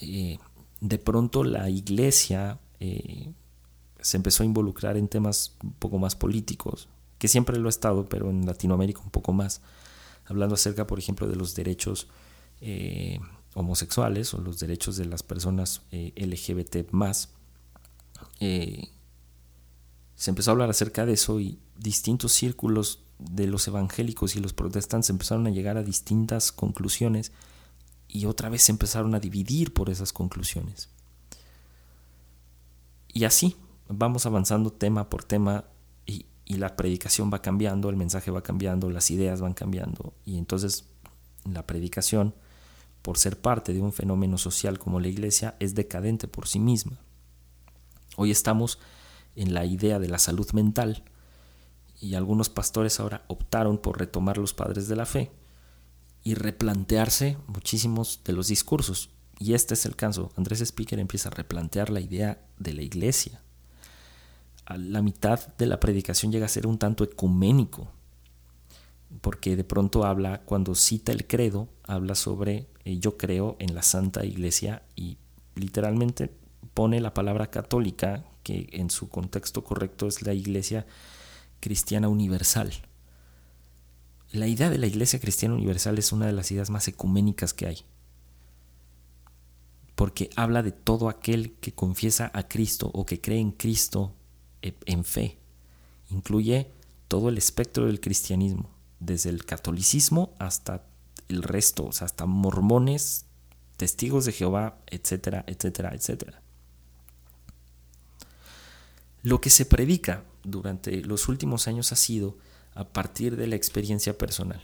eh, 0.01 0.39
de 0.81 0.97
pronto 0.97 1.43
la 1.43 1.69
iglesia 1.69 2.59
eh, 2.79 3.31
se 4.01 4.17
empezó 4.17 4.43
a 4.43 4.45
involucrar 4.45 4.97
en 4.97 5.07
temas 5.07 5.55
un 5.63 5.73
poco 5.73 5.97
más 5.97 6.15
políticos, 6.15 6.89
que 7.19 7.29
siempre 7.29 7.57
lo 7.57 7.67
ha 7.67 7.69
estado, 7.69 8.09
pero 8.09 8.29
en 8.29 8.45
Latinoamérica 8.45 8.99
un 8.99 9.11
poco 9.11 9.31
más, 9.31 9.61
hablando 10.25 10.55
acerca, 10.55 10.85
por 10.87 10.99
ejemplo, 10.99 11.27
de 11.27 11.37
los 11.37 11.55
derechos 11.55 12.07
eh, 12.59 13.19
homosexuales 13.53 14.33
o 14.33 14.41
los 14.41 14.59
derechos 14.59 14.97
de 14.97 15.05
las 15.05 15.23
personas 15.23 15.83
LGBT 15.91 16.91
más. 16.91 17.29
Se 18.39 18.89
empezó 20.25 20.51
a 20.51 20.53
hablar 20.53 20.69
acerca 20.69 21.05
de 21.05 21.13
eso 21.13 21.39
y 21.39 21.59
distintos 21.77 22.33
círculos 22.33 23.02
de 23.19 23.47
los 23.47 23.67
evangélicos 23.67 24.35
y 24.35 24.39
los 24.39 24.53
protestantes 24.53 25.09
empezaron 25.09 25.47
a 25.47 25.51
llegar 25.51 25.77
a 25.77 25.83
distintas 25.83 26.51
conclusiones 26.51 27.31
y 28.07 28.25
otra 28.25 28.49
vez 28.49 28.63
se 28.63 28.71
empezaron 28.71 29.15
a 29.15 29.19
dividir 29.19 29.73
por 29.73 29.89
esas 29.89 30.13
conclusiones. 30.13 30.89
Y 33.11 33.25
así, 33.25 33.55
vamos 33.87 34.25
avanzando 34.25 34.71
tema 34.71 35.09
por 35.09 35.23
tema 35.23 35.65
y, 36.05 36.25
la 36.45 36.75
predicación 36.75 37.31
va 37.33 37.41
cambiando, 37.41 37.89
el 37.89 37.95
mensaje 37.95 38.29
va 38.29 38.43
cambiando, 38.43 38.89
las 38.91 39.09
ideas 39.09 39.41
van 39.41 39.53
cambiando 39.53 40.13
y 40.23 40.37
entonces 40.37 40.85
la 41.51 41.65
predicación, 41.65 42.35
por 43.01 43.17
ser 43.17 43.39
parte 43.39 43.73
de 43.73 43.81
un 43.81 43.91
fenómeno 43.91 44.37
social 44.37 44.77
como 44.77 44.99
la 44.99 45.07
iglesia, 45.07 45.55
es 45.59 45.75
decadente 45.75 46.27
por 46.27 46.47
sí 46.47 46.59
misma. 46.59 46.99
Hoy 48.15 48.31
estamos 48.31 48.79
en 49.35 49.53
la 49.53 49.65
idea 49.65 49.99
de 49.99 50.07
la 50.07 50.19
salud 50.19 50.49
mental 50.53 51.03
y 51.99 52.15
algunos 52.15 52.49
pastores 52.49 52.99
ahora 52.99 53.23
optaron 53.27 53.77
por 53.77 53.99
retomar 53.99 54.37
los 54.37 54.53
padres 54.53 54.87
de 54.87 54.95
la 54.95 55.05
fe 55.05 55.31
y 56.23 56.35
replantearse 56.35 57.37
muchísimos 57.47 58.21
de 58.25 58.33
los 58.33 58.47
discursos. 58.47 59.09
Y 59.39 59.53
este 59.53 59.73
es 59.73 59.85
el 59.85 59.95
caso. 59.95 60.31
Andrés 60.37 60.61
Speaker 60.61 60.99
empieza 60.99 61.29
a 61.29 61.33
replantear 61.33 61.89
la 61.89 61.99
idea 61.99 62.45
de 62.57 62.73
la 62.73 62.81
iglesia 62.81 63.43
a 64.65 64.77
la 64.77 65.01
mitad 65.01 65.39
de 65.57 65.65
la 65.65 65.79
predicación 65.79 66.31
llega 66.31 66.45
a 66.45 66.49
ser 66.49 66.67
un 66.67 66.77
tanto 66.77 67.03
ecuménico, 67.03 67.91
porque 69.21 69.55
de 69.55 69.63
pronto 69.63 70.05
habla, 70.05 70.41
cuando 70.45 70.75
cita 70.75 71.11
el 71.11 71.27
credo, 71.27 71.67
habla 71.83 72.15
sobre 72.15 72.67
eh, 72.85 72.97
yo 72.97 73.17
creo 73.17 73.55
en 73.59 73.75
la 73.75 73.83
Santa 73.83 74.25
Iglesia 74.25 74.83
y 74.95 75.17
literalmente 75.55 76.33
pone 76.73 76.99
la 77.01 77.13
palabra 77.13 77.47
católica, 77.47 78.25
que 78.43 78.67
en 78.71 78.89
su 78.89 79.09
contexto 79.09 79.63
correcto 79.63 80.07
es 80.07 80.21
la 80.21 80.33
Iglesia 80.33 80.85
Cristiana 81.63 82.09
Universal. 82.09 82.73
La 84.33 84.47
idea 84.47 84.69
de 84.69 84.77
la 84.77 84.85
Iglesia 84.85 85.17
Cristiana 85.21 85.55
Universal 85.55 85.97
es 85.97 86.11
una 86.11 86.25
de 86.25 86.33
las 86.33 86.51
ideas 86.51 86.69
más 86.69 86.89
ecuménicas 86.89 87.53
que 87.53 87.67
hay, 87.67 87.85
porque 89.95 90.29
habla 90.35 90.61
de 90.61 90.73
todo 90.73 91.07
aquel 91.07 91.53
que 91.61 91.71
confiesa 91.71 92.29
a 92.33 92.49
Cristo 92.49 92.91
o 92.93 93.05
que 93.05 93.21
cree 93.21 93.39
en 93.39 93.51
Cristo 93.51 94.13
e, 94.61 94.75
en 94.87 95.05
fe. 95.05 95.37
Incluye 96.09 96.69
todo 97.07 97.29
el 97.29 97.37
espectro 97.37 97.85
del 97.85 98.01
cristianismo, 98.01 98.69
desde 98.99 99.29
el 99.29 99.45
catolicismo 99.45 100.33
hasta 100.39 100.83
el 101.29 101.43
resto, 101.43 101.85
o 101.85 101.93
sea, 101.93 102.07
hasta 102.07 102.25
mormones, 102.25 103.25
testigos 103.77 104.25
de 104.25 104.33
Jehová, 104.33 104.79
etcétera, 104.87 105.45
etcétera, 105.47 105.95
etcétera. 105.95 106.41
Lo 109.21 109.39
que 109.39 109.49
se 109.49 109.65
predica 109.65 110.25
durante 110.43 111.01
los 111.01 111.27
últimos 111.27 111.67
años 111.67 111.91
ha 111.91 111.95
sido 111.95 112.37
a 112.75 112.89
partir 112.89 113.35
de 113.35 113.47
la 113.47 113.55
experiencia 113.55 114.17
personal. 114.17 114.61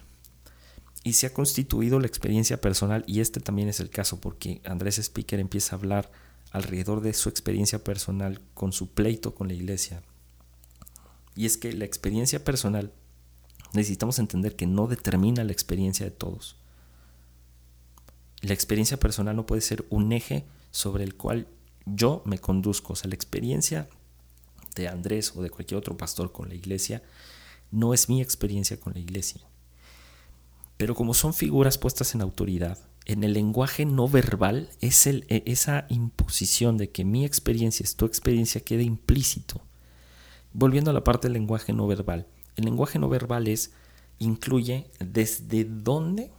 Y 1.03 1.13
se 1.13 1.27
ha 1.27 1.33
constituido 1.33 1.99
la 1.99 2.07
experiencia 2.07 2.59
personal, 2.59 3.03
y 3.07 3.21
este 3.21 3.39
también 3.39 3.69
es 3.69 3.79
el 3.79 3.89
caso, 3.89 4.19
porque 4.19 4.61
Andrés 4.65 4.99
Speaker 4.99 5.39
empieza 5.39 5.75
a 5.75 5.79
hablar 5.79 6.11
alrededor 6.51 7.01
de 7.01 7.13
su 7.13 7.29
experiencia 7.29 7.83
personal 7.83 8.41
con 8.53 8.73
su 8.73 8.89
pleito 8.89 9.35
con 9.35 9.47
la 9.47 9.53
iglesia. 9.53 10.03
Y 11.35 11.45
es 11.45 11.57
que 11.57 11.71
la 11.73 11.85
experiencia 11.85 12.43
personal 12.43 12.91
necesitamos 13.73 14.19
entender 14.19 14.55
que 14.55 14.67
no 14.67 14.87
determina 14.87 15.43
la 15.43 15.51
experiencia 15.51 16.05
de 16.05 16.11
todos. 16.11 16.57
La 18.41 18.53
experiencia 18.53 18.97
personal 18.97 19.35
no 19.35 19.45
puede 19.45 19.61
ser 19.61 19.85
un 19.89 20.11
eje 20.11 20.45
sobre 20.71 21.03
el 21.03 21.15
cual 21.15 21.47
yo 21.85 22.23
me 22.25 22.39
conduzco. 22.39 22.93
O 22.93 22.95
sea, 22.95 23.09
la 23.09 23.15
experiencia 23.15 23.87
de 24.75 24.87
Andrés 24.87 25.33
o 25.35 25.41
de 25.41 25.49
cualquier 25.49 25.77
otro 25.77 25.97
pastor 25.97 26.31
con 26.31 26.49
la 26.49 26.55
iglesia 26.55 27.03
no 27.71 27.93
es 27.93 28.09
mi 28.09 28.21
experiencia 28.21 28.79
con 28.79 28.93
la 28.93 28.99
iglesia. 28.99 29.41
Pero 30.77 30.95
como 30.95 31.13
son 31.13 31.33
figuras 31.33 31.77
puestas 31.77 32.15
en 32.15 32.21
autoridad, 32.21 32.77
en 33.05 33.23
el 33.23 33.33
lenguaje 33.33 33.85
no 33.85 34.07
verbal 34.07 34.69
es 34.81 35.07
el, 35.07 35.25
e, 35.29 35.43
esa 35.45 35.85
imposición 35.89 36.77
de 36.77 36.89
que 36.91 37.05
mi 37.05 37.25
experiencia 37.25 37.83
es 37.83 37.95
tu 37.95 38.05
experiencia 38.05 38.61
queda 38.61 38.83
implícito. 38.83 39.61
Volviendo 40.53 40.91
a 40.91 40.93
la 40.93 41.03
parte 41.03 41.27
del 41.27 41.33
lenguaje 41.33 41.73
no 41.73 41.87
verbal. 41.87 42.27
El 42.55 42.65
lenguaje 42.65 42.99
no 42.99 43.09
verbal 43.09 43.47
es, 43.47 43.71
incluye 44.19 44.89
desde 44.99 45.63
dónde 45.65 46.31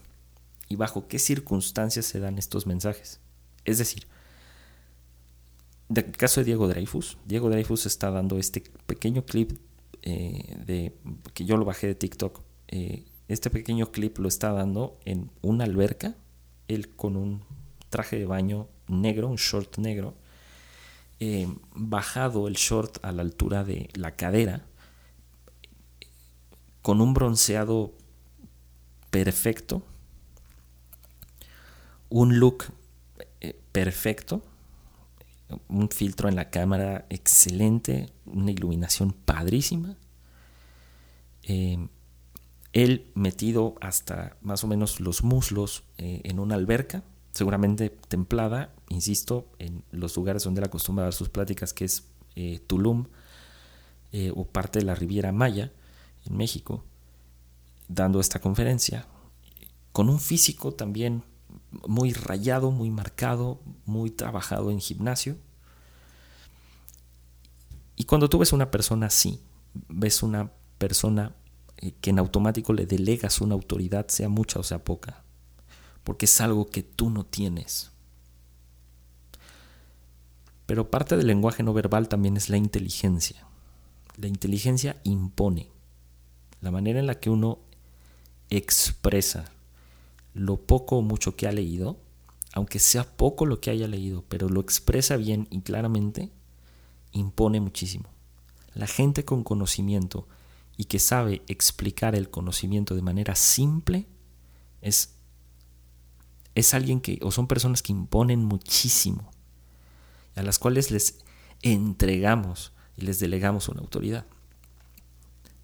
y 0.69 0.77
bajo 0.77 1.09
qué 1.09 1.19
circunstancias 1.19 2.07
se 2.07 2.21
dan 2.21 2.39
estos 2.39 2.67
mensajes. 2.67 3.21
Es 3.65 3.79
decir, 3.79 4.07
en 5.91 5.97
el 5.97 6.13
caso 6.13 6.41
de 6.41 6.45
Diego 6.45 6.69
Dreyfus, 6.69 7.19
Diego 7.27 7.51
Dreyfus 7.51 7.87
está 7.87 8.11
dando 8.11 8.39
este 8.39 8.63
pequeño 8.87 9.25
clip 9.25 9.59
eh, 10.03 10.57
de, 10.65 10.95
que 11.35 11.45
yo 11.45 11.57
lo 11.57 11.65
bajé 11.65 11.89
de 11.89 11.95
TikTok. 11.97 12.41
Eh, 12.69 13.05
este 13.27 13.51
pequeño 13.51 13.91
clip 13.91 14.19
lo 14.19 14.29
está 14.29 14.53
dando 14.53 14.99
en 15.05 15.31
una 15.43 15.65
alberca 15.65 16.17
él 16.69 16.95
con 16.95 17.17
un 17.17 17.43
traje 17.89 18.19
de 18.21 18.27
baño 18.27 18.69
negro, 18.87 19.27
un 19.29 19.37
short 19.37 19.79
negro, 19.79 20.15
eh, 21.19 21.49
bajado 21.75 22.47
el 22.47 22.55
short 22.55 23.05
a 23.05 23.11
la 23.11 23.23
altura 23.23 23.65
de 23.65 23.91
la 23.95 24.15
cadera, 24.15 24.65
con 26.83 27.01
un 27.01 27.13
bronceado 27.13 27.93
perfecto, 29.11 29.83
un 32.09 32.39
look 32.39 32.67
perfecto, 33.73 34.45
un 35.69 35.89
filtro 35.91 36.29
en 36.29 36.37
la 36.37 36.51
cámara 36.51 37.07
excelente, 37.11 38.13
una 38.27 38.51
iluminación 38.51 39.13
padrísima. 39.13 39.97
Eh, 41.43 41.89
él 42.73 43.11
metido 43.15 43.75
hasta 43.81 44.37
más 44.43 44.63
o 44.63 44.67
menos 44.67 45.01
los 45.01 45.25
muslos 45.25 45.85
eh, 45.99 46.21
en 46.25 46.39
una 46.39 46.55
alberca, 46.55 47.03
seguramente 47.33 47.91
templada, 47.91 48.73
insisto, 48.89 49.49
en 49.59 49.85
los 49.91 50.17
lugares 50.17 50.45
donde 50.45 50.61
él 50.61 50.67
acostumbra 50.67 51.05
dar 51.05 51.13
sus 51.13 51.29
pláticas, 51.29 51.73
que 51.73 51.85
es 51.85 52.05
eh, 52.37 52.61
Tulum 52.67 53.07
o 54.35 54.45
parte 54.45 54.81
de 54.81 54.85
la 54.85 54.97
Riviera 54.97 55.31
Maya, 55.31 55.73
en 56.27 56.37
México, 56.37 56.83
dando 57.87 58.19
esta 58.19 58.41
conferencia, 58.41 59.07
con 59.93 60.09
un 60.09 60.19
físico 60.19 60.73
también 60.75 61.23
muy 61.87 62.13
rayado, 62.13 62.71
muy 62.71 62.91
marcado, 62.91 63.61
muy 63.87 64.11
trabajado 64.11 64.71
en 64.71 64.81
gimnasio. 64.81 65.37
Y 67.97 68.05
cuando 68.05 68.29
tú 68.29 68.39
ves 68.39 68.53
una 68.53 68.71
persona 68.71 69.07
así, 69.07 69.41
ves 69.89 70.23
una 70.23 70.51
persona 70.79 71.35
eh, 71.77 71.93
que 72.01 72.11
en 72.11 72.19
automático 72.19 72.73
le 72.73 72.87
delegas 72.87 73.41
una 73.41 73.55
autoridad, 73.55 74.09
sea 74.09 74.29
mucha 74.29 74.59
o 74.59 74.63
sea 74.63 74.83
poca, 74.83 75.23
porque 76.05 76.25
es 76.25 76.41
algo 76.41 76.71
que 76.71 76.83
tú 76.83 77.11
no 77.11 77.25
tienes. 77.25 77.91
Pero 80.67 80.91
parte 80.91 81.17
del 81.17 81.27
lenguaje 81.27 81.63
no 81.63 81.73
verbal 81.73 82.09
también 82.09 82.37
es 82.37 82.49
la 82.49 82.57
inteligencia. 82.57 83.45
La 84.17 84.29
inteligencia 84.29 85.01
impone. 85.03 85.69
La 86.61 86.71
manera 86.71 87.01
en 87.01 87.07
la 87.07 87.19
que 87.19 87.31
uno 87.31 87.59
expresa 88.51 89.51
lo 90.35 90.59
poco 90.59 90.99
o 90.99 91.03
mucho 91.03 91.37
que 91.37 91.47
ha 91.47 91.53
leído, 91.53 91.99
aunque 92.53 92.79
sea 92.79 93.05
poco 93.17 93.47
lo 93.47 93.61
que 93.61 93.71
haya 93.71 93.89
leído, 93.89 94.25
pero 94.29 94.49
lo 94.49 94.61
expresa 94.61 95.17
bien 95.17 95.47
y 95.51 95.61
claramente, 95.61 96.31
impone 97.13 97.61
muchísimo. 97.61 98.09
La 98.75 98.87
gente 98.87 99.25
con 99.25 99.45
conocimiento 99.45 100.29
y 100.77 100.85
que 100.85 100.99
sabe 100.99 101.43
explicar 101.49 102.15
el 102.15 102.31
conocimiento 102.31 102.95
de 102.95 103.03
manera 103.03 103.35
simple 103.35 104.07
es, 104.81 105.17
es 106.55 106.75
alguien 106.75 107.01
que, 107.01 107.19
o 107.23 107.31
son 107.31 107.47
personas 107.47 107.83
que 107.83 107.93
imponen 107.93 108.45
muchísimo, 108.45 109.31
a 110.37 110.43
las 110.43 110.59
cuales 110.59 110.91
les 110.91 111.19
entregamos 111.63 112.73
y 112.97 113.03
les 113.03 113.19
delegamos 113.19 113.69
una 113.69 113.81
autoridad. 113.81 114.27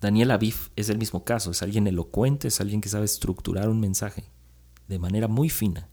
Daniel 0.01 0.31
Aviv 0.33 0.71
es 0.77 0.89
el 0.89 0.99
mismo 0.99 1.25
caso, 1.25 1.53
es 1.53 1.63
alguien 1.63 1.87
elocuente, 1.87 2.49
es 2.49 2.61
alguien 2.61 2.81
que 2.81 2.89
sabe 2.89 3.07
estructurar 3.07 3.69
un 3.69 3.81
mensaje 3.81 4.31
de 4.89 4.99
manera 4.99 5.29
muy 5.29 5.49
fina. 5.49 5.89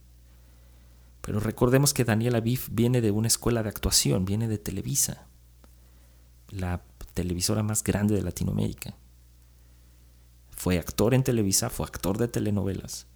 Pero 1.22 1.40
recordemos 1.40 1.94
que 1.94 2.04
Daniel 2.04 2.36
Aviv 2.36 2.68
viene 2.72 3.02
de 3.02 3.12
una 3.12 3.28
escuela 3.28 3.64
de 3.64 3.70
actuación, 3.70 4.26
viene 4.26 4.48
de 4.48 4.58
Televisa, 4.58 5.28
la 6.50 6.84
televisora 7.14 7.64
más 7.64 7.84
grande 7.84 8.16
de 8.16 8.22
Latinoamérica. 8.22 8.96
Fue 10.50 10.80
actor 10.80 11.14
en 11.14 11.24
Televisa, 11.24 11.70
fue 11.70 11.86
actor 11.86 12.18
de 12.18 12.28
telenovelas. 12.28 13.08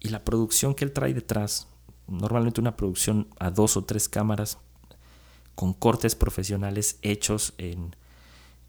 Y 0.00 0.08
la 0.08 0.24
producción 0.24 0.74
que 0.74 0.84
él 0.84 0.92
trae 0.92 1.14
detrás, 1.14 1.68
normalmente 2.06 2.60
una 2.60 2.76
producción 2.76 3.28
a 3.38 3.50
dos 3.50 3.76
o 3.76 3.84
tres 3.84 4.08
cámaras, 4.08 4.58
con 5.54 5.72
cortes 5.72 6.14
profesionales 6.14 6.98
hechos 7.02 7.54
en, 7.58 7.96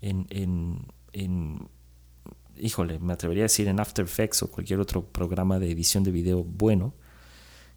en, 0.01 0.25
en, 0.29 0.87
en 1.13 1.69
híjole, 2.59 2.99
me 2.99 3.13
atrevería 3.13 3.43
a 3.43 3.45
decir 3.45 3.67
en 3.67 3.79
After 3.79 4.05
Effects 4.05 4.43
o 4.43 4.51
cualquier 4.51 4.79
otro 4.79 5.05
programa 5.05 5.59
de 5.59 5.71
edición 5.71 6.03
de 6.03 6.11
video 6.11 6.43
bueno, 6.43 6.93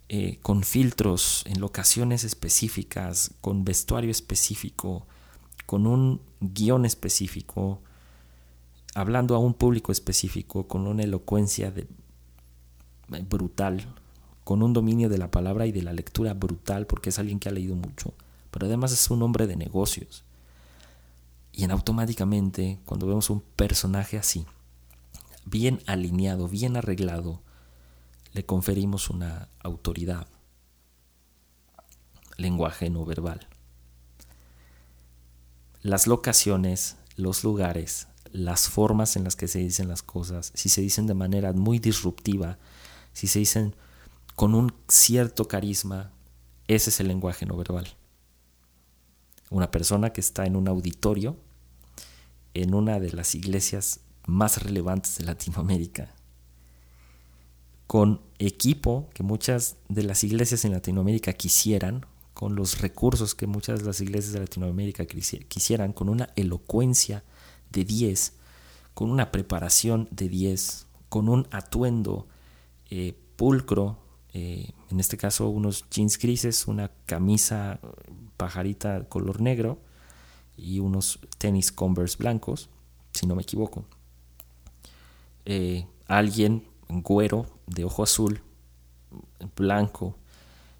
eh, 0.08 0.38
con 0.42 0.62
filtros 0.62 1.42
en 1.46 1.60
locaciones 1.60 2.24
específicas, 2.24 3.34
con 3.40 3.64
vestuario 3.64 4.10
específico, 4.10 5.06
con 5.66 5.86
un 5.86 6.20
guion 6.40 6.84
específico, 6.84 7.80
hablando 8.94 9.34
a 9.34 9.38
un 9.38 9.54
público 9.54 9.92
específico, 9.92 10.68
con 10.68 10.86
una 10.86 11.02
elocuencia 11.02 11.72
brutal, 13.28 13.86
con 14.44 14.62
un 14.62 14.72
dominio 14.72 15.08
de 15.08 15.18
la 15.18 15.30
palabra 15.30 15.66
y 15.66 15.72
de 15.72 15.82
la 15.82 15.92
lectura 15.92 16.34
brutal, 16.34 16.86
porque 16.86 17.10
es 17.10 17.18
alguien 17.18 17.38
que 17.38 17.48
ha 17.48 17.52
leído 17.52 17.74
mucho, 17.74 18.12
pero 18.50 18.66
además 18.66 18.92
es 18.92 19.10
un 19.10 19.22
hombre 19.22 19.46
de 19.46 19.56
negocios. 19.56 20.24
Y 21.52 21.64
en 21.64 21.70
automáticamente, 21.70 22.80
cuando 22.84 23.06
vemos 23.06 23.30
un 23.30 23.40
personaje 23.40 24.18
así, 24.18 24.46
bien 25.44 25.82
alineado, 25.86 26.48
bien 26.48 26.76
arreglado, 26.76 27.42
le 28.32 28.44
conferimos 28.44 29.10
una 29.10 29.48
autoridad. 29.60 30.26
Lenguaje 32.36 32.90
no 32.90 33.04
verbal. 33.04 33.46
Las 35.82 36.06
locaciones, 36.06 36.96
los 37.16 37.44
lugares, 37.44 38.08
las 38.30 38.68
formas 38.68 39.16
en 39.16 39.24
las 39.24 39.36
que 39.36 39.48
se 39.48 39.58
dicen 39.58 39.88
las 39.88 40.02
cosas, 40.02 40.52
si 40.54 40.68
se 40.68 40.80
dicen 40.80 41.06
de 41.06 41.14
manera 41.14 41.52
muy 41.52 41.78
disruptiva, 41.78 42.58
si 43.12 43.26
se 43.26 43.40
dicen 43.40 43.74
con 44.34 44.54
un 44.54 44.72
cierto 44.88 45.46
carisma, 45.46 46.12
ese 46.68 46.90
es 46.90 47.00
el 47.00 47.08
lenguaje 47.08 47.44
no 47.44 47.56
verbal. 47.56 47.88
Una 49.50 49.70
persona 49.70 50.10
que 50.14 50.22
está 50.22 50.46
en 50.46 50.56
un 50.56 50.68
auditorio, 50.68 51.36
en 52.54 52.74
una 52.74 53.00
de 53.00 53.12
las 53.12 53.34
iglesias 53.34 54.00
más 54.26 54.62
relevantes 54.62 55.18
de 55.18 55.24
Latinoamérica, 55.24 56.14
con 57.86 58.20
equipo 58.38 59.10
que 59.14 59.22
muchas 59.22 59.76
de 59.88 60.02
las 60.02 60.24
iglesias 60.24 60.64
en 60.64 60.72
Latinoamérica 60.72 61.32
quisieran, 61.32 62.06
con 62.34 62.54
los 62.54 62.80
recursos 62.80 63.34
que 63.34 63.46
muchas 63.46 63.80
de 63.80 63.86
las 63.86 64.00
iglesias 64.00 64.32
de 64.32 64.40
Latinoamérica 64.40 65.04
quisieran, 65.04 65.92
con 65.92 66.08
una 66.08 66.30
elocuencia 66.36 67.24
de 67.70 67.84
10, 67.84 68.34
con 68.94 69.10
una 69.10 69.30
preparación 69.30 70.08
de 70.10 70.28
10, 70.28 70.86
con 71.08 71.28
un 71.28 71.46
atuendo 71.50 72.26
eh, 72.90 73.14
pulcro, 73.36 73.98
eh, 74.32 74.70
en 74.90 75.00
este 75.00 75.16
caso 75.18 75.48
unos 75.48 75.84
jeans 75.90 76.18
grises, 76.18 76.66
una 76.66 76.90
camisa 77.06 77.80
pajarita 78.36 79.08
color 79.08 79.40
negro 79.40 79.78
y 80.56 80.80
unos 80.80 81.18
tenis 81.38 81.70
Converse 81.70 82.16
blancos, 82.18 82.70
si 83.12 83.26
no 83.26 83.34
me 83.34 83.42
equivoco. 83.42 83.84
Eh, 85.44 85.86
alguien 86.06 86.64
güero, 87.00 87.46
de 87.66 87.84
ojo 87.84 88.02
azul, 88.02 88.42
blanco, 89.56 90.18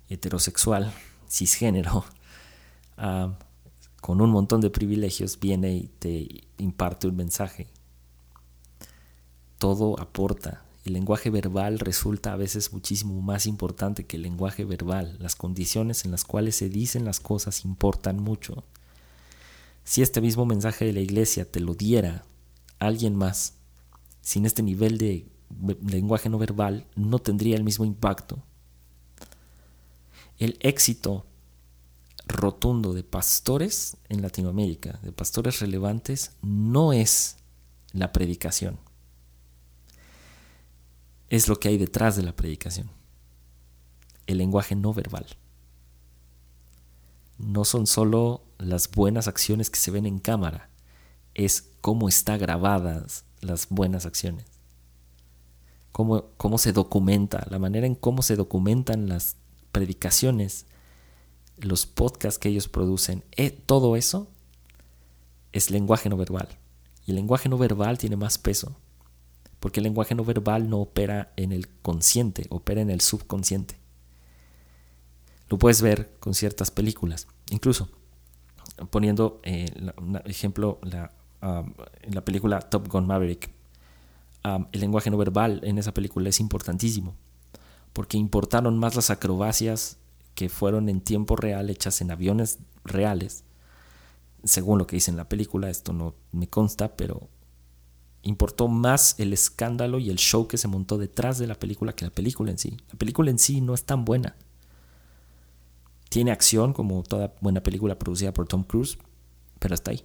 heterosexual, 0.09 0.92
cisgénero, 1.29 2.05
ah, 2.96 3.38
con 4.01 4.20
un 4.20 4.31
montón 4.31 4.61
de 4.61 4.70
privilegios, 4.70 5.38
viene 5.38 5.75
y 5.75 5.88
te 5.98 6.44
imparte 6.59 7.07
un 7.07 7.16
mensaje. 7.16 7.68
Todo 9.59 9.98
aporta. 10.01 10.64
El 10.85 10.94
lenguaje 10.94 11.31
verbal 11.31 11.79
resulta 11.79 12.33
a 12.33 12.37
veces 12.37 12.72
muchísimo 12.72 13.22
más 13.22 13.46
importante 13.46 14.05
que 14.05 14.16
el 14.16 14.22
lenguaje 14.22 14.64
verbal. 14.64 15.16
Las 15.20 15.37
condiciones 15.37 16.05
en 16.05 16.11
las 16.11 16.25
cuales 16.25 16.57
se 16.57 16.68
dicen 16.68 17.05
las 17.05 17.20
cosas 17.20 17.64
importan 17.64 18.18
mucho. 18.18 18.64
Si 19.85 20.03
este 20.03 20.20
mismo 20.20 20.46
mensaje 20.46 20.85
de 20.85 20.92
la 20.92 21.01
iglesia 21.01 21.48
te 21.48 21.61
lo 21.61 21.75
diera 21.75 22.25
alguien 22.81 23.14
más, 23.14 23.55
sin 24.22 24.46
este 24.46 24.62
nivel 24.62 24.96
de 24.96 25.26
lenguaje 25.87 26.30
no 26.30 26.38
verbal, 26.38 26.87
no 26.96 27.18
tendría 27.18 27.56
el 27.56 27.64
mismo 27.64 27.85
impacto. 27.85 28.42
El 30.38 30.56
éxito 30.61 31.26
rotundo 32.26 32.94
de 32.94 33.04
pastores 33.04 33.96
en 34.08 34.22
Latinoamérica, 34.22 34.98
de 35.02 35.12
pastores 35.12 35.61
relevantes, 35.61 36.32
no 36.40 36.92
es 36.92 37.37
la 37.92 38.12
predicación. 38.12 38.78
Es 41.28 41.48
lo 41.48 41.58
que 41.58 41.68
hay 41.68 41.78
detrás 41.78 42.16
de 42.16 42.22
la 42.22 42.35
predicación. 42.35 42.90
El 44.26 44.38
lenguaje 44.38 44.74
no 44.76 44.94
verbal. 44.94 45.26
No 47.38 47.64
son 47.64 47.87
solo 47.87 48.44
las 48.58 48.90
buenas 48.90 49.26
acciones 49.26 49.68
que 49.68 49.80
se 49.80 49.90
ven 49.90 50.06
en 50.06 50.20
cámara, 50.20 50.70
es 51.35 51.70
cómo 51.80 52.08
está 52.08 52.37
grabadas 52.37 53.24
las 53.42 53.68
buenas 53.68 54.07
acciones. 54.07 54.46
Cómo, 55.92 56.24
cómo 56.38 56.57
se 56.57 56.72
documenta, 56.72 57.46
la 57.50 57.59
manera 57.59 57.87
en 57.87 57.94
cómo 57.94 58.22
se 58.22 58.37
documentan 58.37 59.09
las 59.09 59.37
predicaciones, 59.72 60.64
los 61.59 61.85
podcasts 61.85 62.38
que 62.38 62.48
ellos 62.48 62.68
producen, 62.68 63.24
eh, 63.33 63.50
todo 63.50 63.96
eso 63.96 64.28
es 65.52 65.70
lenguaje 65.70 66.09
no 66.09 66.16
verbal. 66.16 66.48
Y 67.07 67.11
el 67.11 67.16
lenguaje 67.16 67.48
no 67.48 67.59
verbal 67.59 67.98
tiene 67.98 68.16
más 68.16 68.38
peso, 68.38 68.76
porque 69.61 69.81
el 69.81 69.85
lenguaje 69.85 70.14
no 70.14 70.24
verbal 70.24 70.70
no 70.70 70.78
opera 70.78 71.33
en 71.37 71.52
el 71.52 71.68
consciente, 71.68 72.46
opera 72.48 72.81
en 72.81 72.90
el 72.90 73.02
subconsciente. 73.02 73.76
Lo 75.48 75.59
puedes 75.59 75.83
ver 75.83 76.14
con 76.20 76.33
ciertas 76.33 76.70
películas, 76.70 77.26
incluso 77.50 77.90
poniendo 78.90 79.40
eh, 79.42 79.70
un 79.98 80.20
ejemplo, 80.24 80.78
la 80.83 81.12
Um, 81.42 81.74
en 82.02 82.14
la 82.14 82.24
película 82.24 82.61
Top 82.61 82.87
Gun 82.87 83.07
Maverick, 83.07 83.50
um, 84.44 84.66
el 84.70 84.81
lenguaje 84.81 85.11
no 85.11 85.16
verbal 85.16 85.61
en 85.64 85.76
esa 85.76 85.92
película 85.92 86.28
es 86.28 86.38
importantísimo, 86.38 87.16
porque 87.92 88.16
importaron 88.16 88.78
más 88.78 88.94
las 88.94 89.11
acrobacias 89.11 89.98
que 90.37 90.48
fueron 90.48 90.88
en 90.88 91.00
tiempo 91.00 91.35
real 91.35 91.68
hechas 91.68 92.00
en 92.00 92.12
aviones 92.12 92.61
reales, 92.85 93.42
según 94.44 94.78
lo 94.78 94.87
que 94.87 94.96
dice 94.96 95.11
en 95.11 95.16
la 95.16 95.28
película, 95.28 95.68
esto 95.68 95.92
no 95.92 96.14
me 96.31 96.48
consta, 96.48 96.96
pero 96.96 97.28
importó 98.22 98.68
más 98.68 99.18
el 99.18 99.33
escándalo 99.33 99.98
y 99.98 100.11
el 100.11 100.18
show 100.18 100.46
que 100.46 100.59
se 100.59 100.68
montó 100.68 100.96
detrás 100.96 101.38
de 101.38 101.48
la 101.48 101.57
película 101.57 101.92
que 101.92 102.05
la 102.05 102.12
película 102.12 102.52
en 102.52 102.59
sí. 102.59 102.76
La 102.88 102.98
película 102.98 103.31
en 103.31 103.38
sí 103.38 103.61
no 103.61 103.74
es 103.74 103.85
tan 103.85 104.05
buena. 104.05 104.37
Tiene 106.09 106.31
acción 106.31 106.72
como 106.72 107.02
toda 107.02 107.35
buena 107.40 107.62
película 107.62 107.98
producida 107.98 108.33
por 108.33 108.46
Tom 108.46 108.62
Cruise, 108.62 108.98
pero 109.59 109.74
está 109.74 109.90
ahí. 109.90 110.05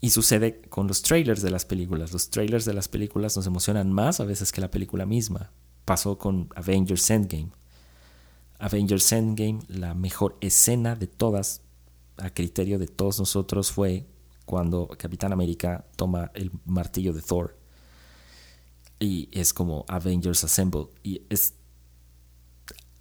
Y 0.00 0.10
sucede 0.10 0.60
con 0.62 0.86
los 0.86 1.02
trailers 1.02 1.42
de 1.42 1.50
las 1.50 1.64
películas. 1.64 2.12
Los 2.12 2.30
trailers 2.30 2.64
de 2.64 2.74
las 2.74 2.88
películas 2.88 3.36
nos 3.36 3.46
emocionan 3.46 3.92
más 3.92 4.20
a 4.20 4.24
veces 4.24 4.52
que 4.52 4.60
la 4.60 4.70
película 4.70 5.06
misma. 5.06 5.50
Pasó 5.84 6.18
con 6.18 6.48
Avengers 6.54 7.10
Endgame. 7.10 7.50
Avengers 8.60 9.10
Endgame, 9.12 9.60
la 9.68 9.94
mejor 9.94 10.36
escena 10.40 10.94
de 10.94 11.06
todas, 11.08 11.62
a 12.16 12.30
criterio 12.30 12.78
de 12.78 12.86
todos 12.86 13.18
nosotros, 13.18 13.72
fue 13.72 14.06
cuando 14.44 14.88
Capitán 14.96 15.32
América 15.32 15.84
toma 15.96 16.30
el 16.34 16.52
martillo 16.64 17.12
de 17.12 17.22
Thor. 17.22 17.56
Y 19.00 19.28
es 19.32 19.52
como 19.52 19.84
Avengers 19.88 20.44
Assemble. 20.44 20.88
Y 21.02 21.22
es. 21.28 21.54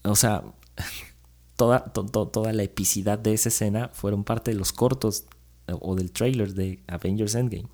O 0.04 0.16
sea, 0.16 0.44
toda, 1.56 1.86
toda 1.92 2.54
la 2.54 2.64
epicidad 2.64 3.20
de 3.20 3.34
esa 3.34 3.50
escena 3.50 3.90
fueron 3.94 4.24
parte 4.24 4.52
de 4.52 4.58
los 4.58 4.74
cortos 4.74 5.26
o 5.74 5.96
del 5.96 6.12
trailer 6.12 6.54
de 6.54 6.84
Avengers 6.88 7.36
Endgame. 7.36 7.68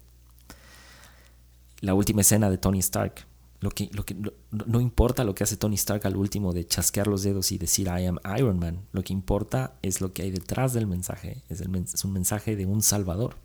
La 1.81 1.93
última 1.93 2.21
escena 2.21 2.49
de 2.49 2.57
Tony 2.57 2.79
Stark. 2.79 3.25
Lo 3.59 3.69
que, 3.69 3.89
lo 3.93 4.05
que, 4.05 4.15
no 4.51 4.81
importa 4.81 5.23
lo 5.23 5.35
que 5.35 5.45
hace 5.45 5.55
Tony 5.55 5.75
Stark 5.75 6.05
al 6.05 6.17
último 6.17 6.51
de 6.51 6.67
chasquear 6.67 7.07
los 7.07 7.23
dedos 7.23 7.51
y 7.53 7.57
decir 7.57 7.87
I 7.87 8.05
am 8.05 8.19
Iron 8.37 8.59
Man. 8.59 8.85
Lo 8.91 9.03
que 9.03 9.13
importa 9.13 9.75
es 9.81 10.01
lo 10.01 10.11
que 10.11 10.23
hay 10.23 10.31
detrás 10.31 10.73
del 10.73 10.85
mensaje. 10.85 11.43
Es, 11.49 11.61
un 12.03 12.11
mensaje 12.11 12.55
de 12.55 12.65
un 12.65 12.81
salvador. 12.81 13.35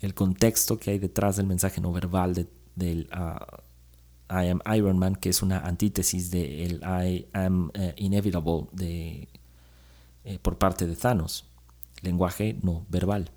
El 0.00 0.14
contexto 0.14 0.78
que 0.78 0.92
hay 0.92 0.98
detrás 0.98 1.36
del 1.36 1.46
mensaje 1.46 1.80
no 1.80 1.92
verbal 1.92 2.34
de, 2.34 2.46
del 2.76 3.08
uh, 3.12 4.32
I 4.32 4.48
am 4.48 4.60
Iron 4.76 4.98
Man, 4.98 5.16
que 5.16 5.30
es 5.30 5.42
una 5.42 5.60
antítesis 5.60 6.30
del 6.30 6.80
I 6.82 7.26
am 7.32 7.70
uh, 7.76 7.92
inevitable 7.96 8.66
de, 8.72 9.28
eh, 10.24 10.38
por 10.40 10.56
parte 10.58 10.86
de 10.86 10.94
Thanos 10.94 11.46
lenguaje 12.02 12.58
no 12.62 12.86
verbal. 12.88 13.30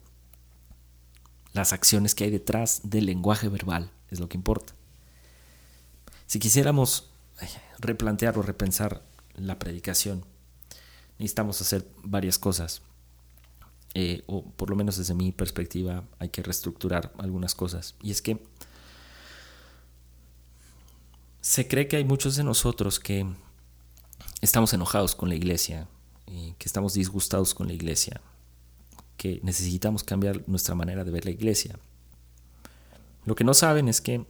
Las 1.54 1.74
acciones 1.74 2.16
que 2.16 2.26
hay 2.26 2.30
detrás 2.30 2.82
del 2.84 3.06
lenguaje 3.06 3.50
verbal 3.50 3.92
es 4.10 4.20
lo 4.20 4.30
que 4.30 4.38
importa. 4.38 4.74
Si 6.28 6.40
quisiéramos 6.40 7.10
replantear 7.80 8.38
o 8.38 8.42
repensar 8.42 9.02
la 9.36 9.58
predicación, 9.58 10.26
necesitamos 11.18 11.62
hacer 11.62 11.88
varias 12.04 12.38
cosas. 12.38 12.82
Eh, 13.94 14.24
o 14.28 14.44
por 14.44 14.70
lo 14.70 14.76
menos 14.76 14.98
desde 14.98 15.14
mi 15.14 15.32
perspectiva 15.32 16.04
hay 16.20 16.30
que 16.30 16.44
reestructurar 16.44 17.14
algunas 17.18 17.56
cosas. 17.56 17.96
Y 18.02 18.12
es 18.12 18.22
que 18.22 18.44
se 21.42 21.68
cree 21.68 21.88
que 21.88 21.96
hay 21.96 22.04
muchos 22.04 22.36
de 22.36 22.44
nosotros 22.44 23.00
que 23.00 23.26
estamos 24.42 24.74
enojados 24.74 25.16
con 25.16 25.30
la 25.30 25.36
iglesia, 25.36 25.88
y 26.28 26.52
que 26.54 26.68
estamos 26.68 26.94
disgustados 26.94 27.54
con 27.54 27.68
la 27.68 27.74
iglesia, 27.74 28.22
que 29.18 29.40
necesitamos 29.44 30.04
cambiar 30.04 30.48
nuestra 30.48 30.76
manera 30.76 31.04
de 31.04 31.12
ver 31.12 31.26
la 31.26 31.32
iglesia. 31.32 31.78
Lo 33.26 33.36
que 33.36 33.44
no 33.44 33.54
saben 33.54 33.90
es 33.90 34.00
que 34.00 34.26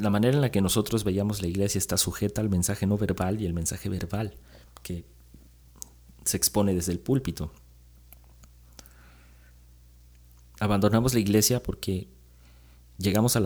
la 0.00 0.10
manera 0.10 0.34
en 0.34 0.40
la 0.40 0.50
que 0.50 0.60
nosotros 0.60 1.04
veíamos 1.04 1.42
la 1.42 1.48
iglesia 1.48 1.78
está 1.78 1.96
sujeta 1.96 2.40
al 2.40 2.48
mensaje 2.48 2.86
no 2.86 2.96
verbal 2.96 3.40
y 3.40 3.46
el 3.46 3.52
mensaje 3.52 3.88
verbal 3.88 4.34
que 4.82 5.04
se 6.24 6.36
expone 6.36 6.74
desde 6.74 6.92
el 6.92 6.98
púlpito. 6.98 7.52
Abandonamos 10.58 11.12
la 11.12 11.20
iglesia 11.20 11.62
porque 11.62 12.08
llegamos 12.96 13.36
a, 13.36 13.42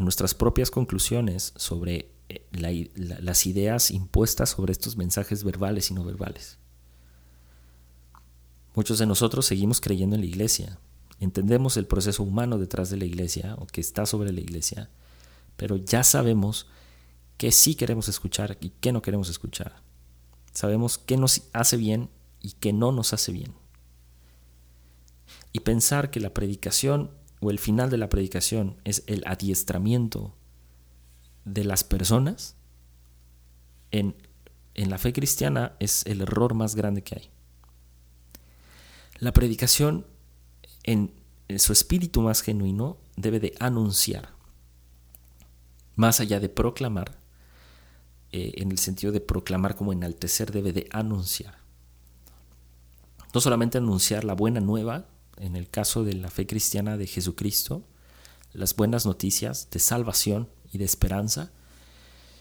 nuestras 0.00 0.34
propias 0.34 0.70
conclusiones 0.70 1.52
sobre 1.56 2.10
eh, 2.28 2.88
las 3.20 3.46
ideas 3.46 3.90
impuestas 3.90 4.50
sobre 4.50 4.72
estos 4.72 4.96
mensajes 4.96 5.44
verbales 5.44 5.90
y 5.90 5.94
no 5.94 6.04
verbales. 6.04 6.58
Muchos 8.74 8.98
de 8.98 9.06
nosotros 9.06 9.46
seguimos 9.46 9.80
creyendo 9.80 10.16
en 10.16 10.22
la 10.22 10.26
iglesia, 10.26 10.78
entendemos 11.20 11.76
el 11.76 11.86
proceso 11.86 12.22
humano 12.22 12.58
detrás 12.58 12.90
de 12.90 12.96
la 12.96 13.04
iglesia 13.04 13.54
o 13.58 13.66
que 13.66 13.80
está 13.80 14.04
sobre 14.04 14.32
la 14.32 14.40
iglesia, 14.40 14.90
pero 15.56 15.76
ya 15.76 16.02
sabemos 16.02 16.66
que 17.36 17.52
sí 17.52 17.74
queremos 17.74 18.08
escuchar 18.08 18.58
y 18.60 18.70
qué 18.80 18.92
no 18.92 19.02
queremos 19.02 19.28
escuchar. 19.28 19.82
Sabemos 20.52 20.98
qué 20.98 21.16
nos 21.16 21.42
hace 21.52 21.76
bien 21.76 22.10
y 22.40 22.52
qué 22.52 22.72
no 22.72 22.92
nos 22.92 23.12
hace 23.12 23.32
bien. 23.32 23.54
Y 25.52 25.60
pensar 25.60 26.10
que 26.10 26.20
la 26.20 26.34
predicación 26.34 27.10
o 27.40 27.50
el 27.50 27.58
final 27.58 27.90
de 27.90 27.98
la 27.98 28.08
predicación 28.08 28.76
es 28.84 29.04
el 29.06 29.22
adiestramiento 29.26 30.34
de 31.44 31.64
las 31.64 31.84
personas 31.84 32.56
en, 33.90 34.16
en 34.74 34.90
la 34.90 34.98
fe 34.98 35.12
cristiana 35.12 35.76
es 35.78 36.04
el 36.06 36.22
error 36.22 36.54
más 36.54 36.74
grande 36.74 37.02
que 37.02 37.16
hay. 37.16 37.33
La 39.18 39.32
predicación 39.32 40.06
en, 40.82 41.12
su 41.58 41.72
espíritu 41.72 42.20
más 42.20 42.42
genuino 42.42 42.98
debe 43.16 43.38
de 43.38 43.54
anunciar, 43.60 44.30
más 45.94 46.20
allá 46.20 46.40
de 46.40 46.48
proclamar, 46.48 47.18
eh, 48.32 48.54
en 48.56 48.72
el 48.72 48.78
sentido 48.78 49.12
de 49.12 49.20
proclamar 49.20 49.76
como 49.76 49.92
enaltecer, 49.92 50.50
debe 50.50 50.72
de 50.72 50.88
anunciar. 50.90 51.58
No 53.32 53.40
solamente 53.40 53.78
anunciar 53.78 54.24
la 54.24 54.34
buena 54.34 54.60
nueva, 54.60 55.06
en 55.36 55.54
el 55.54 55.68
caso 55.68 56.02
de 56.02 56.14
la 56.14 56.30
fe 56.30 56.46
cristiana 56.46 56.96
de 56.96 57.06
Jesucristo, 57.06 57.84
las 58.52 58.74
buenas 58.74 59.06
noticias 59.06 59.68
de 59.70 59.78
salvación 59.78 60.48
y 60.72 60.78
de 60.78 60.84
esperanza, 60.84 61.52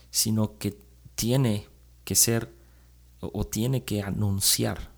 sino 0.10 0.58
que 0.58 0.80
tiene 1.16 1.68
que 2.04 2.16
ser 2.16 2.52
o 3.20 3.46
tiene 3.46 3.84
que 3.84 4.02
anunciar 4.02 4.93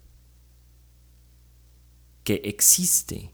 que 2.25 2.41
existe 2.43 3.31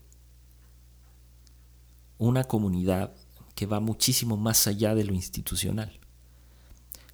una 2.19 2.43
comunidad 2.43 3.15
que 3.55 3.65
va 3.65 3.79
muchísimo 3.79 4.37
más 4.37 4.67
allá 4.67 4.93
de 4.93 5.05
lo 5.05 5.13
institucional. 5.13 5.99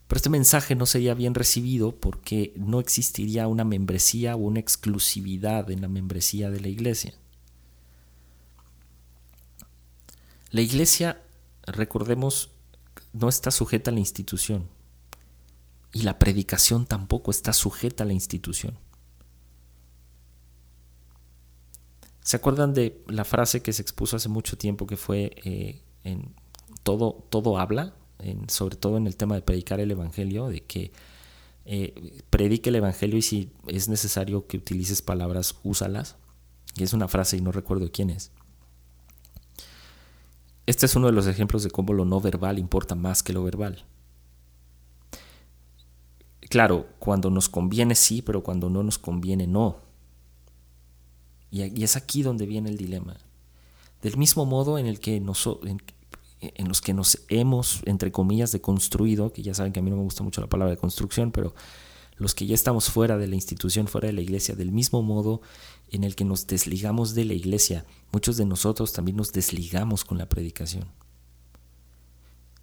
Pero 0.07 0.17
este 0.17 0.29
mensaje 0.29 0.75
no 0.75 0.85
sería 0.85 1.13
bien 1.13 1.35
recibido 1.35 1.95
porque 1.95 2.51
no 2.57 2.79
existiría 2.79 3.47
una 3.47 3.63
membresía 3.63 4.35
o 4.35 4.39
una 4.39 4.59
exclusividad 4.59 5.69
en 5.69 5.81
la 5.81 5.87
membresía 5.87 6.49
de 6.49 6.59
la 6.59 6.67
iglesia. 6.67 7.13
La 10.49 10.61
iglesia, 10.61 11.21
recordemos, 11.63 12.49
no 13.13 13.29
está 13.29 13.51
sujeta 13.51 13.91
a 13.91 13.93
la 13.93 13.99
institución 13.99 14.67
y 15.93 16.01
la 16.01 16.17
predicación 16.17 16.87
tampoco 16.87 17.29
está 17.29 17.53
sujeta 17.53 18.03
a 18.03 18.07
la 18.07 18.13
institución. 18.13 18.79
¿Se 22.27 22.35
acuerdan 22.35 22.73
de 22.73 23.01
la 23.07 23.23
frase 23.23 23.61
que 23.61 23.71
se 23.71 23.81
expuso 23.81 24.17
hace 24.17 24.27
mucho 24.27 24.57
tiempo 24.57 24.85
que 24.85 24.97
fue 24.97 25.31
eh, 25.45 25.81
en 26.03 26.35
todo, 26.83 27.25
todo 27.29 27.57
habla, 27.57 27.93
sobre 28.49 28.75
todo 28.75 28.97
en 28.97 29.07
el 29.07 29.15
tema 29.15 29.35
de 29.35 29.41
predicar 29.41 29.79
el 29.79 29.91
Evangelio, 29.91 30.49
de 30.49 30.59
que 30.59 30.91
eh, 31.63 32.21
predique 32.29 32.67
el 32.69 32.75
Evangelio 32.75 33.17
y 33.17 33.21
si 33.21 33.53
es 33.67 33.87
necesario 33.87 34.45
que 34.45 34.57
utilices 34.57 35.01
palabras, 35.01 35.55
úsalas? 35.63 36.17
Y 36.75 36.83
es 36.83 36.91
una 36.91 37.07
frase 37.07 37.37
y 37.37 37.41
no 37.41 37.53
recuerdo 37.53 37.89
quién 37.93 38.09
es. 38.09 38.33
Este 40.65 40.85
es 40.85 40.97
uno 40.97 41.07
de 41.07 41.13
los 41.13 41.27
ejemplos 41.27 41.63
de 41.63 41.71
cómo 41.71 41.93
lo 41.93 42.03
no 42.03 42.19
verbal 42.19 42.59
importa 42.59 42.93
más 42.93 43.23
que 43.23 43.31
lo 43.31 43.41
verbal. 43.45 43.85
Claro, 46.41 46.87
cuando 46.99 47.29
nos 47.29 47.47
conviene 47.47 47.95
sí, 47.95 48.21
pero 48.21 48.43
cuando 48.43 48.69
no 48.69 48.83
nos 48.83 48.97
conviene 48.97 49.47
no. 49.47 49.86
Y, 51.51 51.83
es 51.83 51.95
aquí 51.95 52.23
donde 52.23 52.45
viene 52.45 52.69
el 52.69 52.77
dilema. 52.77 53.17
Del 54.01 54.17
mismo 54.17 54.45
modo 54.45 54.77
en 54.77 54.85
el 54.85 54.99
que 54.99 55.15
en, 55.15 55.27
en, 56.41 56.67
los 56.67 56.81
que 56.81 56.93
nos 56.93 57.19
hemos, 57.29 57.81
entre 57.85 58.11
comillas, 58.11 58.51
deconstruido, 58.51 59.33
que 59.33 59.41
ya 59.41 59.53
saben 59.53 59.73
que 59.73 59.79
a 59.79 59.83
mí 59.83 59.89
no 59.89 59.97
me 59.97 60.03
gusta 60.03 60.23
mucho 60.23 60.41
la 60.41 60.47
palabra 60.47 60.71
de 60.71 60.77
construcción, 60.77 61.31
pero 61.31 61.55
los 62.17 62.33
que 62.33 62.45
ya 62.45 62.55
estamos 62.55 62.89
fuera 62.89 63.17
de 63.17 63.27
la 63.27 63.35
institución, 63.35 63.87
fuera 63.87 64.07
de 64.07 64.13
la 64.13 64.21
iglesia, 64.21 64.55
del 64.55 64.71
mismo 64.71 65.01
modo 65.01 65.41
en 65.89 66.03
el 66.03 66.15
que 66.15 66.25
nos 66.25 66.47
desligamos 66.47 67.15
de 67.15 67.25
la 67.25 67.33
iglesia, 67.33 67.85
muchos 68.11 68.37
de 68.37 68.45
nosotros 68.45 68.93
también 68.93 69.17
nos 69.17 69.31
desligamos 69.31 70.03
con 70.03 70.17
la 70.17 70.27
predicación. 70.27 70.85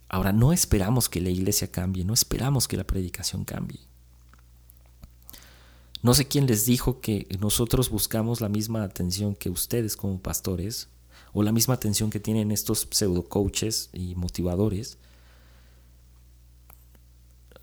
Ahora, 0.09 0.33
no 0.33 0.53
esperamos 0.53 1.09
que 1.09 1.21
la 1.21 1.31
iglesia 1.31 1.71
cambie, 1.71 2.05
no 2.05 2.15
esperamos 2.15 2.69
que 2.69 2.77
la 2.77 2.85
predicación 2.85 3.45
cambie. 3.45 3.81
No 6.05 6.13
sé 6.13 6.29
quién 6.29 6.47
les 6.47 6.67
dijo 6.67 7.01
que 7.01 7.27
nosotros 7.41 7.89
buscamos 7.89 8.43
la 8.43 8.51
misma 8.51 8.83
atención 8.83 9.35
que 9.35 9.49
ustedes 9.49 9.97
como 9.97 10.21
pastores 10.21 10.89
o 11.33 11.43
la 11.43 11.51
misma 11.51 11.73
atención 11.73 12.11
que 12.11 12.21
tienen 12.21 12.51
estos 12.51 12.87
pseudo 12.91 13.27
coaches 13.27 13.89
y 13.95 14.15
motivadores. 14.15 14.99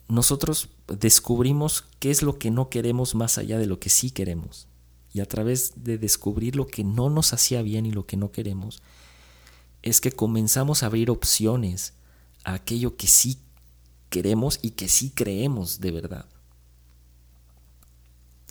nosotros 0.07 0.69
descubrimos 0.87 1.85
qué 1.99 2.09
es 2.09 2.23
lo 2.23 2.39
que 2.39 2.49
no 2.49 2.69
queremos 2.69 3.13
más 3.13 3.37
allá 3.37 3.59
de 3.59 3.67
lo 3.67 3.79
que 3.79 3.91
sí 3.91 4.09
queremos. 4.09 4.67
Y 5.13 5.19
a 5.19 5.27
través 5.27 5.83
de 5.83 5.99
descubrir 5.99 6.55
lo 6.55 6.65
que 6.65 6.83
no 6.83 7.11
nos 7.11 7.33
hacía 7.33 7.61
bien 7.61 7.85
y 7.85 7.91
lo 7.91 8.07
que 8.07 8.17
no 8.17 8.31
queremos, 8.31 8.81
es 9.83 10.01
que 10.01 10.11
comenzamos 10.11 10.81
a 10.81 10.87
abrir 10.87 11.11
opciones 11.11 11.93
a 12.43 12.55
aquello 12.55 12.97
que 12.97 13.05
sí 13.05 13.37
queremos 14.09 14.57
y 14.63 14.71
que 14.71 14.89
sí 14.89 15.11
creemos 15.11 15.79
de 15.79 15.91
verdad. 15.91 16.25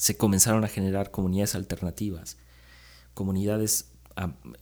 Se 0.01 0.17
comenzaron 0.17 0.65
a 0.65 0.69
generar 0.69 1.11
comunidades 1.11 1.55
alternativas, 1.55 2.39
comunidades 3.13 3.91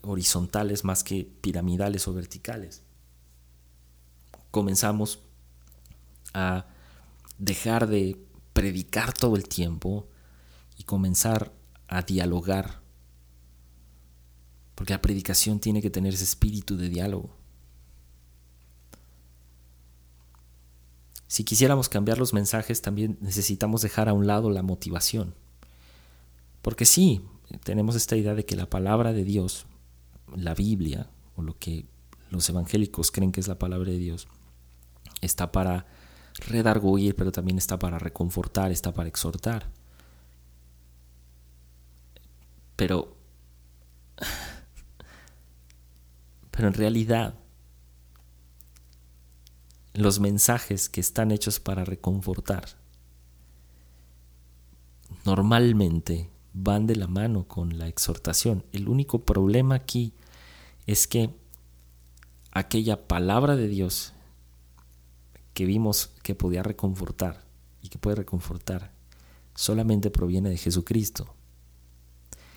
horizontales 0.00 0.82
más 0.82 1.04
que 1.04 1.30
piramidales 1.40 2.08
o 2.08 2.12
verticales. 2.12 2.82
Comenzamos 4.50 5.20
a 6.34 6.66
dejar 7.38 7.86
de 7.86 8.20
predicar 8.52 9.12
todo 9.12 9.36
el 9.36 9.48
tiempo 9.48 10.08
y 10.76 10.82
comenzar 10.82 11.52
a 11.86 12.02
dialogar. 12.02 12.80
Porque 14.74 14.92
la 14.92 15.00
predicación 15.00 15.60
tiene 15.60 15.80
que 15.80 15.90
tener 15.90 16.14
ese 16.14 16.24
espíritu 16.24 16.76
de 16.76 16.88
diálogo. 16.88 17.37
Si 21.28 21.44
quisiéramos 21.44 21.90
cambiar 21.90 22.18
los 22.18 22.32
mensajes, 22.32 22.80
también 22.80 23.18
necesitamos 23.20 23.82
dejar 23.82 24.08
a 24.08 24.14
un 24.14 24.26
lado 24.26 24.50
la 24.50 24.62
motivación. 24.62 25.34
Porque 26.62 26.86
sí, 26.86 27.20
tenemos 27.64 27.96
esta 27.96 28.16
idea 28.16 28.34
de 28.34 28.46
que 28.46 28.56
la 28.56 28.70
palabra 28.70 29.12
de 29.12 29.24
Dios, 29.24 29.66
la 30.34 30.54
Biblia, 30.54 31.10
o 31.36 31.42
lo 31.42 31.58
que 31.58 31.84
los 32.30 32.48
evangélicos 32.48 33.10
creen 33.10 33.30
que 33.30 33.40
es 33.40 33.48
la 33.48 33.58
palabra 33.58 33.90
de 33.90 33.98
Dios, 33.98 34.26
está 35.20 35.52
para 35.52 35.86
redarguir, 36.46 37.14
pero 37.14 37.30
también 37.30 37.58
está 37.58 37.78
para 37.78 37.98
reconfortar, 37.98 38.72
está 38.72 38.94
para 38.94 39.08
exhortar. 39.08 39.70
Pero, 42.74 43.18
pero 46.50 46.68
en 46.68 46.74
realidad, 46.74 47.34
los 50.02 50.20
mensajes 50.20 50.88
que 50.88 51.00
están 51.00 51.30
hechos 51.30 51.60
para 51.60 51.84
reconfortar 51.84 52.66
normalmente 55.24 56.30
van 56.52 56.86
de 56.86 56.96
la 56.96 57.06
mano 57.06 57.46
con 57.46 57.78
la 57.78 57.88
exhortación. 57.88 58.64
El 58.72 58.88
único 58.88 59.24
problema 59.24 59.74
aquí 59.74 60.12
es 60.86 61.06
que 61.06 61.30
aquella 62.50 63.06
palabra 63.06 63.56
de 63.56 63.68
Dios 63.68 64.14
que 65.52 65.66
vimos 65.66 66.12
que 66.22 66.34
podía 66.34 66.62
reconfortar 66.62 67.44
y 67.82 67.88
que 67.88 67.98
puede 67.98 68.16
reconfortar 68.16 68.92
solamente 69.54 70.10
proviene 70.10 70.50
de 70.50 70.56
Jesucristo. 70.56 71.34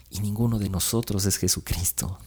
Y 0.10 0.20
ninguno 0.20 0.60
de 0.60 0.70
nosotros 0.70 1.26
es 1.26 1.38
Jesucristo. 1.38 2.20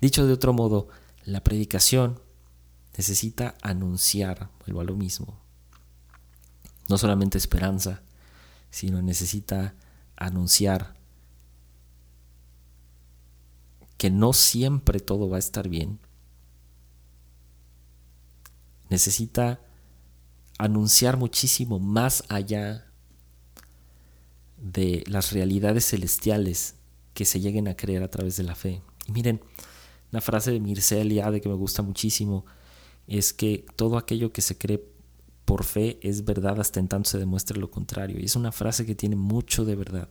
Dicho 0.00 0.26
de 0.26 0.32
otro 0.32 0.52
modo, 0.52 0.88
la 1.24 1.42
predicación 1.42 2.20
necesita 2.96 3.56
anunciar, 3.62 4.50
vuelvo 4.60 4.80
a 4.80 4.84
lo 4.84 4.96
mismo, 4.96 5.38
no 6.88 6.98
solamente 6.98 7.38
esperanza, 7.38 8.02
sino 8.70 9.00
necesita 9.02 9.74
anunciar 10.16 10.94
que 13.96 14.10
no 14.10 14.32
siempre 14.32 15.00
todo 15.00 15.28
va 15.28 15.36
a 15.36 15.40
estar 15.40 15.68
bien, 15.68 15.98
necesita 18.88 19.60
anunciar 20.58 21.16
muchísimo 21.16 21.78
más 21.78 22.24
allá 22.28 22.86
de 24.58 25.04
las 25.06 25.32
realidades 25.32 25.86
celestiales 25.86 26.74
que 27.14 27.24
se 27.24 27.40
lleguen 27.40 27.68
a 27.68 27.76
creer 27.76 28.02
a 28.02 28.10
través 28.10 28.36
de 28.36 28.42
la 28.42 28.54
fe. 28.54 28.82
Y 29.06 29.12
miren, 29.12 29.40
una 30.12 30.20
frase 30.20 30.50
de 30.50 30.60
Mircea 30.60 31.00
Eliade 31.00 31.40
que 31.40 31.48
me 31.48 31.54
gusta 31.54 31.82
muchísimo 31.82 32.44
es 33.06 33.32
que 33.32 33.66
todo 33.76 33.96
aquello 33.96 34.32
que 34.32 34.42
se 34.42 34.56
cree 34.56 34.84
por 35.44 35.64
fe 35.64 35.98
es 36.02 36.24
verdad 36.24 36.60
hasta 36.60 36.78
en 36.78 36.88
tanto 36.88 37.10
se 37.10 37.18
demuestre 37.18 37.58
lo 37.58 37.70
contrario. 37.70 38.20
Y 38.20 38.24
es 38.24 38.36
una 38.36 38.52
frase 38.52 38.86
que 38.86 38.94
tiene 38.94 39.16
mucho 39.16 39.64
de 39.64 39.74
verdad. 39.74 40.08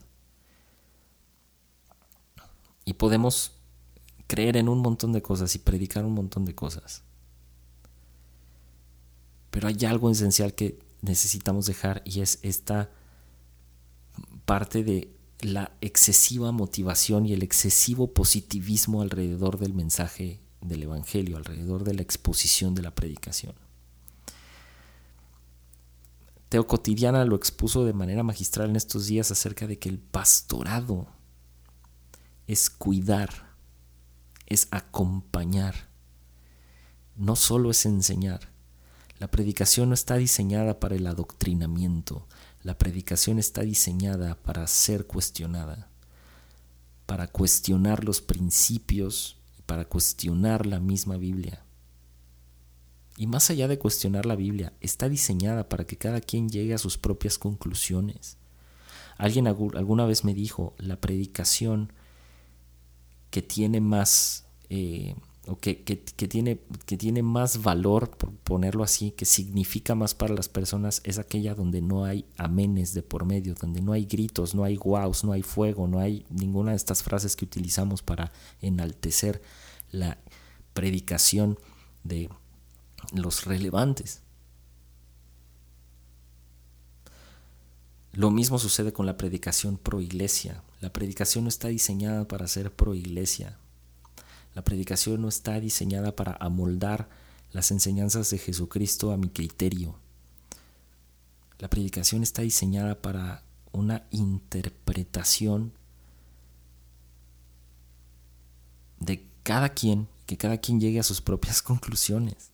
Y 2.84 2.94
podemos 2.94 3.54
creer 4.28 4.58
en 4.58 4.68
un 4.68 4.80
montón 4.80 5.14
de 5.14 5.22
cosas 5.22 5.56
y 5.56 5.60
predicar 5.60 6.06
un 6.06 6.14
montón 6.14 6.46
de 6.46 6.56
cosas. 6.56 7.04
Pero 9.50 9.68
hay 9.68 9.78
algo 9.86 10.12
esencial 10.12 10.54
que 10.54 10.80
necesitamos 11.02 11.66
dejar 11.66 12.02
y 12.06 12.22
es 12.22 12.40
esta 12.42 12.92
parte 14.46 14.84
de 14.84 15.16
la 15.40 15.72
excesiva 15.82 16.52
motivación 16.52 17.26
y 17.26 17.34
el 17.34 17.44
excesivo 17.44 18.14
positivismo 18.14 19.02
alrededor 19.02 19.58
del 19.58 19.74
mensaje 19.74 20.42
del 20.62 20.84
Evangelio, 20.84 21.38
alrededor 21.38 21.84
de 21.84 21.94
la 21.94 22.02
exposición 22.02 22.76
de 22.76 22.82
la 22.82 22.94
predicación. 22.94 23.56
Teo 26.50 26.66
Cotidiana 26.66 27.26
lo 27.26 27.36
expuso 27.36 27.86
de 27.86 27.94
manera 27.94 28.24
magistral 28.24 28.72
en 28.72 28.76
estos 28.76 29.06
días 29.06 29.30
acerca 29.30 29.68
de 29.68 29.78
que 29.78 29.88
el 29.88 30.00
pastorado 30.00 31.08
es 32.48 32.72
cuidar, 32.72 33.54
es 34.48 34.68
acompañar, 34.72 35.90
no 37.16 37.36
solo 37.36 37.70
es 37.70 37.86
enseñar. 37.86 38.52
La 39.20 39.30
predicación 39.30 39.90
no 39.90 39.94
está 39.94 40.16
diseñada 40.16 40.80
para 40.80 40.96
el 40.96 41.06
adoctrinamiento, 41.06 42.26
la 42.64 42.78
predicación 42.78 43.38
está 43.38 43.62
diseñada 43.62 44.36
para 44.36 44.66
ser 44.66 45.06
cuestionada, 45.06 45.90
para 47.06 47.28
cuestionar 47.28 48.04
los 48.04 48.22
principios 48.22 49.39
para 49.70 49.86
cuestionar 49.86 50.66
la 50.66 50.80
misma 50.80 51.18
Biblia. 51.18 51.64
Y 53.18 53.28
más 53.28 53.52
allá 53.52 53.68
de 53.68 53.78
cuestionar 53.78 54.26
la 54.26 54.36
Biblia, 54.36 54.74
está 54.82 55.08
diseñada 55.10 55.70
para 55.70 55.86
que 55.86 55.96
cada 55.96 56.22
quien 56.22 56.50
llegue 56.50 56.74
a 56.74 56.80
sus 56.80 56.98
propias 56.98 57.38
conclusiones. 57.38 58.38
Alguien 59.16 59.46
alguna 59.46 60.08
vez 60.08 60.26
me 60.26 60.34
dijo, 60.34 60.74
la 60.80 61.00
predicación 61.00 61.94
que 63.30 63.44
tiene 63.44 63.80
más 63.80 64.48
eh, 64.72 65.14
o 65.50 65.58
que, 65.58 65.76
tiene, 65.76 66.60
que 66.86 66.96
tiene 66.96 67.24
más 67.24 67.64
valor, 67.64 68.12
por 68.12 68.32
ponerlo 68.32 68.84
así, 68.84 69.12
que 69.12 69.26
significa 69.26 69.96
más 69.96 70.14
para 70.14 70.36
las 70.36 70.48
personas, 70.48 71.02
es 71.04 71.18
aquella 71.18 71.56
donde 71.56 71.82
no 71.82 72.06
hay 72.06 72.26
amenes 72.38 72.94
de 72.94 73.02
por 73.02 73.26
medio, 73.26 73.56
donde 73.56 73.82
no 73.82 73.94
hay 73.94 74.06
gritos, 74.06 74.54
no 74.54 74.64
hay 74.64 74.76
guaus, 74.76 75.24
no 75.24 75.32
hay 75.32 75.42
fuego, 75.42 75.88
no 75.88 76.00
hay 76.00 76.26
ninguna 76.30 76.72
de 76.72 76.78
estas 76.78 77.02
frases 77.02 77.36
que 77.36 77.46
utilizamos 77.46 78.04
para 78.04 78.32
enaltecer 78.62 79.42
la 79.92 80.20
predicación 80.74 81.58
de 82.04 82.30
los 83.12 83.46
relevantes. 83.46 84.22
Lo 88.14 88.30
mismo 88.30 88.60
sucede 88.60 88.94
con 88.94 89.06
la 89.06 89.18
predicación 89.18 89.78
pro 89.78 90.00
iglesia. 90.00 90.64
La 90.80 90.94
predicación 90.94 91.46
no 91.46 91.50
está 91.50 91.70
diseñada 91.70 92.28
para 92.28 92.48
ser 92.48 92.72
pro 92.72 92.94
iglesia, 92.94 93.58
la 94.54 94.64
predicación 94.64 95.22
no 95.22 95.28
está 95.30 95.60
diseñada 95.60 96.16
para 96.16 96.34
amoldar 96.40 97.10
las 97.52 97.72
enseñanzas 97.72 98.30
de 98.30 98.38
Jesucristo 98.38 99.12
a 99.12 99.18
mi 99.18 99.30
criterio. 99.30 99.96
La 101.60 101.70
predicación 101.70 102.24
está 102.24 102.42
diseñada 102.42 103.02
para 103.02 103.44
una 103.72 104.06
interpretación 104.12 105.74
de 109.00 109.26
cada 109.44 109.70
quien, 109.70 110.08
que 110.26 110.38
cada 110.38 110.58
quien 110.58 110.80
llegue 110.80 111.00
a 111.00 111.04
sus 111.04 111.22
propias 111.22 111.62
conclusiones. 111.64 112.52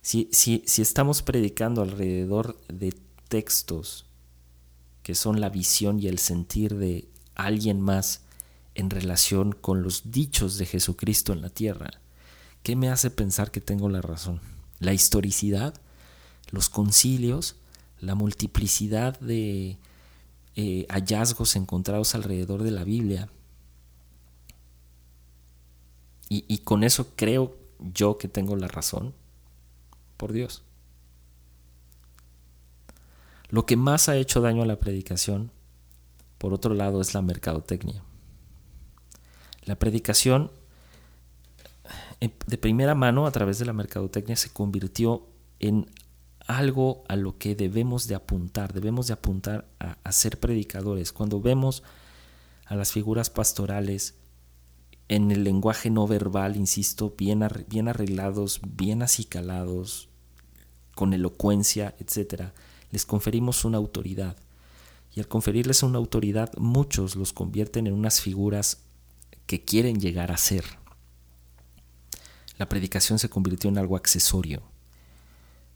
Si, 0.00 0.28
si, 0.32 0.62
si, 0.66 0.80
estamos 0.80 1.22
predicando 1.22 1.82
alrededor 1.82 2.58
de 2.68 2.94
textos 3.28 4.06
que 5.02 5.14
son 5.14 5.40
la 5.40 5.50
visión 5.50 6.00
y 6.00 6.06
el 6.06 6.18
sentir 6.18 6.76
de 6.76 7.08
alguien 7.38 7.80
más 7.80 8.22
en 8.74 8.90
relación 8.90 9.52
con 9.52 9.82
los 9.82 10.10
dichos 10.10 10.58
de 10.58 10.66
Jesucristo 10.66 11.32
en 11.32 11.40
la 11.40 11.48
tierra? 11.48 11.90
¿Qué 12.62 12.76
me 12.76 12.90
hace 12.90 13.10
pensar 13.10 13.50
que 13.50 13.62
tengo 13.62 13.88
la 13.88 14.02
razón? 14.02 14.40
¿La 14.78 14.92
historicidad? 14.92 15.74
¿Los 16.50 16.68
concilios? 16.68 17.56
¿La 18.00 18.14
multiplicidad 18.14 19.18
de 19.20 19.78
eh, 20.56 20.86
hallazgos 20.90 21.56
encontrados 21.56 22.14
alrededor 22.14 22.62
de 22.62 22.70
la 22.70 22.84
Biblia? 22.84 23.30
Y, 26.28 26.44
y 26.46 26.58
con 26.58 26.84
eso 26.84 27.14
creo 27.16 27.56
yo 27.94 28.18
que 28.18 28.28
tengo 28.28 28.54
la 28.56 28.68
razón. 28.68 29.14
Por 30.16 30.32
Dios. 30.32 30.62
Lo 33.50 33.64
que 33.64 33.76
más 33.76 34.08
ha 34.08 34.16
hecho 34.16 34.40
daño 34.40 34.62
a 34.62 34.66
la 34.66 34.78
predicación 34.78 35.50
por 36.38 36.54
otro 36.54 36.74
lado 36.74 37.00
es 37.00 37.14
la 37.14 37.22
mercadotecnia. 37.22 38.02
La 39.64 39.78
predicación 39.78 40.50
de 42.20 42.58
primera 42.58 42.94
mano 42.94 43.26
a 43.26 43.32
través 43.32 43.58
de 43.58 43.66
la 43.66 43.72
mercadotecnia 43.72 44.36
se 44.36 44.50
convirtió 44.50 45.26
en 45.60 45.86
algo 46.46 47.04
a 47.08 47.16
lo 47.16 47.36
que 47.38 47.54
debemos 47.54 48.08
de 48.08 48.14
apuntar, 48.14 48.72
debemos 48.72 49.06
de 49.06 49.12
apuntar 49.12 49.68
a, 49.78 50.12
ser 50.12 50.40
predicadores. 50.40 51.12
Cuando 51.12 51.40
vemos 51.40 51.82
a 52.64 52.74
las 52.74 52.92
figuras 52.92 53.28
pastorales 53.28 54.14
en 55.08 55.30
el 55.30 55.44
lenguaje 55.44 55.90
no 55.90 56.06
verbal, 56.06 56.56
insisto, 56.56 57.14
bien, 57.16 57.46
bien 57.68 57.88
arreglados, 57.88 58.60
bien 58.66 59.02
acicalados, 59.02 60.08
con 60.94 61.12
elocuencia, 61.12 61.94
etc., 62.00 62.52
les 62.90 63.04
conferimos 63.04 63.66
una 63.66 63.76
autoridad. 63.76 64.36
Y 65.18 65.20
al 65.20 65.26
conferirles 65.26 65.82
una 65.82 65.98
autoridad, 65.98 66.52
muchos 66.58 67.16
los 67.16 67.32
convierten 67.32 67.88
en 67.88 67.92
unas 67.92 68.20
figuras 68.20 68.84
que 69.46 69.64
quieren 69.64 69.98
llegar 69.98 70.30
a 70.30 70.36
ser. 70.36 70.64
La 72.56 72.68
predicación 72.68 73.18
se 73.18 73.28
convirtió 73.28 73.68
en 73.68 73.78
algo 73.78 73.96
accesorio, 73.96 74.62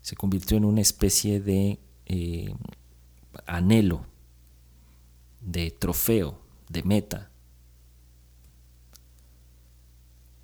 se 0.01 0.15
convirtió 0.15 0.57
en 0.57 0.65
una 0.65 0.81
especie 0.81 1.41
de 1.41 1.81
eh, 2.07 2.55
anhelo, 3.45 4.07
de 5.41 5.73
trofeo, 5.73 6.39
de 6.69 6.85
meta. 6.85 7.33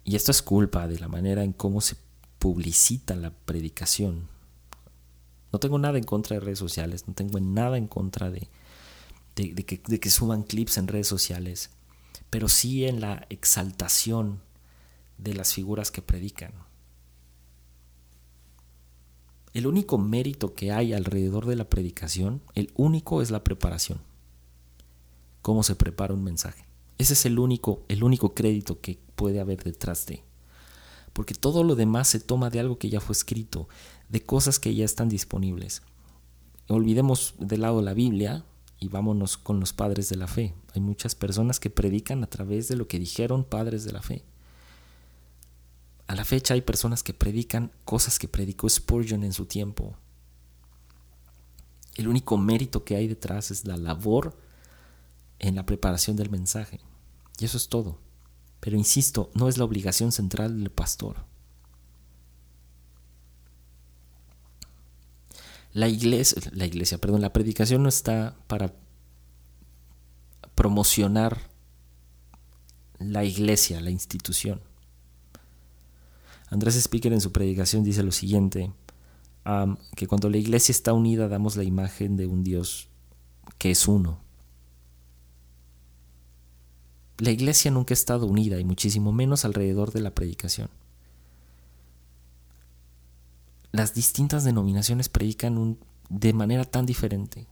Y 0.02 0.16
esto 0.16 0.32
es 0.32 0.42
culpa 0.42 0.88
de 0.88 0.98
la 0.98 1.06
manera 1.06 1.44
en 1.44 1.52
cómo 1.52 1.80
se 1.82 1.94
publicita 2.40 3.14
la 3.14 3.30
predicación. 3.30 4.26
No 5.52 5.60
tengo 5.60 5.78
nada 5.78 5.98
en 5.98 6.04
contra 6.04 6.34
de 6.34 6.40
redes 6.40 6.58
sociales, 6.58 7.06
no 7.06 7.14
tengo 7.14 7.38
nada 7.38 7.78
en 7.78 7.86
contra 7.86 8.32
de, 8.32 8.48
de, 9.46 9.64
que, 9.64 9.80
de 9.86 10.10
suban 10.10 10.42
clips 10.42 10.78
en 10.78 10.88
redes 10.88 11.06
sociales, 11.06 11.70
pero 12.30 12.48
sí 12.48 12.86
en 12.86 13.00
la 13.00 13.26
exaltación 13.30 14.40
de 15.16 15.34
las 15.34 15.54
figuras 15.54 15.90
que 15.90 16.02
predican. 16.02 16.52
El 19.54 19.66
único 19.66 19.98
mérito 19.98 20.54
que 20.54 20.72
hay 20.72 20.92
alrededor 20.92 21.46
de 21.46 21.56
la 21.56 21.68
predicación, 21.68 22.42
el 22.54 22.70
único 22.74 23.22
es 23.22 23.30
la 23.30 23.44
preparación. 23.44 24.00
Cómo 25.42 25.62
se 25.62 25.74
prepara 25.74 26.14
un 26.14 26.22
mensaje. 26.22 26.64
Ese 26.98 27.14
es 27.14 27.24
el 27.24 27.38
único, 27.38 27.84
el 27.88 28.04
único 28.04 28.34
crédito 28.34 28.80
que 28.80 28.98
puede 29.14 29.40
haber 29.40 29.62
detrás 29.62 30.06
de. 30.06 30.22
Porque 31.12 31.34
todo 31.34 31.64
lo 31.64 31.76
demás 31.76 32.08
se 32.08 32.20
toma 32.20 32.50
de 32.50 32.60
algo 32.60 32.78
que 32.78 32.90
ya 32.90 33.00
fue 33.00 33.14
escrito, 33.14 33.68
de 34.08 34.22
cosas 34.22 34.58
que 34.58 34.74
ya 34.74 34.84
están 34.84 35.08
disponibles. 35.08 35.82
Olvidemos 36.68 37.34
de 37.38 37.56
lado 37.56 37.80
la 37.80 37.94
Biblia 37.94 38.44
y 38.80 38.88
vámonos 38.88 39.36
con 39.36 39.60
los 39.60 39.72
padres 39.72 40.08
de 40.08 40.16
la 40.16 40.26
fe. 40.26 40.54
Hay 40.74 40.80
muchas 40.80 41.14
personas 41.14 41.60
que 41.60 41.70
predican 41.70 42.22
a 42.22 42.28
través 42.28 42.68
de 42.68 42.76
lo 42.76 42.86
que 42.88 42.98
dijeron 42.98 43.44
padres 43.44 43.84
de 43.84 43.92
la 43.92 44.02
fe. 44.02 44.24
A 46.06 46.14
la 46.14 46.24
fecha 46.24 46.54
hay 46.54 46.62
personas 46.62 47.02
que 47.02 47.12
predican 47.12 47.70
cosas 47.84 48.18
que 48.18 48.28
predicó 48.28 48.68
Spurgeon 48.68 49.24
en 49.24 49.32
su 49.32 49.46
tiempo. 49.46 49.94
El 51.96 52.08
único 52.08 52.38
mérito 52.38 52.84
que 52.84 52.96
hay 52.96 53.08
detrás 53.08 53.50
es 53.50 53.66
la 53.66 53.76
labor 53.76 54.36
en 55.38 55.56
la 55.56 55.66
preparación 55.66 56.16
del 56.16 56.30
mensaje. 56.30 56.80
Y 57.38 57.44
eso 57.44 57.56
es 57.56 57.68
todo. 57.68 57.98
Pero 58.60 58.76
insisto, 58.76 59.30
no 59.34 59.48
es 59.48 59.58
la 59.58 59.64
obligación 59.64 60.12
central 60.12 60.58
del 60.58 60.70
pastor. 60.70 61.16
La 65.72 65.88
iglesia, 65.88 66.40
la 66.52 66.66
iglesia, 66.66 66.98
perdón, 66.98 67.20
la 67.20 67.32
predicación 67.32 67.82
no 67.82 67.88
está 67.88 68.36
para 68.46 68.74
promocionar 70.54 71.38
la 72.98 73.24
iglesia, 73.24 73.80
la 73.80 73.90
institución. 73.90 74.60
Andrés 76.50 76.76
Speaker 76.76 77.12
en 77.12 77.20
su 77.20 77.32
predicación 77.32 77.84
dice 77.84 78.02
lo 78.02 78.12
siguiente, 78.12 78.72
que 79.94 80.06
cuando 80.06 80.28
la 80.28 80.36
iglesia 80.36 80.72
está 80.72 80.92
unida 80.92 81.28
damos 81.28 81.56
la 81.56 81.64
imagen 81.64 82.16
de 82.16 82.26
un 82.26 82.42
Dios 82.42 82.88
que 83.58 83.70
es 83.70 83.88
uno. 83.88 84.20
La 87.18 87.30
iglesia 87.30 87.70
nunca 87.70 87.92
ha 87.92 87.94
estado 87.94 88.26
unida 88.26 88.58
y 88.58 88.64
muchísimo 88.64 89.12
menos 89.12 89.44
alrededor 89.44 89.92
de 89.92 90.00
la 90.00 90.14
predicación 90.14 90.68
las 93.72 93.94
distintas 93.94 94.44
denominaciones 94.44 95.08
predican 95.08 95.78
de 96.08 96.32
manera 96.32 96.64
tan 96.64 96.86
diferente. 96.86 97.46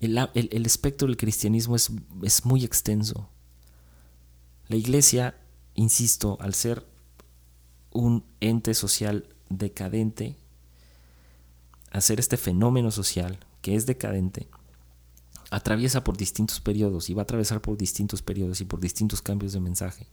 El, 0.00 0.16
espectro 0.64 1.08
del 1.08 1.16
cristianismo 1.16 1.76
es, 1.76 1.90
es 2.22 2.46
muy 2.46 2.64
extenso. 2.64 3.28
La 4.68 4.76
iglesia, 4.76 5.36
insisto, 5.74 6.38
al 6.40 6.54
ser 6.54 6.86
un 7.92 8.24
ente 8.40 8.72
social 8.74 9.26
decadente, 9.48 10.36
ser 11.98 12.20
este 12.20 12.36
fenómeno 12.36 12.90
social 12.90 13.38
que 13.62 13.74
es 13.74 13.84
decadente, 13.84 14.48
atraviesa 15.50 16.04
por 16.04 16.16
distintos 16.16 16.60
periodos 16.60 17.10
y 17.10 17.14
va 17.14 17.22
a 17.22 17.24
atravesar 17.24 17.60
por 17.60 17.76
distintos 17.76 18.22
periodos 18.22 18.60
y 18.60 18.64
por 18.64 18.80
distintos 18.80 19.20
cambios 19.20 19.52
de 19.52 19.60
mensaje. 19.60 20.06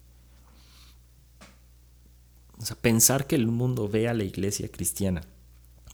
O 2.59 2.65
sea, 2.65 2.75
pensar 2.75 3.27
que 3.27 3.35
el 3.35 3.47
mundo 3.47 3.87
ve 3.87 4.07
a 4.07 4.13
la 4.13 4.23
iglesia 4.23 4.69
cristiana, 4.71 5.21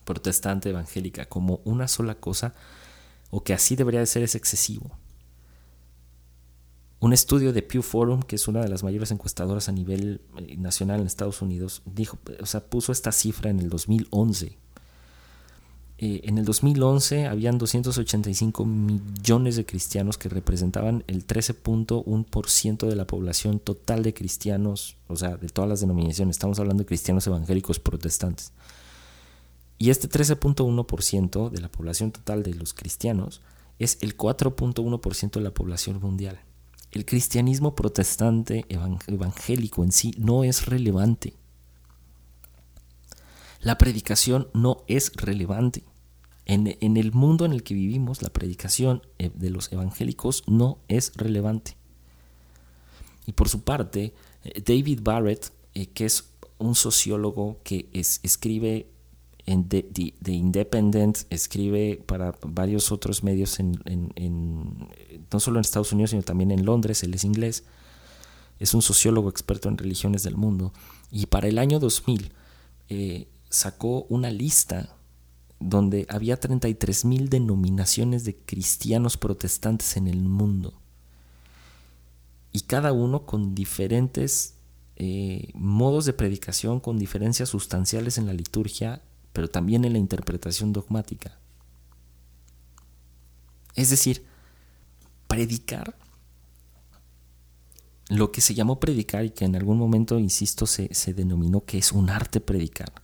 protestante, 0.04 0.70
evangélica, 0.70 1.26
como 1.26 1.60
una 1.64 1.88
sola 1.88 2.14
cosa, 2.14 2.54
o 3.30 3.42
que 3.42 3.52
así 3.52 3.76
debería 3.76 4.00
de 4.00 4.06
ser, 4.06 4.22
es 4.22 4.34
excesivo. 4.34 4.90
Un 7.00 7.12
estudio 7.12 7.52
de 7.52 7.62
Pew 7.62 7.82
Forum, 7.82 8.22
que 8.22 8.36
es 8.36 8.48
una 8.48 8.62
de 8.62 8.68
las 8.68 8.82
mayores 8.82 9.10
encuestadoras 9.10 9.68
a 9.68 9.72
nivel 9.72 10.22
eh, 10.38 10.56
nacional 10.56 11.00
en 11.00 11.06
Estados 11.06 11.42
Unidos, 11.42 11.82
dijo, 11.84 12.18
o 12.40 12.46
sea, 12.46 12.64
puso 12.64 12.92
esta 12.92 13.12
cifra 13.12 13.50
en 13.50 13.60
el 13.60 13.68
2011 13.68 14.63
eh, 15.96 16.22
en 16.24 16.38
el 16.38 16.44
2011 16.44 17.26
habían 17.26 17.56
285 17.56 18.64
millones 18.64 19.54
de 19.56 19.64
cristianos 19.64 20.18
que 20.18 20.28
representaban 20.28 21.04
el 21.06 21.26
13.1% 21.26 22.88
de 22.88 22.96
la 22.96 23.06
población 23.06 23.60
total 23.60 24.02
de 24.02 24.12
cristianos, 24.12 24.96
o 25.06 25.16
sea, 25.16 25.36
de 25.36 25.48
todas 25.48 25.68
las 25.68 25.80
denominaciones. 25.80 26.36
Estamos 26.36 26.58
hablando 26.58 26.82
de 26.82 26.88
cristianos 26.88 27.26
evangélicos 27.26 27.78
protestantes. 27.78 28.52
Y 29.78 29.90
este 29.90 30.08
13.1% 30.08 31.50
de 31.50 31.60
la 31.60 31.68
población 31.68 32.10
total 32.10 32.42
de 32.42 32.54
los 32.54 32.74
cristianos 32.74 33.40
es 33.78 33.98
el 34.00 34.16
4.1% 34.16 35.30
de 35.30 35.40
la 35.40 35.52
población 35.52 36.00
mundial. 36.00 36.40
El 36.90 37.04
cristianismo 37.04 37.74
protestante 37.74 38.64
evangélico 38.68 39.82
en 39.84 39.92
sí 39.92 40.14
no 40.18 40.44
es 40.44 40.66
relevante. 40.66 41.34
La 43.64 43.78
predicación 43.78 44.48
no 44.52 44.84
es 44.88 45.10
relevante. 45.16 45.84
En, 46.44 46.66
el 46.98 47.12
mundo 47.12 47.46
en 47.46 47.52
el 47.54 47.62
que 47.62 47.72
vivimos, 47.72 48.20
la 48.20 48.28
predicación 48.28 49.00
eh, 49.18 49.30
de 49.34 49.48
los 49.48 49.72
evangélicos 49.72 50.44
no 50.46 50.76
es 50.88 51.12
relevante. 51.16 51.74
Y 53.24 53.32
por 53.32 53.48
su 53.48 53.62
parte, 53.62 54.12
eh, 54.44 54.62
David 54.62 55.00
Barrett, 55.02 55.50
eh, 55.72 55.86
que 55.86 56.04
es 56.04 56.28
un 56.58 56.74
sociólogo 56.74 57.58
que 57.64 57.88
escribe 57.94 58.86
en 59.46 59.66
The, 59.66 59.86
Independent, 60.26 61.20
escribe 61.30 62.02
para 62.04 62.34
varios 62.42 62.92
otros 62.92 63.24
medios, 63.24 63.58
en, 63.58 63.78
no 65.32 65.40
solo 65.40 65.58
en 65.58 65.62
Estados 65.62 65.92
Unidos, 65.92 66.10
sino 66.10 66.22
también 66.22 66.50
en 66.50 66.66
Londres, 66.66 67.02
él 67.02 67.14
es 67.14 67.24
inglés, 67.24 67.64
es 68.58 68.74
un 68.74 68.82
sociólogo 68.82 69.30
experto 69.30 69.70
en 69.70 69.78
religiones 69.78 70.22
del 70.22 70.36
mundo, 70.36 70.74
y 71.10 71.26
para 71.26 71.48
el 71.48 71.58
año 71.58 71.80
2000 71.80 72.30
sacó 73.54 74.02
una 74.08 74.30
lista 74.30 74.96
donde 75.60 76.06
había 76.10 76.38
33.000 76.38 77.28
denominaciones 77.28 78.24
de 78.24 78.36
cristianos 78.36 79.16
protestantes 79.16 79.96
en 79.96 80.08
el 80.08 80.20
mundo. 80.20 80.74
Y 82.52 82.62
cada 82.62 82.92
uno 82.92 83.24
con 83.24 83.54
diferentes 83.54 84.54
eh, 84.96 85.50
modos 85.54 86.04
de 86.04 86.12
predicación, 86.12 86.80
con 86.80 86.98
diferencias 86.98 87.48
sustanciales 87.48 88.18
en 88.18 88.26
la 88.26 88.32
liturgia, 88.32 89.02
pero 89.32 89.48
también 89.48 89.84
en 89.84 89.92
la 89.92 89.98
interpretación 89.98 90.72
dogmática. 90.72 91.38
Es 93.74 93.90
decir, 93.90 94.24
predicar, 95.28 95.96
lo 98.10 98.32
que 98.32 98.40
se 98.40 98.54
llamó 98.54 98.78
predicar 98.80 99.24
y 99.24 99.30
que 99.30 99.44
en 99.44 99.56
algún 99.56 99.78
momento, 99.78 100.18
insisto, 100.18 100.66
se, 100.66 100.92
se 100.92 101.14
denominó 101.14 101.64
que 101.64 101.78
es 101.78 101.90
un 101.90 102.10
arte 102.10 102.40
predicar 102.40 103.03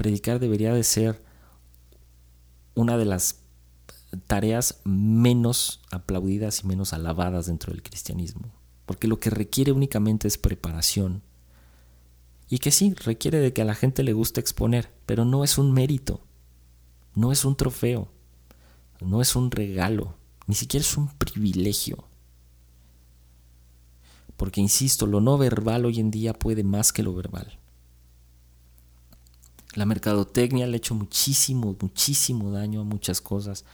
predicar 0.00 0.40
debería 0.40 0.72
de 0.72 0.82
ser 0.82 1.22
una 2.74 2.96
de 2.96 3.04
las 3.04 3.40
tareas 4.26 4.80
menos 4.84 5.82
aplaudidas 5.90 6.64
y 6.64 6.68
menos 6.68 6.94
alabadas 6.94 7.48
dentro 7.48 7.70
del 7.70 7.82
cristianismo, 7.82 8.50
porque 8.86 9.08
lo 9.08 9.20
que 9.20 9.28
requiere 9.28 9.72
únicamente 9.72 10.26
es 10.26 10.38
preparación. 10.38 11.22
Y 12.48 12.60
que 12.60 12.70
sí, 12.70 12.94
requiere 12.94 13.40
de 13.40 13.52
que 13.52 13.60
a 13.60 13.66
la 13.66 13.74
gente 13.74 14.02
le 14.02 14.14
guste 14.14 14.40
exponer, 14.40 14.90
pero 15.04 15.26
no 15.26 15.44
es 15.44 15.58
un 15.58 15.70
mérito, 15.70 16.22
no 17.14 17.30
es 17.30 17.44
un 17.44 17.54
trofeo, 17.54 18.08
no 19.02 19.20
es 19.20 19.36
un 19.36 19.50
regalo, 19.50 20.16
ni 20.46 20.54
siquiera 20.54 20.82
es 20.82 20.96
un 20.96 21.08
privilegio. 21.08 22.06
Porque, 24.38 24.62
insisto, 24.62 25.06
lo 25.06 25.20
no 25.20 25.36
verbal 25.36 25.84
hoy 25.84 26.00
en 26.00 26.10
día 26.10 26.32
puede 26.32 26.64
más 26.64 26.90
que 26.90 27.02
lo 27.02 27.14
verbal. 27.14 27.59
La 29.74 29.86
mercadotecnia 29.86 30.66
le 30.66 30.74
ha 30.74 30.76
hecho 30.78 30.94
muchísimo, 30.94 31.76
muchísimo 31.80 32.50
daño 32.50 32.80
a 32.80 32.84
muchas 32.84 33.20
cosas 33.20 33.64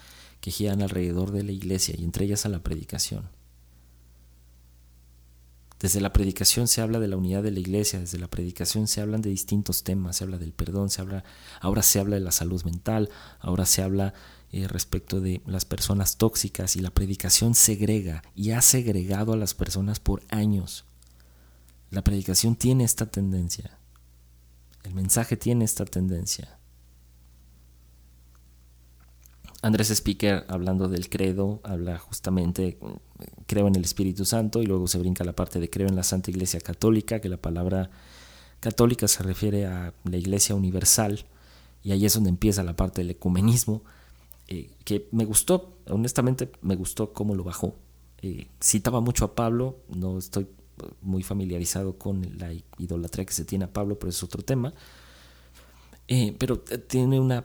que 0.40 0.50
giran 0.50 0.82
alrededor 0.82 1.32
de 1.32 1.42
la 1.42 1.52
iglesia 1.52 1.94
y 1.98 2.04
entre 2.04 2.26
ellas 2.26 2.44
a 2.44 2.50
la 2.50 2.62
predicación. 2.62 3.28
Desde 5.78 6.00
la 6.00 6.12
predicación 6.12 6.68
se 6.68 6.80
habla 6.80 7.00
de 7.00 7.08
la 7.08 7.18
unidad 7.18 7.42
de 7.42 7.50
la 7.50 7.60
iglesia, 7.60 8.00
desde 8.00 8.18
la 8.18 8.28
predicación 8.28 8.88
se 8.88 9.02
hablan 9.02 9.20
de 9.20 9.28
distintos 9.28 9.84
temas, 9.84 10.16
se 10.16 10.24
habla 10.24 10.38
del 10.38 10.52
perdón, 10.52 10.88
se 10.88 11.02
habla, 11.02 11.24
ahora 11.60 11.82
se 11.82 11.98
habla 11.98 12.16
de 12.16 12.22
la 12.22 12.32
salud 12.32 12.62
mental, 12.64 13.10
ahora 13.40 13.66
se 13.66 13.82
habla 13.82 14.14
eh, 14.52 14.68
respecto 14.68 15.20
de 15.20 15.42
las 15.44 15.66
personas 15.66 16.16
tóxicas 16.16 16.76
y 16.76 16.80
la 16.80 16.90
predicación 16.90 17.54
segrega 17.54 18.22
y 18.34 18.52
ha 18.52 18.62
segregado 18.62 19.34
a 19.34 19.36
las 19.36 19.52
personas 19.52 20.00
por 20.00 20.22
años. 20.30 20.86
La 21.90 22.02
predicación 22.02 22.56
tiene 22.56 22.84
esta 22.84 23.06
tendencia, 23.06 23.78
el 24.86 24.94
mensaje 24.94 25.36
tiene 25.36 25.64
esta 25.64 25.84
tendencia. 25.84 26.58
Andrés 29.62 29.90
Speaker, 29.90 30.44
hablando 30.48 30.86
del 30.88 31.08
credo, 31.08 31.60
habla 31.64 31.98
justamente, 31.98 32.78
creo 33.46 33.66
en 33.66 33.74
el 33.74 33.82
Espíritu 33.82 34.24
Santo, 34.24 34.62
y 34.62 34.66
luego 34.66 34.86
se 34.86 34.98
brinca 34.98 35.24
la 35.24 35.34
parte 35.34 35.58
de 35.58 35.68
creo 35.68 35.88
en 35.88 35.96
la 35.96 36.04
Santa 36.04 36.30
Iglesia 36.30 36.60
Católica, 36.60 37.20
que 37.20 37.28
la 37.28 37.36
palabra 37.36 37.90
católica 38.60 39.08
se 39.08 39.24
refiere 39.24 39.66
a 39.66 39.92
la 40.04 40.16
Iglesia 40.16 40.54
Universal, 40.54 41.24
y 41.82 41.90
ahí 41.90 42.06
es 42.06 42.14
donde 42.14 42.30
empieza 42.30 42.62
la 42.62 42.76
parte 42.76 43.00
del 43.00 43.10
ecumenismo, 43.10 43.82
eh, 44.46 44.70
que 44.84 45.08
me 45.10 45.24
gustó, 45.24 45.78
honestamente 45.88 46.52
me 46.62 46.76
gustó 46.76 47.12
cómo 47.12 47.34
lo 47.34 47.42
bajó. 47.42 47.74
Eh, 48.22 48.46
citaba 48.62 49.00
mucho 49.00 49.24
a 49.24 49.34
Pablo, 49.34 49.78
no 49.88 50.18
estoy 50.18 50.46
muy 51.02 51.22
familiarizado 51.22 51.98
con 51.98 52.38
la 52.38 52.52
idolatría 52.78 53.24
que 53.24 53.32
se 53.32 53.44
tiene 53.44 53.64
a 53.66 53.72
Pablo, 53.72 53.98
pero 53.98 54.10
es 54.10 54.22
otro 54.22 54.42
tema. 54.42 54.72
Eh, 56.08 56.36
pero 56.38 56.60
tiene 56.60 57.18
una 57.18 57.44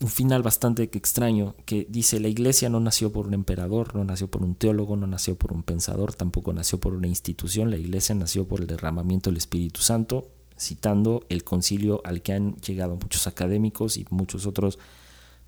un 0.00 0.08
final 0.08 0.42
bastante 0.42 0.82
extraño 0.82 1.54
que 1.64 1.86
dice 1.88 2.18
la 2.20 2.28
iglesia 2.28 2.68
no 2.68 2.80
nació 2.80 3.12
por 3.12 3.26
un 3.26 3.34
emperador, 3.34 3.94
no 3.94 4.04
nació 4.04 4.28
por 4.28 4.42
un 4.42 4.54
teólogo, 4.54 4.96
no 4.96 5.06
nació 5.06 5.36
por 5.36 5.52
un 5.52 5.62
pensador, 5.62 6.14
tampoco 6.14 6.52
nació 6.52 6.80
por 6.80 6.94
una 6.94 7.06
institución, 7.06 7.70
la 7.70 7.76
iglesia 7.76 8.14
nació 8.14 8.46
por 8.46 8.60
el 8.60 8.66
derramamiento 8.66 9.30
del 9.30 9.36
Espíritu 9.36 9.80
Santo, 9.80 10.28
citando 10.58 11.24
el 11.28 11.44
concilio 11.44 12.02
al 12.04 12.22
que 12.22 12.32
han 12.32 12.56
llegado 12.56 12.96
muchos 12.96 13.26
académicos 13.26 13.96
y 13.96 14.06
muchos 14.10 14.46
otros 14.46 14.78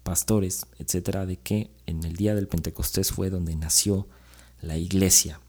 pastores, 0.02 0.66
etcétera, 0.78 1.26
de 1.26 1.36
que 1.36 1.70
en 1.86 2.04
el 2.04 2.14
día 2.14 2.34
del 2.34 2.48
Pentecostés 2.48 3.10
fue 3.10 3.30
donde 3.30 3.56
nació 3.56 4.06
la 4.60 4.76
iglesia. 4.76 5.40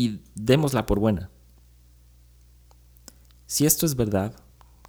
Y 0.00 0.22
démosla 0.34 0.86
por 0.86 0.98
buena. 0.98 1.28
Si 3.46 3.66
esto 3.66 3.84
es 3.84 3.96
verdad, 3.96 4.34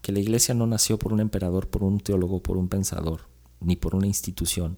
que 0.02 0.14
la 0.14 0.22
iglesia 0.22 0.54
no 0.54 0.66
nació 0.68 0.98
por 0.98 1.12
un 1.12 1.20
emperador, 1.20 1.70
por 1.70 1.84
un 1.84 2.00
teólogo, 2.00 2.42
por 2.42 2.56
un 2.56 2.70
pensador, 2.70 3.28
ni 3.60 3.76
por 3.76 3.94
una 3.94 4.08
institución, 4.08 4.78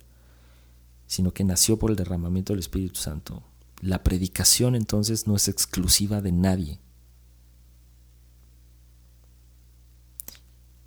sino 1.05 1.36
que 1.36 1.43
nació 1.43 1.77
por 1.77 1.91
el 1.91 1.95
derramamiento 1.95 2.51
del 2.51 2.61
Espíritu 2.61 2.99
Santo. 2.99 3.43
La 3.79 4.01
predicación 4.01 4.73
entonces 4.73 5.27
no 5.27 5.36
es 5.36 5.47
exclusiva 5.47 6.19
de 6.19 6.31
nadie. 6.31 6.79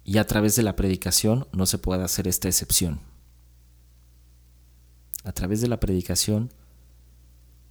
Y 0.03 0.19
a 0.19 0.27
través 0.27 0.57
de 0.57 0.65
la 0.65 0.75
predicación 0.75 1.47
no 1.53 1.67
se 1.67 1.79
puede 1.79 2.03
hacer 2.03 2.27
esta 2.27 2.49
excepción. 2.49 2.99
A 5.23 5.31
través 5.31 5.61
de 5.61 5.69
la 5.69 5.79
predicación 5.79 6.53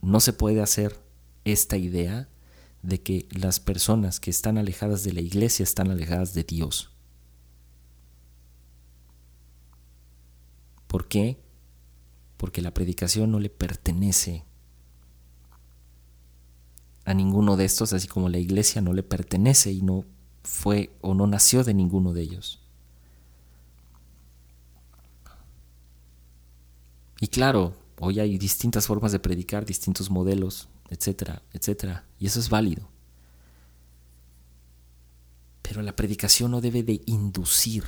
no 0.02 0.22
se 0.22 0.32
puede 0.32 0.62
hacer 0.62 1.04
esta 1.46 1.78
idea 1.78 2.28
de 2.82 3.02
que 3.02 3.28
las 3.32 3.60
personas 3.60 4.20
que 4.20 4.30
están 4.30 4.58
alejadas 4.58 5.04
de 5.04 5.14
la 5.14 5.22
iglesia 5.22 5.64
están 5.64 5.90
alejadas 5.90 6.34
de 6.34 6.44
Dios. 6.44 6.92
¿Por 10.88 11.08
qué? 11.08 11.40
Porque 12.38 12.62
la 12.62 12.74
predicación 12.74 13.32
no 13.32 13.40
le 13.40 13.50
pertenece 13.50 14.46
a 17.06 17.14
ninguno 17.14 17.56
de 17.56 17.66
estos, 17.66 17.94
así 17.94 18.08
como 18.08 18.30
la 18.30 18.40
iglesia 18.40 18.82
no 18.82 18.94
le 18.94 19.04
pertenece 19.04 19.72
y 19.72 19.82
no 19.82 20.06
fue 20.44 20.96
o 21.02 21.14
no 21.14 21.28
nació 21.28 21.64
de 21.64 21.74
ninguno 21.74 22.14
de 22.14 22.22
ellos. 22.22 22.62
Y 27.20 27.28
claro, 27.28 27.74
hoy 28.00 28.20
hay 28.20 28.38
distintas 28.38 28.88
formas 28.88 29.12
de 29.12 29.20
predicar, 29.20 29.66
distintos 29.66 30.10
modelos, 30.10 30.68
etcétera, 30.90 31.42
etcétera. 31.54 32.06
Y 32.20 32.28
eso 32.28 32.40
es 32.40 32.50
válido. 32.50 32.88
Pero 35.62 35.82
la 35.82 35.96
predicación 35.96 36.52
no 36.52 36.62
debe 36.62 36.84
de 36.84 37.02
inducir. 37.06 37.84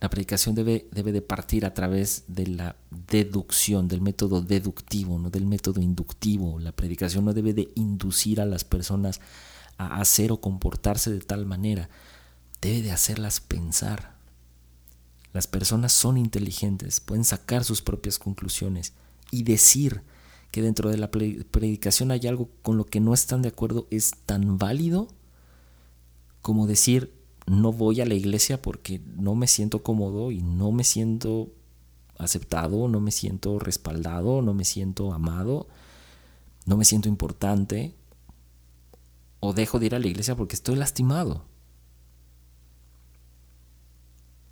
La 0.00 0.10
predicación 0.10 0.54
debe, 0.54 0.88
debe 0.92 1.12
de 1.12 1.22
partir 1.22 1.64
a 1.64 1.74
través 1.74 2.24
de 2.28 2.46
la 2.46 2.76
deducción, 2.90 3.88
del 3.88 4.00
método 4.00 4.42
deductivo, 4.42 5.18
no 5.18 5.30
del 5.30 5.46
método 5.46 5.80
inductivo. 5.80 6.58
La 6.60 6.72
predicación 6.72 7.24
no 7.24 7.34
debe 7.34 7.52
de 7.52 7.68
inducir 7.74 8.40
a 8.40 8.46
las 8.46 8.64
personas 8.64 9.20
a 9.76 10.00
hacer 10.00 10.32
o 10.32 10.40
comportarse 10.40 11.10
de 11.10 11.20
tal 11.20 11.46
manera. 11.46 11.88
Debe 12.60 12.82
de 12.82 12.92
hacerlas 12.92 13.40
pensar. 13.40 14.17
Las 15.32 15.46
personas 15.46 15.92
son 15.92 16.16
inteligentes, 16.16 17.00
pueden 17.00 17.24
sacar 17.24 17.64
sus 17.64 17.82
propias 17.82 18.18
conclusiones 18.18 18.94
y 19.30 19.42
decir 19.42 20.02
que 20.50 20.62
dentro 20.62 20.90
de 20.90 20.96
la 20.96 21.10
predicación 21.10 22.10
hay 22.10 22.26
algo 22.26 22.48
con 22.62 22.76
lo 22.76 22.86
que 22.86 23.00
no 23.00 23.12
están 23.12 23.42
de 23.42 23.48
acuerdo 23.48 23.86
es 23.90 24.12
tan 24.24 24.56
válido 24.56 25.08
como 26.40 26.66
decir 26.66 27.12
no 27.46 27.72
voy 27.72 28.00
a 28.00 28.06
la 28.06 28.14
iglesia 28.14 28.60
porque 28.60 29.00
no 29.16 29.34
me 29.34 29.46
siento 29.46 29.82
cómodo 29.82 30.30
y 30.30 30.42
no 30.42 30.72
me 30.72 30.84
siento 30.84 31.50
aceptado, 32.18 32.88
no 32.88 33.00
me 33.00 33.10
siento 33.10 33.58
respaldado, 33.58 34.42
no 34.42 34.54
me 34.54 34.64
siento 34.64 35.12
amado, 35.12 35.68
no 36.66 36.76
me 36.76 36.84
siento 36.84 37.08
importante 37.08 37.94
o 39.40 39.52
dejo 39.52 39.78
de 39.78 39.86
ir 39.86 39.94
a 39.94 39.98
la 39.98 40.06
iglesia 40.06 40.36
porque 40.36 40.56
estoy 40.56 40.76
lastimado 40.76 41.44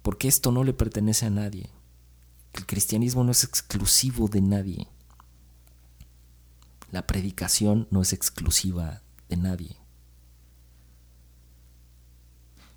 porque 0.07 0.29
esto 0.29 0.53
no 0.53 0.63
le 0.63 0.73
pertenece 0.73 1.27
a 1.27 1.31
nadie. 1.31 1.69
El 2.53 2.65
cristianismo 2.65 3.25
no 3.25 3.33
es 3.33 3.43
exclusivo 3.43 4.29
de 4.29 4.41
nadie. 4.41 4.87
La 6.93 7.09
predicación 7.09 7.89
no 7.91 8.03
es 8.03 8.13
exclusiva 8.13 9.03
de 9.29 9.37
nadie. 9.37 9.77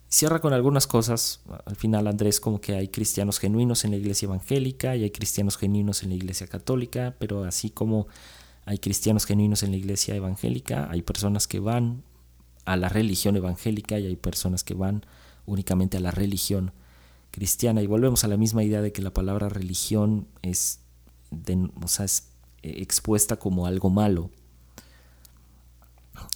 Cierra 0.08 0.42
con 0.42 0.54
algunas 0.54 0.88
cosas. 0.88 1.42
Al 1.68 1.76
final, 1.76 2.08
Andrés, 2.08 2.40
como 2.40 2.60
que 2.62 2.74
hay 2.74 2.88
cristianos 2.88 3.38
genuinos 3.38 3.86
en 3.86 3.92
la 3.92 3.98
iglesia 3.98 4.26
evangélica 4.26 4.96
y 4.96 5.04
hay 5.04 5.12
cristianos 5.12 5.56
genuinos 5.56 6.02
en 6.02 6.10
la 6.10 6.16
iglesia 6.16 6.48
católica, 6.48 7.16
pero 7.20 7.44
así 7.44 7.70
como 7.70 8.08
hay 8.66 8.80
cristianos 8.80 9.26
genuinos 9.26 9.62
en 9.62 9.70
la 9.70 9.78
iglesia 9.78 10.16
evangélica, 10.16 10.90
hay 10.90 11.04
personas 11.04 11.48
que 11.48 11.60
van 11.60 12.02
a 12.66 12.76
la 12.76 12.90
religión 12.90 13.36
evangélica 13.36 14.00
y 14.00 14.08
hay 14.08 14.16
personas 14.16 14.64
que 14.64 14.74
van 14.74 15.06
únicamente 15.46 15.98
a 15.98 16.00
la 16.00 16.10
religión 16.10 16.74
cristiana. 17.40 17.82
Y 17.82 17.88
volvemos 17.88 18.26
a 18.26 18.28
la 18.28 18.36
misma 18.36 18.64
idea 18.64 18.82
de 18.82 18.92
que 18.92 19.02
la 19.02 19.14
palabra 19.14 19.48
religión 19.48 20.28
es, 20.42 20.82
es 21.32 22.24
eh, 22.62 22.74
expuesta 22.82 23.38
como 23.38 23.66
algo 23.66 23.90
malo. 23.90 24.30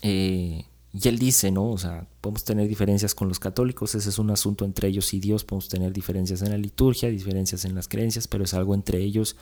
Eh, 0.02 0.66
y 0.94 1.08
él 1.10 1.20
dice, 1.20 1.52
¿no? 1.52 1.72
O 1.72 1.78
sea, 1.78 2.08
podemos 2.22 2.46
tener 2.46 2.70
diferencias 2.70 3.14
con 3.14 3.28
los 3.28 3.40
católicos, 3.40 3.96
ese 3.96 4.08
es 4.10 4.18
un 4.18 4.30
asunto 4.30 4.64
entre 4.64 4.88
ellos 4.88 5.14
y 5.14 5.20
Dios, 5.20 5.44
podemos 5.44 5.68
tener 5.68 5.92
diferencias 5.92 6.42
en 6.42 6.52
la 6.52 6.58
liturgia, 6.58 7.10
diferencias 7.10 7.66
en 7.66 7.76
las 7.76 7.90
creencias, 7.90 8.28
pero 8.28 8.46
es 8.46 8.54
algo 8.54 8.74
entre 8.74 9.00
ellos 9.00 9.36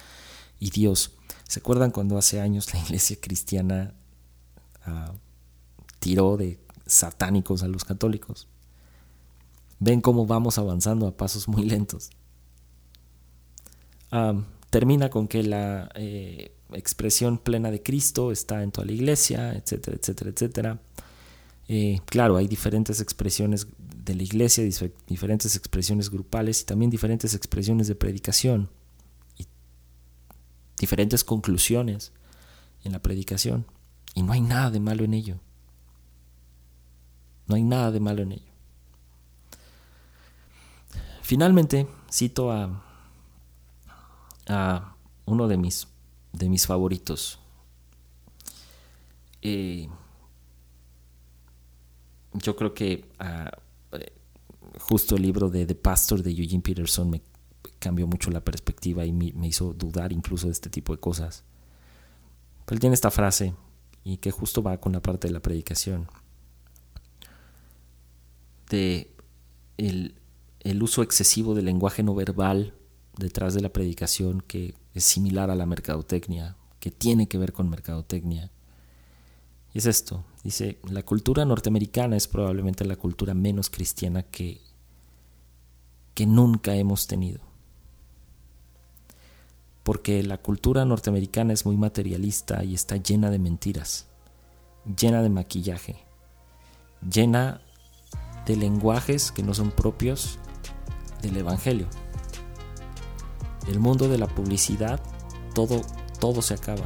y 0.59 0.71
Dios. 0.71 1.11
¿Se 1.47 1.59
acuerdan 1.59 1.91
cuando 1.91 2.17
hace 2.17 2.41
años 2.41 2.73
la 2.73 2.79
iglesia 2.79 3.17
cristiana 3.21 3.93
ah, 4.85 5.13
tiró 5.99 6.37
de 6.37 6.57
satánicos 6.87 7.61
a 7.61 7.67
los 7.67 7.83
católicos? 7.83 8.47
Ven 9.81 9.99
cómo 9.99 10.25
vamos 10.25 10.57
avanzando 10.57 11.07
a 11.07 11.17
pasos 11.17 11.49
muy 11.49 11.65
lentos. 11.65 12.11
termina 14.69 15.09
con 15.09 15.27
que 15.27 15.43
la 15.43 15.89
eh, 15.95 16.55
expresión 16.71 17.37
plena 17.37 17.69
de 17.69 17.83
Cristo 17.83 18.31
está 18.31 18.63
en 18.63 18.71
toda 18.71 18.85
la 18.85 18.93
iglesia, 18.93 19.51
etcétera, 19.51 19.97
etcétera, 19.99 20.29
etcétera. 20.29 20.81
Eh, 21.67 21.99
claro, 22.05 22.37
hay 22.37 22.47
diferentes 22.47 23.01
expresiones 23.01 23.67
de 24.05 24.15
la 24.15 24.23
iglesia, 24.23 24.63
diferentes 25.07 25.57
expresiones 25.57 26.09
grupales 26.09 26.61
y 26.61 26.65
también 26.65 26.89
diferentes 26.89 27.33
expresiones 27.33 27.87
de 27.87 27.95
predicación 27.95 28.69
diferentes 30.81 31.23
conclusiones 31.23 32.11
en 32.83 32.91
la 32.91 33.01
predicación. 33.01 33.65
Y 34.15 34.23
no 34.23 34.33
hay 34.33 34.41
nada 34.41 34.71
de 34.71 34.79
malo 34.79 35.05
en 35.05 35.13
ello. 35.13 35.39
No 37.47 37.55
hay 37.55 37.63
nada 37.63 37.91
de 37.91 37.99
malo 37.99 38.23
en 38.23 38.33
ello. 38.33 38.50
Finalmente, 41.31 41.87
cito 42.11 42.51
a, 42.51 42.83
uno 45.23 45.47
de 45.47 45.55
mis, 45.55 45.87
de 46.33 46.49
mis 46.49 46.67
favoritos. 46.67 47.39
Eh, 49.41 49.87
yo 52.33 52.57
creo 52.57 52.73
que 52.73 53.09
ah, 53.19 53.49
eh, 53.93 54.11
justo 54.81 55.15
el 55.15 55.21
libro 55.21 55.49
de 55.49 55.65
The 55.65 55.75
Pastor 55.75 56.21
de 56.21 56.31
Eugene 56.31 56.61
Peterson 56.61 57.09
me 57.09 57.21
cambió 57.79 58.07
mucho 58.07 58.29
la 58.29 58.43
perspectiva 58.43 59.05
y 59.05 59.13
me, 59.13 59.47
hizo 59.47 59.71
dudar 59.71 60.11
incluso 60.11 60.47
de 60.47 60.51
este 60.51 60.69
tipo 60.69 60.93
de 60.93 60.99
cosas. 60.99 61.45
Pero 62.65 62.75
él 62.75 62.81
tiene 62.81 62.93
esta 62.93 63.09
frase 63.09 63.55
y 64.03 64.17
que 64.17 64.31
justo 64.31 64.61
va 64.61 64.81
con 64.81 64.91
la 64.91 65.01
parte 65.01 65.29
de 65.29 65.33
la 65.33 65.41
predicación 65.41 66.09
de 68.67 69.15
el, 69.77 70.20
el 70.63 70.83
uso 70.83 71.01
excesivo 71.01 71.55
del 71.55 71.65
lenguaje 71.65 72.03
no 72.03 72.15
verbal 72.15 72.73
detrás 73.17 73.53
de 73.53 73.61
la 73.61 73.73
predicación 73.73 74.41
que 74.41 74.75
es 74.93 75.03
similar 75.03 75.49
a 75.49 75.55
la 75.55 75.65
mercadotecnia, 75.65 76.55
que 76.79 76.91
tiene 76.91 77.27
que 77.27 77.37
ver 77.37 77.53
con 77.53 77.69
mercadotecnia. 77.69 78.51
Y 79.73 79.79
es 79.79 79.85
esto, 79.85 80.23
dice, 80.43 80.79
la 80.89 81.03
cultura 81.03 81.45
norteamericana 81.45 82.15
es 82.15 82.27
probablemente 82.27 82.85
la 82.85 82.95
cultura 82.95 83.33
menos 83.33 83.69
cristiana 83.69 84.23
que, 84.23 84.61
que 86.13 86.25
nunca 86.25 86.75
hemos 86.75 87.07
tenido. 87.07 87.39
Porque 89.83 90.21
la 90.21 90.37
cultura 90.37 90.85
norteamericana 90.85 91.53
es 91.53 91.65
muy 91.65 91.77
materialista 91.77 92.63
y 92.63 92.75
está 92.75 92.97
llena 92.97 93.31
de 93.31 93.39
mentiras, 93.39 94.07
llena 94.85 95.23
de 95.23 95.29
maquillaje, 95.29 95.95
llena 97.01 97.61
de 98.45 98.55
lenguajes 98.57 99.31
que 99.31 99.41
no 99.41 99.53
son 99.53 99.71
propios 99.71 100.37
del 101.21 101.37
Evangelio. 101.37 101.87
El 103.67 103.79
mundo 103.79 104.07
de 104.07 104.17
la 104.17 104.27
publicidad, 104.27 104.99
todo, 105.53 105.81
todo 106.19 106.41
se 106.41 106.53
acaba. 106.53 106.85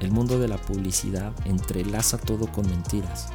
El 0.00 0.10
mundo 0.10 0.38
de 0.38 0.48
la 0.48 0.56
publicidad 0.56 1.32
entrelaza 1.44 2.18
todo 2.18 2.46
con 2.50 2.68
mentiras. 2.68 3.28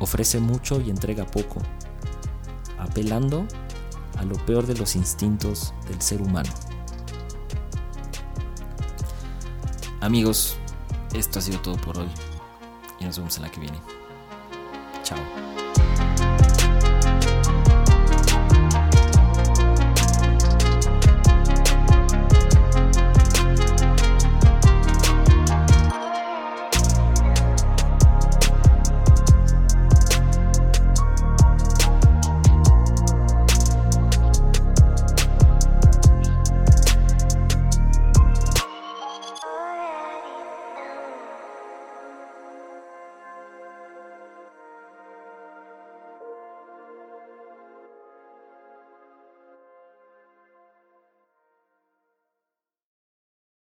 Ofrece 0.00 0.40
mucho 0.40 0.80
y 0.80 0.90
entrega 0.90 1.24
poco, 1.26 1.60
apelando 2.78 3.46
a 4.18 4.24
lo 4.24 4.34
peor 4.46 4.66
de 4.66 4.74
los 4.74 4.96
instintos 4.96 5.72
del 5.88 6.02
ser 6.02 6.20
humano. 6.20 6.50
Amigos, 10.00 10.56
esto 11.14 11.38
ha 11.38 11.42
sido 11.42 11.60
todo 11.60 11.76
por 11.76 11.98
hoy 11.98 12.08
y 12.98 13.04
nos 13.04 13.16
vemos 13.18 13.36
en 13.36 13.42
la 13.44 13.50
que 13.50 13.60
viene. 13.60 13.78
Chao. 15.04 15.51